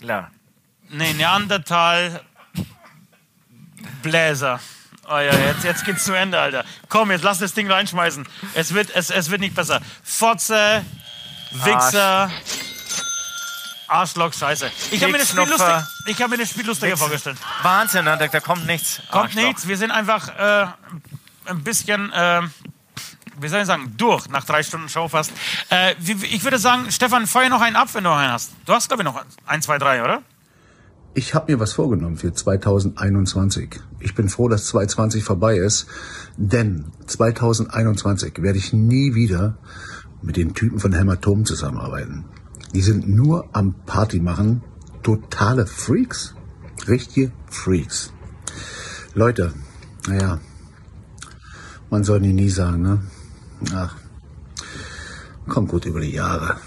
[0.00, 0.30] Klar.
[0.90, 2.20] Nee, Neandertal
[4.02, 4.60] Bläser.
[5.08, 6.64] Oh ja, jetzt, jetzt geht's zu Ende, Alter.
[6.88, 8.26] Komm, jetzt lass das Ding reinschmeißen.
[8.54, 9.80] Es wird, es, es wird nicht besser.
[10.02, 10.84] Fotze,
[11.52, 12.30] Wichser,
[13.88, 14.70] Arschloch, Scheiße.
[14.90, 15.74] Ich habe mir das Spiel lustig,
[16.06, 17.04] ich hab mir das Spiel lustiger Wichser.
[17.04, 17.38] vorgestellt.
[17.62, 18.16] Wahnsinn, ne?
[18.18, 19.00] da, da kommt nichts.
[19.10, 19.42] Kommt Arschloch.
[19.42, 20.66] nichts, wir sind einfach äh,
[21.46, 22.42] ein bisschen, äh,
[23.40, 25.32] wie soll ich sagen, durch nach drei Stunden Show fast.
[25.70, 28.52] Äh, ich würde sagen, Stefan, feuer noch einen ab, wenn du noch einen hast.
[28.64, 30.22] Du hast, glaube ich, noch ein, zwei, drei, oder?
[31.14, 33.80] Ich habe mir was vorgenommen für 2021.
[34.00, 35.86] Ich bin froh, dass 2020 vorbei ist,
[36.36, 39.56] denn 2021 werde ich nie wieder
[40.20, 42.26] mit den Typen von Hämatom zusammenarbeiten.
[42.74, 44.62] Die sind nur am Party machen,
[45.02, 46.34] totale Freaks,
[46.86, 48.12] richtige Freaks.
[49.14, 49.54] Leute,
[50.06, 50.40] naja,
[51.88, 53.00] man soll nie nie sagen, ne?
[53.74, 53.94] Ach,
[55.48, 56.58] kommt gut über die Jahre.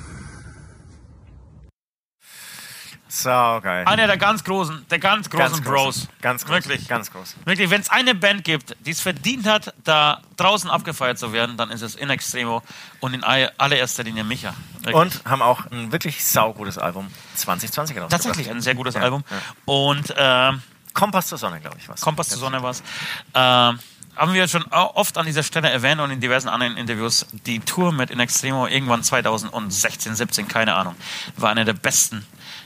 [3.12, 3.86] So geil.
[3.88, 5.74] Einer der ganz großen, der ganz großen Ganz groß.
[6.06, 6.08] Bros.
[6.22, 6.54] Ganz groß.
[6.56, 6.88] Wirklich.
[6.88, 7.36] Ganz groß.
[7.44, 11.58] Wirklich, wenn es eine Band gibt, die es verdient hat, da draußen abgefeiert zu werden,
[11.58, 12.62] dann ist es In Extremo
[13.00, 14.54] und in aller- allererster Linie Micha.
[14.82, 14.96] Wirklich.
[14.96, 18.12] Und haben auch ein wirklich saugutes Album 2020 rausgebracht.
[18.12, 19.24] tatsächlich ein sehr gutes Ja, Album.
[19.30, 19.38] ja.
[19.66, 20.62] Und ähm,
[20.94, 22.02] Kompass zur Sonne, glaube ich, was.
[22.02, 22.84] Kompass zur Sonne was.
[23.34, 23.80] Ähm,
[24.16, 27.92] haben wir schon oft an dieser Stelle erwähnt und in diversen anderen Interviews, die Tour
[27.92, 30.96] mit In Extremo irgendwann 2016, 17, keine Ahnung,
[31.38, 32.26] war eine der besten,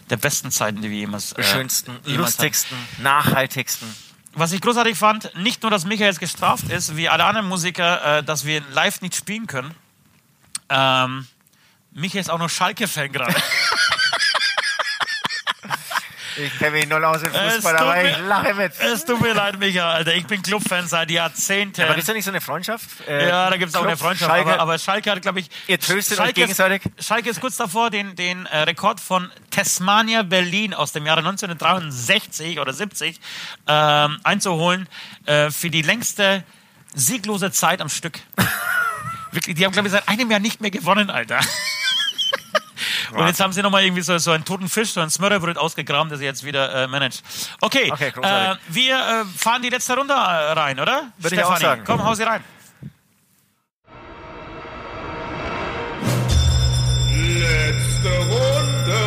[0.10, 2.18] der besten Zeiten, die wir jemals, äh, Schönsten, jemals hatten.
[2.18, 3.88] lustigsten, nachhaltigsten.
[4.36, 8.20] Was ich großartig fand, nicht nur, dass Michael jetzt gestraft ist, wie alle anderen Musiker,
[8.20, 9.76] äh, dass wir live nicht spielen können.
[10.70, 11.28] Ähm,
[11.92, 13.36] Michael ist auch noch Schalke-Fan gerade.
[16.38, 18.74] Ich kenne mich null aus im Es Fußball, aber mir- ich lache mit.
[18.80, 20.14] es tut mir leid, Michael, Alter.
[20.16, 21.82] Ich bin Clubfan seit Jahrzehnten.
[21.82, 22.88] Aber gibt es da nicht so eine Freundschaft?
[23.08, 24.30] Äh, Ja, da gibt es auch eine Freundschaft.
[24.32, 25.50] Schalke, aber, aber Schalke hat, glaube ich.
[25.68, 26.82] Ihr tröstet euch Schalke gegenseitig?
[26.98, 31.20] Ist, Schalke ist kurz davor, den, den äh, Rekord von Tasmania Berlin aus dem Jahre
[31.20, 33.20] 1963 oder 70
[33.68, 34.88] ähm, einzuholen
[35.26, 36.44] äh, für die längste
[36.96, 38.20] sieglose Zeit am Stück.
[39.32, 41.40] Wirklich, die haben, glaube ich, seit einem Jahr nicht mehr gewonnen, Alter.
[43.16, 46.10] Und jetzt haben sie nochmal irgendwie so, so einen toten Fisch, so ein Smörrebröt ausgegraben,
[46.10, 47.24] der sie jetzt wieder äh, managt.
[47.62, 48.62] Okay, Okay, äh, großartig.
[48.70, 51.12] wir äh, fahren die letzte Runde äh, rein, oder?
[51.18, 51.84] Würde ich auch Stefanie, sagen.
[51.86, 52.44] Komm, hau sie rein.
[57.10, 59.00] Letzte Runde.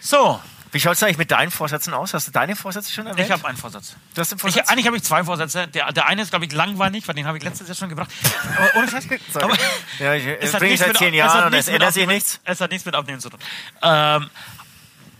[0.00, 0.40] So,
[0.74, 2.14] Wie schaut es eigentlich mit deinen Vorsätzen aus?
[2.14, 3.26] Hast du deine Vorsätze schon erwähnt?
[3.26, 3.94] ich habe einen Vorsatz.
[4.14, 4.68] Du hast Ich, Vorsatz?
[4.68, 5.68] eigentlich habe ich zwei Vorsätze.
[5.68, 8.10] Der, der eine ist, glaube ich, langweilig, weil den habe ich letztes Jahr schon gebracht.
[8.58, 9.06] Aber ohne Scheiß.
[9.34, 9.54] Aber
[10.00, 12.40] ja, ich es bringe ich nichts seit mit- zehn Jahren und es ändert sich nichts.
[12.44, 13.38] Es hat nichts mit Abnehmen zu tun.
[13.82, 14.28] Ähm,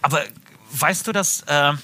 [0.02, 0.24] aber
[0.72, 1.44] weißt du, dass.
[1.46, 1.78] ähm,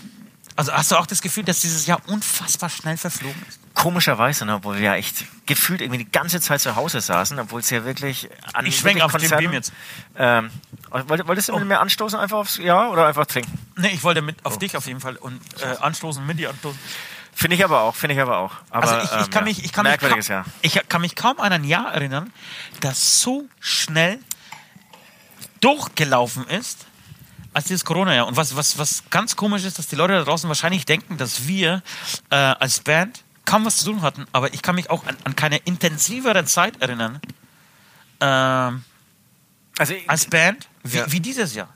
[0.60, 3.58] also hast du auch das Gefühl, dass dieses Jahr unfassbar schnell verflogen ist?
[3.74, 7.60] Komischerweise, ne, obwohl wir ja echt gefühlt irgendwie die ganze Zeit zu Hause saßen, obwohl
[7.60, 9.72] es ja wirklich an Ich schwenk wirklich auf den Konzerten- Beam jetzt.
[10.16, 10.50] Ähm,
[10.90, 13.58] wolltest, du mit mir anstoßen einfach aufs Ja oder einfach trinken?
[13.76, 14.48] Nee, ich wollte mit Oh.
[14.48, 16.78] auf dich auf jeden Fall und äh, anstoßen, mit dir anstoßen.
[17.32, 18.52] Finde ich aber auch, finde ich aber auch.
[18.70, 20.44] Aber, Also ich, ich ähm, kann mich, ich kann mich, Merkwürdiges kaum, Jahr.
[20.62, 22.32] ich kann mich kaum an ein Jahr erinnern,
[22.80, 24.18] das so schnell
[25.60, 26.86] durchgelaufen ist
[27.52, 28.26] als dieses Corona-Jahr.
[28.26, 31.46] Und was, was, was ganz komisch ist, dass die Leute da draußen wahrscheinlich denken, dass
[31.48, 31.82] wir
[32.30, 35.34] äh, als Band kaum was zu tun hatten, aber ich kann mich auch an, an
[35.34, 37.20] keine intensivere Zeit erinnern
[38.20, 38.84] ähm,
[39.78, 41.10] Also als Band wie, Ja.
[41.10, 41.68] wie dieses Jahr.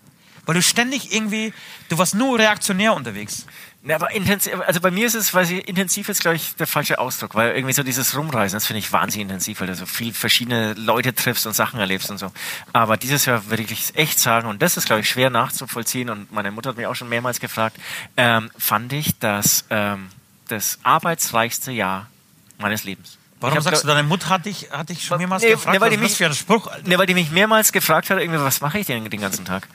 [0.47, 1.53] Weil du ständig irgendwie,
[1.89, 3.47] du warst nur reaktionär unterwegs.
[3.87, 6.67] Ne, aber intensiv, also bei mir ist es, weil ich, intensiv ist, glaube ich, der
[6.67, 9.85] falsche Ausdruck, weil irgendwie so dieses Rumreisen, das finde ich wahnsinnig intensiv, weil du so
[9.85, 12.33] viel verschiedene Leute triffst und Sachen erlebst und so.
[12.73, 16.33] Aber dieses Jahr würde ich echt sagen, und das ist, glaube ich, schwer nachzuvollziehen, und
[16.33, 17.77] meine Mutter hat mich auch schon mehrmals gefragt,
[18.17, 20.09] ähm, fand ich das, ähm,
[20.49, 22.09] das arbeitsreichste Jahr
[22.59, 23.19] meines Lebens.
[23.41, 25.81] Warum hab, sagst du, deine Mutter hat dich, hat dich schon mehrmals Nee, gefragt, nee,
[25.83, 26.69] weil was mich- für ein Spruch?
[26.69, 26.89] Alter?
[26.89, 29.69] Ne, weil die mich mehrmals gefragt hat, irgendwie, was mache ich denn den ganzen Tag?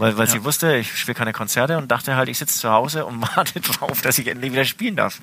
[0.00, 3.04] Weil, weil sie wusste, ich spiele keine Konzerte und dachte halt, ich sitze zu Hause
[3.04, 5.20] und warte drauf, dass ich endlich wieder spielen darf.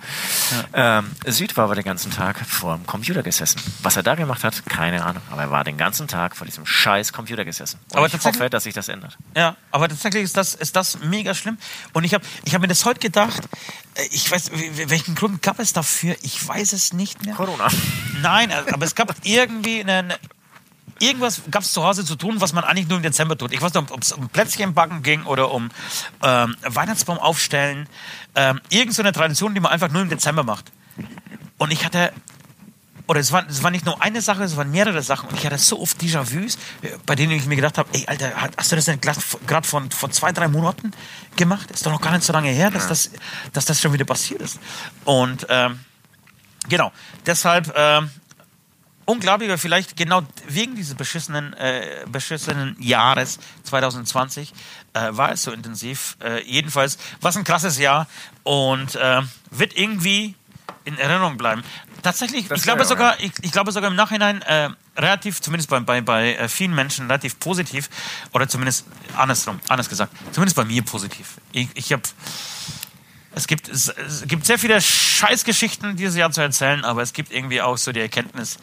[0.71, 3.59] Ähm, Süd war aber den ganzen Tag vor dem Computer gesessen.
[3.81, 5.23] Was er da gemacht hat, keine Ahnung.
[5.31, 7.79] Aber er war den ganzen Tag vor diesem scheiß Computer gesessen.
[7.89, 9.17] Und Aber ich tatsächlich- hoffe, dass sich das ändert.
[9.35, 11.57] Ja, aber tatsächlich ist das, ist das mega schlimm.
[11.93, 13.41] Und ich habe ich hab mir das heute gedacht,
[13.95, 16.15] äh, ich weiß, welchen Grund gab es dafür?
[16.21, 17.33] Ich weiß es nicht mehr.
[17.33, 17.67] Corona.
[18.21, 20.19] Nein, äh, aber es gab irgendwie eine, eine
[20.99, 23.51] irgendwas gab es zu Hause zu tun, was man eigentlich nur im Dezember tut.
[23.53, 25.69] Ich weiß nicht, ob es um Plätzchen backen ging oder um
[26.23, 27.87] ähm, Weihnachtsbaum aufstellen.
[28.35, 30.71] Ähm, irgend so eine Tradition, die man einfach nur im Dezember macht.
[31.57, 32.13] Und ich hatte,
[33.07, 35.29] oder es war, es war nicht nur eine Sache, es waren mehrere Sachen.
[35.29, 38.31] Und ich hatte so oft Déjà-vus, äh, bei denen ich mir gedacht habe, ey, Alter,
[38.57, 40.91] hast du das denn gerade von vor zwei, drei Monaten
[41.35, 41.71] gemacht?
[41.71, 43.11] Ist doch noch gar nicht so lange her, dass, das,
[43.53, 44.59] dass das schon wieder passiert ist.
[45.05, 45.79] Und ähm,
[46.69, 46.91] genau,
[47.25, 48.09] deshalb ähm,
[49.07, 54.53] unglaublich, aber vielleicht genau wegen dieses beschissenen, äh, beschissenen Jahres 2020
[54.93, 56.17] äh, war es so intensiv.
[56.21, 58.07] Äh, jedenfalls war es ein krasses Jahr
[58.43, 60.35] und äh, wird irgendwie
[60.83, 61.63] in Erinnerung bleiben.
[62.03, 65.79] Tatsächlich, Das ich glaube sogar, ich, ich glaube sogar im Nachhinein äh, relativ, zumindest bei,
[65.79, 67.89] bei, bei äh, vielen Menschen relativ positiv
[68.33, 68.85] oder zumindest
[69.15, 71.35] andersrum, anders gesagt, zumindest bei mir positiv.
[71.53, 72.03] Ich, ich habe
[73.35, 73.93] es gibt, es
[74.27, 77.99] gibt sehr viele Scheißgeschichten dieses Jahr zu erzählen, aber es gibt irgendwie auch so die
[77.99, 78.57] Erkenntnis,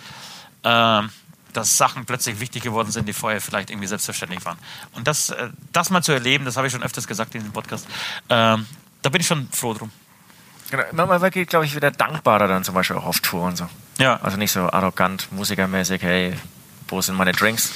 [0.65, 1.11] ähm,
[1.53, 4.59] dass Sachen plötzlich wichtig geworden sind, die vorher vielleicht irgendwie selbstverständlich waren.
[4.93, 7.53] Und das, äh, das mal zu erleben, das habe ich schon öfters gesagt in diesem
[7.53, 7.87] Podcast,
[8.29, 8.67] ähm,
[9.03, 9.91] da bin ich schon froh drum.
[10.71, 11.07] Genau.
[11.07, 13.69] Man geht, glaube ich, wieder dankbarer dann zum Beispiel auch auf Tour und so.
[13.99, 14.19] Ja.
[14.23, 16.37] Also nicht so arrogant, musikermäßig, hey,
[16.89, 17.71] wo sind meine Drinks?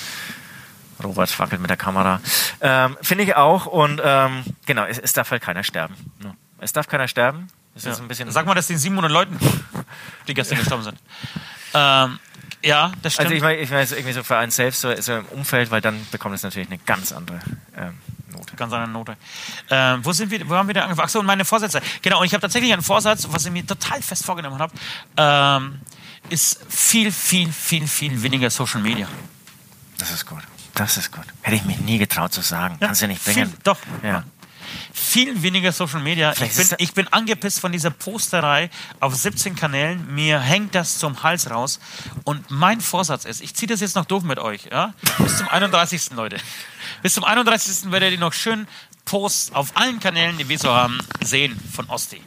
[1.02, 2.20] Robert wackelt mit der Kamera.
[2.60, 3.66] Ähm, Finde ich auch.
[3.66, 5.94] Und ähm, genau, es, es darf halt keiner sterben.
[6.58, 7.46] Es darf keiner sterben.
[7.76, 7.94] Ist Ja.
[7.96, 8.30] ein bisschen.
[8.32, 9.38] Sag mal das den 700 Leuten,
[10.26, 10.98] die gestern gestorben sind.
[11.74, 12.18] Ähm,
[12.62, 13.26] ja, das stimmt.
[13.26, 15.24] also ich meine, ich meine, es ist irgendwie so für einen selbst, so, so im
[15.26, 17.38] Umfeld, weil dann bekommt es natürlich eine ganz andere
[17.76, 17.94] ähm,
[18.32, 18.56] Note.
[18.56, 19.16] Ganz andere Note.
[19.70, 21.04] Ähm, wo sind wir, wo haben wir da angefangen?
[21.04, 21.80] Achso, und meine Vorsätze.
[22.02, 24.72] Genau, und ich habe tatsächlich einen Vorsatz, was ich mir total fest vorgenommen habe,
[25.16, 25.80] ähm,
[26.30, 29.08] ist viel, viel, viel, viel weniger Social Media.
[29.98, 30.42] Das ist gut.
[30.74, 31.24] Das ist gut.
[31.42, 32.76] Hätte ich mich nie getraut zu sagen.
[32.80, 33.48] Kannst du ja nicht bringen.
[33.48, 33.78] Viel, doch.
[34.02, 34.24] Ja.
[34.98, 36.32] Viel weniger Social Media.
[36.32, 38.68] Ich bin, ich bin angepisst von dieser Posterei
[39.00, 40.14] auf 17 Kanälen.
[40.14, 41.80] Mir hängt das zum Hals raus.
[42.24, 44.92] Und mein Vorsatz ist, ich ziehe das jetzt noch doof mit euch, ja?
[45.18, 46.10] Bis zum 31.
[46.10, 46.36] Leute.
[47.02, 47.90] Bis zum 31.
[47.90, 48.66] werdet ihr noch schön
[49.04, 52.20] Posts auf allen Kanälen, die wir so haben, sehen von Osti.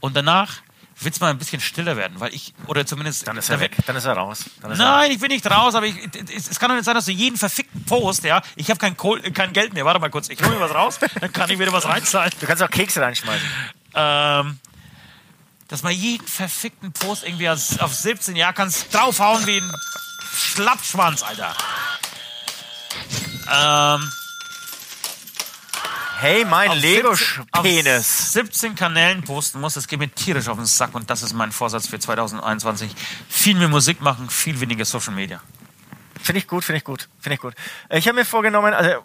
[0.00, 0.58] Und danach
[1.02, 3.26] wird es mal ein bisschen stiller werden, weil ich, oder zumindest.
[3.26, 3.84] Dann ist da er wird- weg.
[3.86, 4.40] Dann ist er raus.
[4.40, 5.96] Ist er Nein, ich bin nicht raus, aber ich,
[6.34, 8.96] es, es kann doch nicht sein, dass du jeden verfickten Post, ja, ich habe kein,
[8.96, 11.58] Kohl- kein Geld mehr, warte mal kurz, ich hole mir was raus, dann kann ich
[11.58, 12.32] wieder was reinzahlen.
[12.40, 13.48] Du kannst auch Kekse reinschmeißen.
[13.94, 14.58] Ähm,
[15.68, 17.58] dass man jeden verfickten Post irgendwie auf
[17.94, 19.72] 17 Jahre kannst draufhauen wie ein
[20.36, 21.54] Schlappschwanz, Alter.
[23.52, 24.12] Ähm,
[26.20, 28.32] Hey, mein auf 17 auf Lego-Penis.
[28.34, 31.50] 17 Kanälen posten muss, das geht mir tierisch auf den Sack und das ist mein
[31.50, 32.94] Vorsatz für 2021.
[33.26, 35.40] Viel mehr Musik machen, viel weniger Social Media.
[36.22, 37.54] Finde ich gut, finde ich gut, finde ich gut.
[37.88, 39.02] Ich habe mir vorgenommen, also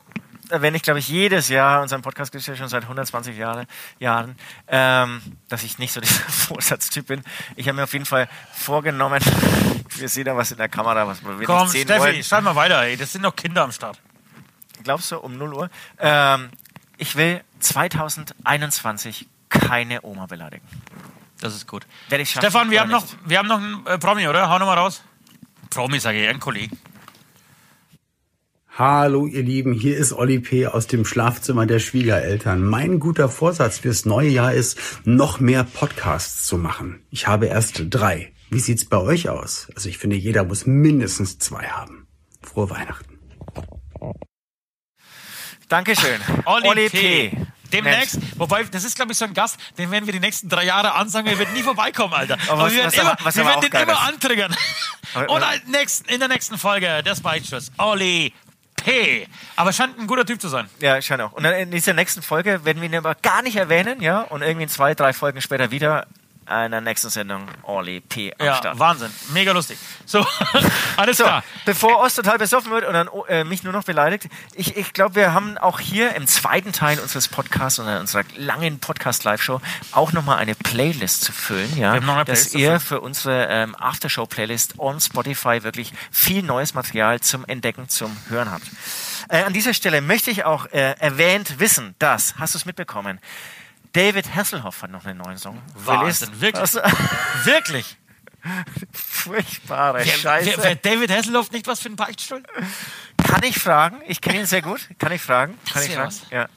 [0.49, 3.65] wenn ich glaube ich jedes Jahr unseren Podcast gibt es ja schon seit 120 Jahre,
[3.97, 4.35] Jahren,
[4.67, 7.23] ähm, dass ich nicht so dieser Vorsatztyp bin.
[7.55, 9.21] Ich habe mir auf jeden Fall vorgenommen,
[9.95, 12.23] wir sehen da was in der Kamera, was wir Komm, nicht sehen Steffi, wollen.
[12.25, 12.97] schreib mal weiter, ey.
[12.97, 14.01] Das sind noch Kinder am Start.
[14.83, 15.69] Glaubst du, um 0 Uhr?
[15.97, 16.49] Ähm,
[16.97, 20.65] ich will 2021 keine Oma beleidigen.
[21.39, 21.85] Das ist gut.
[22.09, 24.49] Werde ich schaffen Stefan, wir haben, noch, wir haben noch einen äh, Promi, oder?
[24.49, 25.03] Hau noch mal raus.
[25.69, 26.75] Promi, sage ich, ein Kollege.
[28.77, 30.67] Hallo ihr Lieben, hier ist Olli P.
[30.67, 32.61] aus dem Schlafzimmer der Schwiegereltern.
[32.61, 37.01] Mein guter Vorsatz fürs neue Jahr ist, noch mehr Podcasts zu machen.
[37.09, 38.33] Ich habe erst drei.
[38.49, 39.69] Wie sieht's bei euch aus?
[39.75, 42.07] Also ich finde, jeder muss mindestens zwei haben.
[42.41, 43.17] Frohe Weihnachten.
[45.69, 46.21] Dankeschön.
[46.45, 47.29] Olli, Olli P.
[47.29, 47.37] P.
[47.73, 50.63] Demnächst, wobei, das ist, glaube ich, so ein Gast, den werden wir die nächsten drei
[50.65, 52.35] Jahre ansagen, er wird nie vorbeikommen, Alter.
[52.47, 54.55] Aber Aber, was- wir werden, aber- immer, was wir aber werden den immer antriggern.
[55.15, 58.33] Aber- Und nächsten, in der nächsten Folge des Beichtschutz, Olli
[58.77, 59.27] P.
[59.55, 60.69] Aber scheint ein guter Typ zu sein.
[60.79, 61.31] Ja, scheint auch.
[61.33, 64.67] Und in dieser nächsten Folge werden wir ihn aber gar nicht erwähnen, ja, und irgendwie
[64.67, 66.05] zwei, drei Folgen später wieder
[66.45, 68.79] einer nächsten Sendung Orly P am Ja, Start.
[68.79, 69.11] Wahnsinn.
[69.33, 69.77] Mega lustig.
[70.05, 70.25] So,
[70.97, 71.43] alles So, klar.
[71.65, 75.15] bevor Ost total besoffen wird und dann äh, mich nur noch beleidigt, ich, ich glaube,
[75.15, 79.61] wir haben auch hier im zweiten Teil unseres Podcasts und unserer langen Podcast-Live-Show
[79.91, 85.63] auch nochmal eine Playlist zu füllen, ja, dass ihr für unsere ähm, Aftershow-Playlist on Spotify
[85.63, 88.65] wirklich viel neues Material zum Entdecken, zum Hören habt.
[89.29, 93.19] Äh, an dieser Stelle möchte ich auch äh, erwähnt wissen, dass, hast du es mitbekommen,
[93.95, 95.61] David Hasselhoff hat noch einen neuen Song.
[95.73, 96.59] Wahnsinn, wirklich?
[96.61, 96.79] Also,
[97.45, 97.97] Wirklich?
[98.91, 100.53] furchtbare Wer, Scheiße.
[100.57, 102.43] wer, wer David Hasselhoff nicht was für ein Beichtstuhl?
[103.17, 104.01] Kann ich fragen?
[104.05, 104.87] Ich kenne ihn sehr gut.
[104.99, 105.57] Kann ich fragen?
[105.71, 106.07] Kann ich fragen?
[106.07, 106.21] was.
[106.29, 106.47] Ja.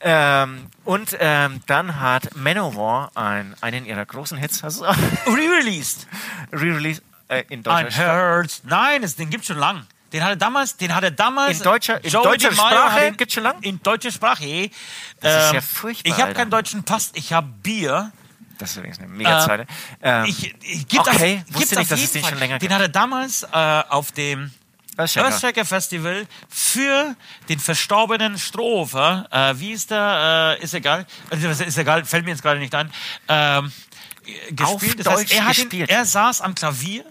[0.00, 6.06] Ähm, und ähm, dann hat Manowar ein, einen ihrer großen Hits Re-released.
[6.52, 8.06] re-released äh, in Ein deutscher Sprache.
[8.08, 8.62] Herz.
[8.64, 9.86] Nein, das, den gibt's schon lang.
[10.12, 11.58] Den hat er damals, den hat er damals.
[11.58, 13.12] In deutscher- in Joey deutscher Sprache?
[13.12, 13.56] Gibt's schon lang?
[13.62, 14.70] In deutscher Sprache.
[15.20, 18.12] Das ist Ähm, ja furchtbar, Ich habe keinen deutschen Pass, ich habe Bier.
[18.58, 19.66] Das ist übrigens eine Mega-Zeile.
[20.00, 22.60] Ähm, Ich, ich, gibt's okay, auf, wusste nicht, auf dass es den schon länger Den
[22.68, 22.72] gibt.
[22.72, 24.50] hat er damals äh, auf dem
[24.96, 25.26] Earthshaker.
[25.26, 27.14] Earthshaker Festival für
[27.50, 32.30] den verstorbenen Strofer, äh, wie ist der, äh, ist egal, also, ist egal, fällt mir
[32.30, 32.90] jetzt gerade nicht ein,
[33.28, 33.70] ähm,
[34.62, 35.00] Auf gespielt.
[35.00, 35.90] Das Deutsch heißt, er, hat ihn, gespielt.
[35.90, 37.04] er saß am Klavier,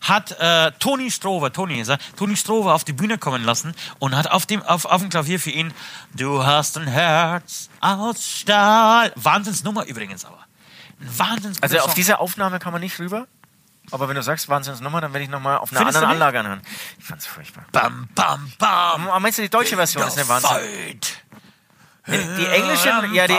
[0.00, 4.16] hat äh, Toni Strover, Toni ist er, Toni Strover auf die Bühne kommen lassen und
[4.16, 5.72] hat auf dem, auf, auf dem Klavier für ihn,
[6.14, 9.12] du hast ein Herz aus Stahl.
[9.16, 10.38] Wahnsinnsnummer übrigens aber.
[11.00, 13.26] Ein Wahnsinns Also auf diese Aufnahme kann man nicht rüber.
[13.92, 16.60] Aber wenn du sagst Wahnsinnsnummer, dann werde ich nochmal auf einer Findest anderen Anlage anhören.
[16.98, 17.64] Ich fand's furchtbar.
[17.70, 19.08] Bam, bam, bam.
[19.08, 20.50] Aber meinst du, die deutsche Version ist eine Wahnsinn?
[20.50, 21.22] Fight.
[22.06, 23.34] Die, englische, ja, die,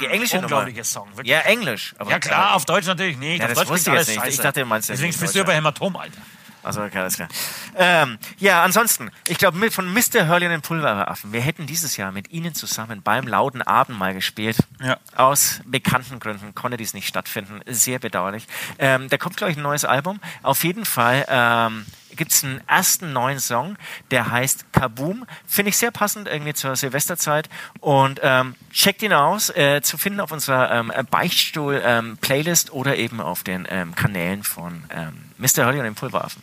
[0.00, 0.46] die englische Nummer.
[0.46, 1.08] Unglaublicher Song.
[1.10, 1.28] wirklich.
[1.28, 1.94] Ja, Englisch.
[1.98, 3.40] Aber Ja klar, auf Deutsch natürlich nicht.
[3.40, 4.16] Ja, auf das Deutsch wusste ich jetzt nicht.
[4.18, 4.42] Ich scheiße.
[4.42, 6.20] dachte, du meinst Deswegen spielst du über Hämatom, Alter.
[6.62, 7.28] Also, okay, alles klar.
[7.76, 10.28] Ähm, ja, ansonsten, ich glaube, von Mr.
[10.28, 14.58] Hurley und den Pulveraffen, wir hätten dieses Jahr mit Ihnen zusammen beim Lauten Abendmahl gespielt.
[14.82, 14.98] Ja.
[15.16, 17.60] Aus bekannten Gründen konnte dies nicht stattfinden.
[17.66, 18.46] Sehr bedauerlich.
[18.78, 20.20] Ähm, da kommt, glaube ich, ein neues Album.
[20.42, 21.86] Auf jeden Fall ähm,
[22.16, 23.76] gibt es einen ersten neuen Song,
[24.10, 25.26] der heißt Kaboom.
[25.46, 27.48] Finde ich sehr passend irgendwie zur Silvesterzeit.
[27.80, 33.42] Und ähm, checkt ihn aus, äh, zu finden auf unserer ähm, Beichtstuhl-Playlist oder eben auf
[33.42, 35.64] den ähm, Kanälen von ähm, Mr.
[35.64, 36.42] Hurley und den Pulveraffen.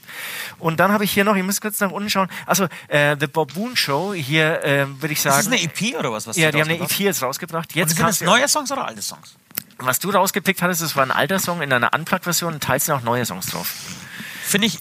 [0.59, 3.27] Und dann habe ich hier noch, ich muss kurz nach unten schauen, also äh, The
[3.27, 5.37] Baboon Show, hier äh, würde ich Ist sagen...
[5.37, 6.27] das eine EP oder was?
[6.27, 7.75] was ja, die haben eine EP jetzt rausgebracht.
[7.75, 9.35] Jetzt Und sind das neue Songs oder alte Songs?
[9.79, 12.95] Was du rausgepickt hattest, das war ein alter Song in einer Unplugged-Version und teils sind
[12.95, 13.75] auch neue Songs drauf.
[14.47, 14.79] Finde ich,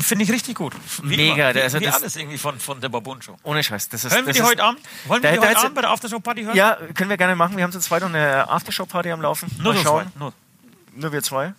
[0.00, 0.72] finde ich richtig gut.
[1.02, 1.54] Wie Mega, Immer.
[1.56, 3.36] Wie, also wie das- alles irgendwie von, von der Baboon Show.
[3.42, 3.90] Ohne Scheiß.
[3.90, 4.80] Das ist, Hören wir die ist, heute Abend?
[5.06, 6.56] Wollen wir Da- die da heute Abend bei der Aftershow-Party hören?
[6.56, 7.56] Ja, können wir gerne machen.
[7.58, 9.50] Wir haben zu zweit noch eine Aftershow-Party am Laufen.
[9.62, 10.04] Nur Mal schauen.
[10.12, 10.18] zwei.
[10.18, 10.32] Nur.
[10.96, 11.52] Nur wir zwei.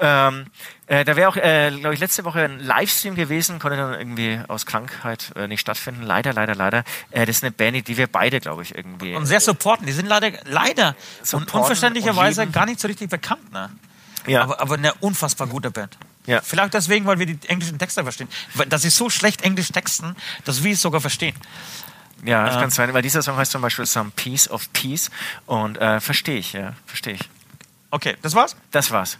[0.00, 0.46] Ähm,
[0.86, 4.40] äh, da wäre auch, äh, glaube ich, letzte Woche ein Livestream gewesen, konnte dann irgendwie
[4.48, 6.02] aus Krankheit äh, nicht stattfinden.
[6.02, 6.82] Leider, leider, leider.
[7.10, 9.14] Äh, das ist eine Band, die wir beide, glaube ich, irgendwie.
[9.14, 9.86] Und sehr supporten.
[9.86, 10.96] Die sind leider, leider
[11.32, 13.52] und unverständlicherweise gar nicht so richtig bekannt.
[13.52, 13.70] Ne?
[14.26, 14.42] Ja.
[14.42, 15.96] Aber, aber eine unfassbar gute Band.
[16.26, 16.40] Ja.
[16.40, 18.28] Vielleicht deswegen, weil wir die englischen Texte verstehen.
[18.68, 21.34] Dass sie so schlecht Englisch texten, dass wir es sogar verstehen.
[22.24, 25.10] ja, das ähm, kann sein, weil dieser Song heißt zum Beispiel Some Piece of Peace
[25.46, 27.28] und äh, verstehe ich, ja, verstehe ich.
[27.90, 28.56] Okay, das war's?
[28.70, 29.18] Das war's.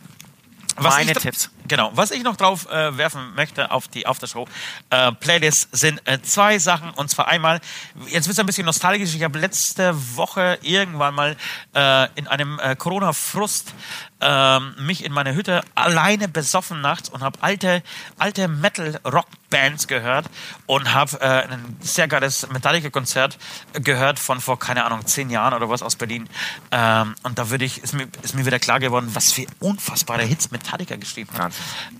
[0.76, 1.50] Was Meine Tipps.
[1.68, 1.90] Genau.
[1.94, 4.46] Was ich noch drauf äh, werfen möchte auf die Aftershow
[4.90, 6.90] äh, Playlist sind äh, zwei Sachen.
[6.90, 7.60] Und zwar einmal,
[8.06, 9.14] jetzt wird es ein bisschen nostalgisch.
[9.14, 11.36] Ich habe letzte Woche irgendwann mal
[11.74, 13.74] äh, in einem äh, Corona-Frust
[14.22, 17.82] ähm, mich in meiner Hütte alleine besoffen nachts und habe alte,
[18.18, 20.26] alte Metal-Rock-Bands gehört
[20.66, 23.36] und habe äh, ein sehr geiles Metallica-Konzert
[23.72, 26.28] gehört von vor, keine Ahnung, zehn Jahren oder was aus Berlin.
[26.70, 30.22] Ähm, und da würde ich, ist mir, ist mir wieder klar geworden, was für unfassbare
[30.22, 31.51] Hits Metallica geschrieben hat.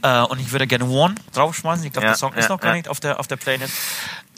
[0.03, 1.85] Äh, und ich würde gerne One draufschmeißen.
[1.87, 3.75] Ich glaube, Ja, der Song ja, ist noch gar nicht auf der, auf der Playlist.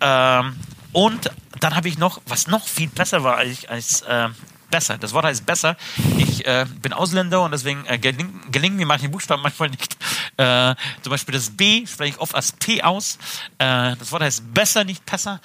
[0.01, 0.57] Ähm,
[0.93, 1.31] und
[1.61, 4.29] dann habe ich noch, was noch viel besser war als, als äh,
[4.71, 4.99] besser.
[4.99, 5.77] Das Wort heißt besser.
[6.19, 9.97] Ich äh, bin Ausländer und deswegen äh, geling, gelingen mir manche Buchstaben manchmal nicht.
[10.37, 13.19] Äh, zum Beispiel das B spreche ich oft als P aus.
[13.59, 15.41] Äh, das Wort heißt besser, nicht besser.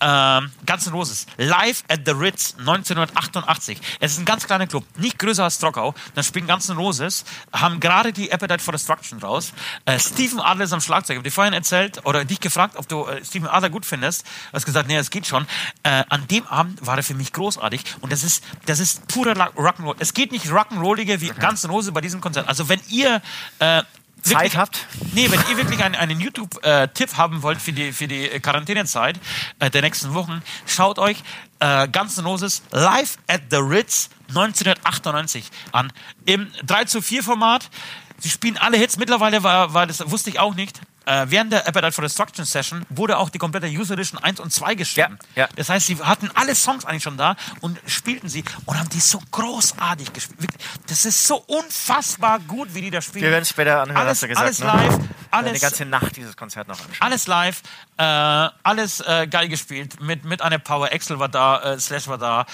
[0.00, 1.26] Ähm, N' Roses.
[1.38, 3.80] Live at the Ritz 1988.
[4.00, 5.94] Es ist ein ganz kleiner Club, nicht größer als Trockau.
[6.14, 9.52] Da spielen Guns N' Roses, haben gerade die Appetite for Destruction raus.
[9.86, 11.14] Äh, Steven Adler ist am Schlagzeug.
[11.14, 14.24] Ich habe dir vorhin erzählt oder dich gefragt, ob du äh, Steven Adler gut findest.
[14.24, 15.46] Du hast gesagt, nee, es geht schon.
[15.82, 19.50] An dem Abend war er für mich großartig und das ist, das ist purer La-
[19.56, 19.96] Rock'n'Roll.
[19.98, 22.48] Es geht nicht Rock'n'Rolliger wie Guns N' Roses bei diesem Konzert.
[22.48, 23.16] Also wenn ihr
[23.58, 23.82] äh,
[24.22, 24.86] Zeit wirklich- habt?
[25.12, 29.18] Nee, wenn ihr wirklich einen, einen YouTube-Tipp haben wollt für die, für die Quarantänezeit
[29.60, 31.18] äh, der nächsten Wochen, schaut euch
[31.60, 35.92] äh, Guns N' Roses live at the Ritz 1998 an.
[36.26, 37.70] Im 3 zu 4 Format.
[38.18, 38.96] Sie spielen alle Hits.
[38.98, 40.80] Mittlerweile war, war das, wusste ich auch nicht.
[41.08, 44.52] Äh, während der Appetite for Destruction Session wurde auch die komplette User Edition 1 und
[44.52, 45.18] 2 geschrieben.
[45.34, 45.48] Ja, ja.
[45.56, 49.00] Das heißt, sie hatten alle Songs eigentlich schon da und spielten sie und haben die
[49.00, 50.50] so großartig gespielt.
[50.86, 53.24] Das ist so unfassbar gut, wie die da spielen.
[53.24, 54.46] Wir werden es später anhören, alles, hast du gesagt.
[54.46, 54.66] alles ne?
[54.66, 54.98] live,
[55.30, 56.96] alles, die ganze Nacht dieses Konzert noch anschauen.
[57.00, 57.62] alles live,
[57.98, 60.00] äh, alles äh, geil gespielt.
[60.00, 62.46] Mit, mit einer Power Excel war da, äh, Slash war da,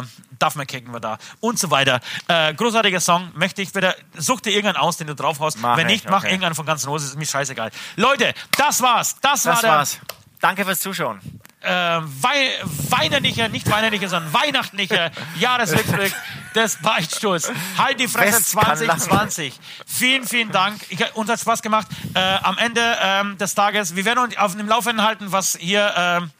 [0.00, 0.06] äh,
[0.38, 2.00] Duff McKagan war da und so weiter.
[2.28, 5.58] Äh, großartiger Song, möchte ich wieder, such dir irgendeinen aus, den du draufhaust.
[5.60, 6.28] Mach Wenn ich, nicht, mach okay.
[6.28, 7.70] irgendeinen von ganz Rose, ist mir scheißegal.
[7.96, 9.16] Leute, das war's.
[9.20, 9.98] Das, war Das der war's.
[10.40, 11.20] Danke fürs Zuschauen.
[11.62, 12.50] äh, wei
[12.90, 16.12] weinerlicher, nicht weinerlicher, sondern weihnachtlicher Jahresrückblick
[16.56, 17.50] des Beichtstuhls.
[17.76, 18.76] Halt die Fresse Westkanal.
[18.76, 19.60] 2020.
[19.86, 20.80] Vielen, vielen Dank.
[20.88, 21.86] Ich, uns hat Spaß gemacht.
[22.14, 25.92] Äh, am Ende ähm, des Tages, wir werden uns auf dem Laufenden halten, was hier
[25.96, 26.30] ähm,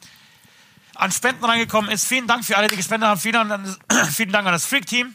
[0.94, 2.06] an Spenden reingekommen ist.
[2.06, 3.20] Vielen Dank für alle, die gespendet haben.
[3.20, 3.76] Vielen Dank an,
[4.12, 5.14] vielen Dank an das Freak-Team.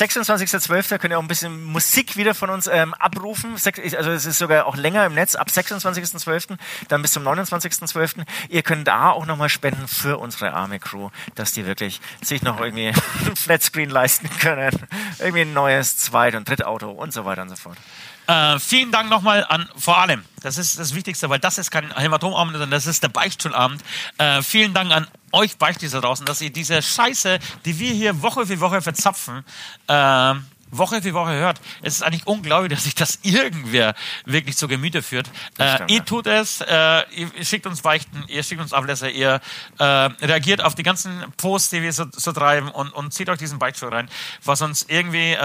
[0.00, 0.98] 26.12.
[0.98, 3.52] könnt ihr auch ein bisschen Musik wieder von uns ähm, abrufen.
[3.52, 6.56] Also es ist sogar auch länger im Netz, ab 26.12.,
[6.88, 8.24] dann bis zum 29.12.
[8.48, 12.60] Ihr könnt da auch nochmal spenden für unsere arme Crew, dass die wirklich sich noch
[12.60, 12.88] irgendwie
[13.26, 14.76] ein Flatscreen leisten können.
[15.18, 17.78] Irgendwie ein neues Zweit- und Drittauto und so weiter und so fort.
[18.26, 21.94] Äh, vielen Dank nochmal an, vor allem, das ist das Wichtigste, weil das ist kein
[21.96, 23.82] Hämatomabend, sondern das ist der Beichtstuhlabend.
[24.18, 28.46] Äh, vielen Dank an euch Beichtdienste draußen, dass ihr diese Scheiße, die wir hier Woche
[28.46, 29.44] für Woche verzapfen,
[29.88, 30.34] äh,
[30.72, 31.60] Woche für Woche hört.
[31.82, 33.94] Es ist eigentlich unglaublich, dass sich das irgendwer
[34.24, 35.28] wirklich zu Gemüte führt.
[35.58, 39.40] Äh, ihr tut es, äh, ihr, ihr schickt uns Beichten, ihr schickt uns Ablässe, ihr
[39.78, 43.38] äh, reagiert auf die ganzen Posts, die wir so, so treiben und, und zieht euch
[43.38, 44.08] diesen Beichtstuhl rein,
[44.44, 45.36] was uns irgendwie...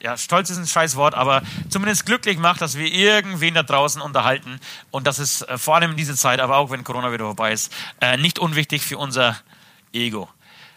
[0.00, 4.00] Ja, stolz ist ein scheiß Wort, aber zumindest glücklich macht, dass wir irgendwen da draußen
[4.00, 4.60] unterhalten.
[4.90, 7.52] Und das ist äh, vor allem in dieser Zeit, aber auch wenn Corona wieder vorbei
[7.52, 9.36] ist, äh, nicht unwichtig für unser
[9.92, 10.28] Ego.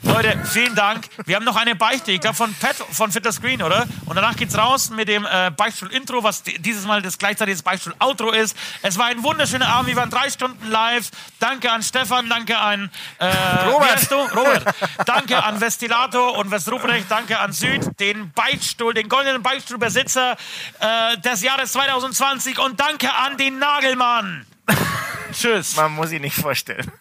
[0.03, 1.05] Leute, vielen Dank.
[1.25, 3.85] Wir haben noch eine Beichte, ich glaube von Pat von Fitter Screen, oder?
[4.07, 7.61] Und danach geht's raus mit dem äh, Beichtstuhl-Intro, was di- dieses Mal das gleichzeitig das
[7.61, 8.57] Beichtstuhl-Outro ist.
[8.81, 11.11] Es war ein wunderschöner Abend, wir waren drei Stunden live.
[11.39, 13.25] Danke an Stefan, danke an äh,
[13.67, 13.89] Robert.
[13.89, 14.15] Wie heißt du?
[14.35, 14.65] Robert.
[15.05, 20.35] Danke an Vestilato und West Ruprecht, danke an Süd, den Beichtstuhl, den goldenen Beichtstuhlbesitzer
[20.79, 24.47] äh, des Jahres 2020 und danke an den Nagelmann.
[25.31, 25.75] Tschüss.
[25.75, 26.91] Man muss ihn nicht vorstellen.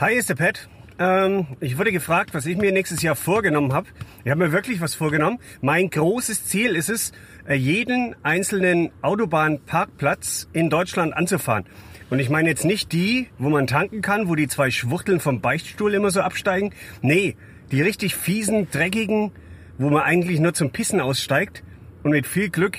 [0.00, 0.68] Hi, ist der Pat.
[1.00, 3.88] Ähm, ich wurde gefragt, was ich mir nächstes Jahr vorgenommen habe.
[4.22, 5.38] Ich habe mir wirklich was vorgenommen.
[5.62, 7.12] Mein großes Ziel ist es,
[7.48, 11.64] äh, jeden einzelnen Autobahnparkplatz in Deutschland anzufahren.
[12.10, 15.40] Und ich meine jetzt nicht die, wo man tanken kann, wo die zwei Schwuchteln vom
[15.40, 16.74] Beichtstuhl immer so absteigen.
[17.00, 17.36] Nee,
[17.72, 19.32] die richtig fiesen, dreckigen,
[19.78, 21.64] wo man eigentlich nur zum Pissen aussteigt
[22.02, 22.76] und mit viel Glück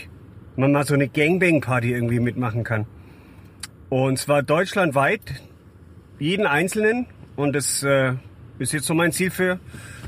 [0.58, 2.86] man mal so eine Gangbang-Party irgendwie mitmachen kann.
[3.90, 5.22] Und zwar deutschlandweit,
[6.20, 7.08] jeden Einzelnen.
[7.36, 8.14] Und das äh,
[8.60, 9.60] ist jetzt so mein Ziel für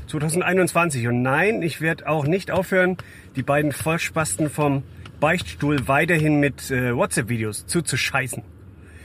[0.08, 1.08] 2021.
[1.08, 2.96] Und nein, ich werde auch nicht aufhören,
[3.36, 4.82] die beiden Vollspasten vom
[5.20, 8.42] Beichtstuhl weiterhin mit äh, WhatsApp-Videos zuzuscheißen.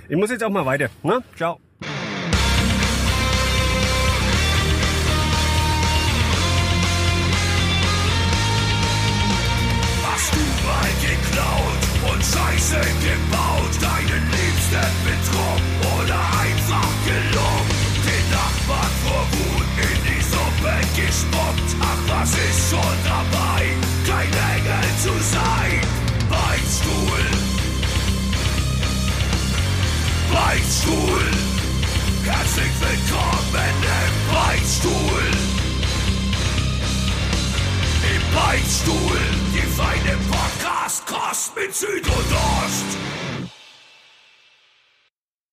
[0.10, 0.90] Ich muss jetzt auch mal weiter.
[1.04, 1.24] Ne?
[1.36, 1.60] Ciao.
[10.04, 15.19] Hast du mal geklaut und Scheiße gebaut, deinen Liebsten
[21.40, 21.76] gespuckt.
[21.82, 23.66] Ach, was ist schon dabei,
[24.08, 25.82] kein Engel zu sein?
[26.30, 27.26] Beichtstuhl,
[30.32, 31.32] Beichtstuhl,
[32.26, 35.24] herzlich willkommen im Beichtstuhl.
[38.16, 39.20] Im Beichtstuhl,
[39.54, 43.39] die feine Podcast-Kost mit Süd und Ost.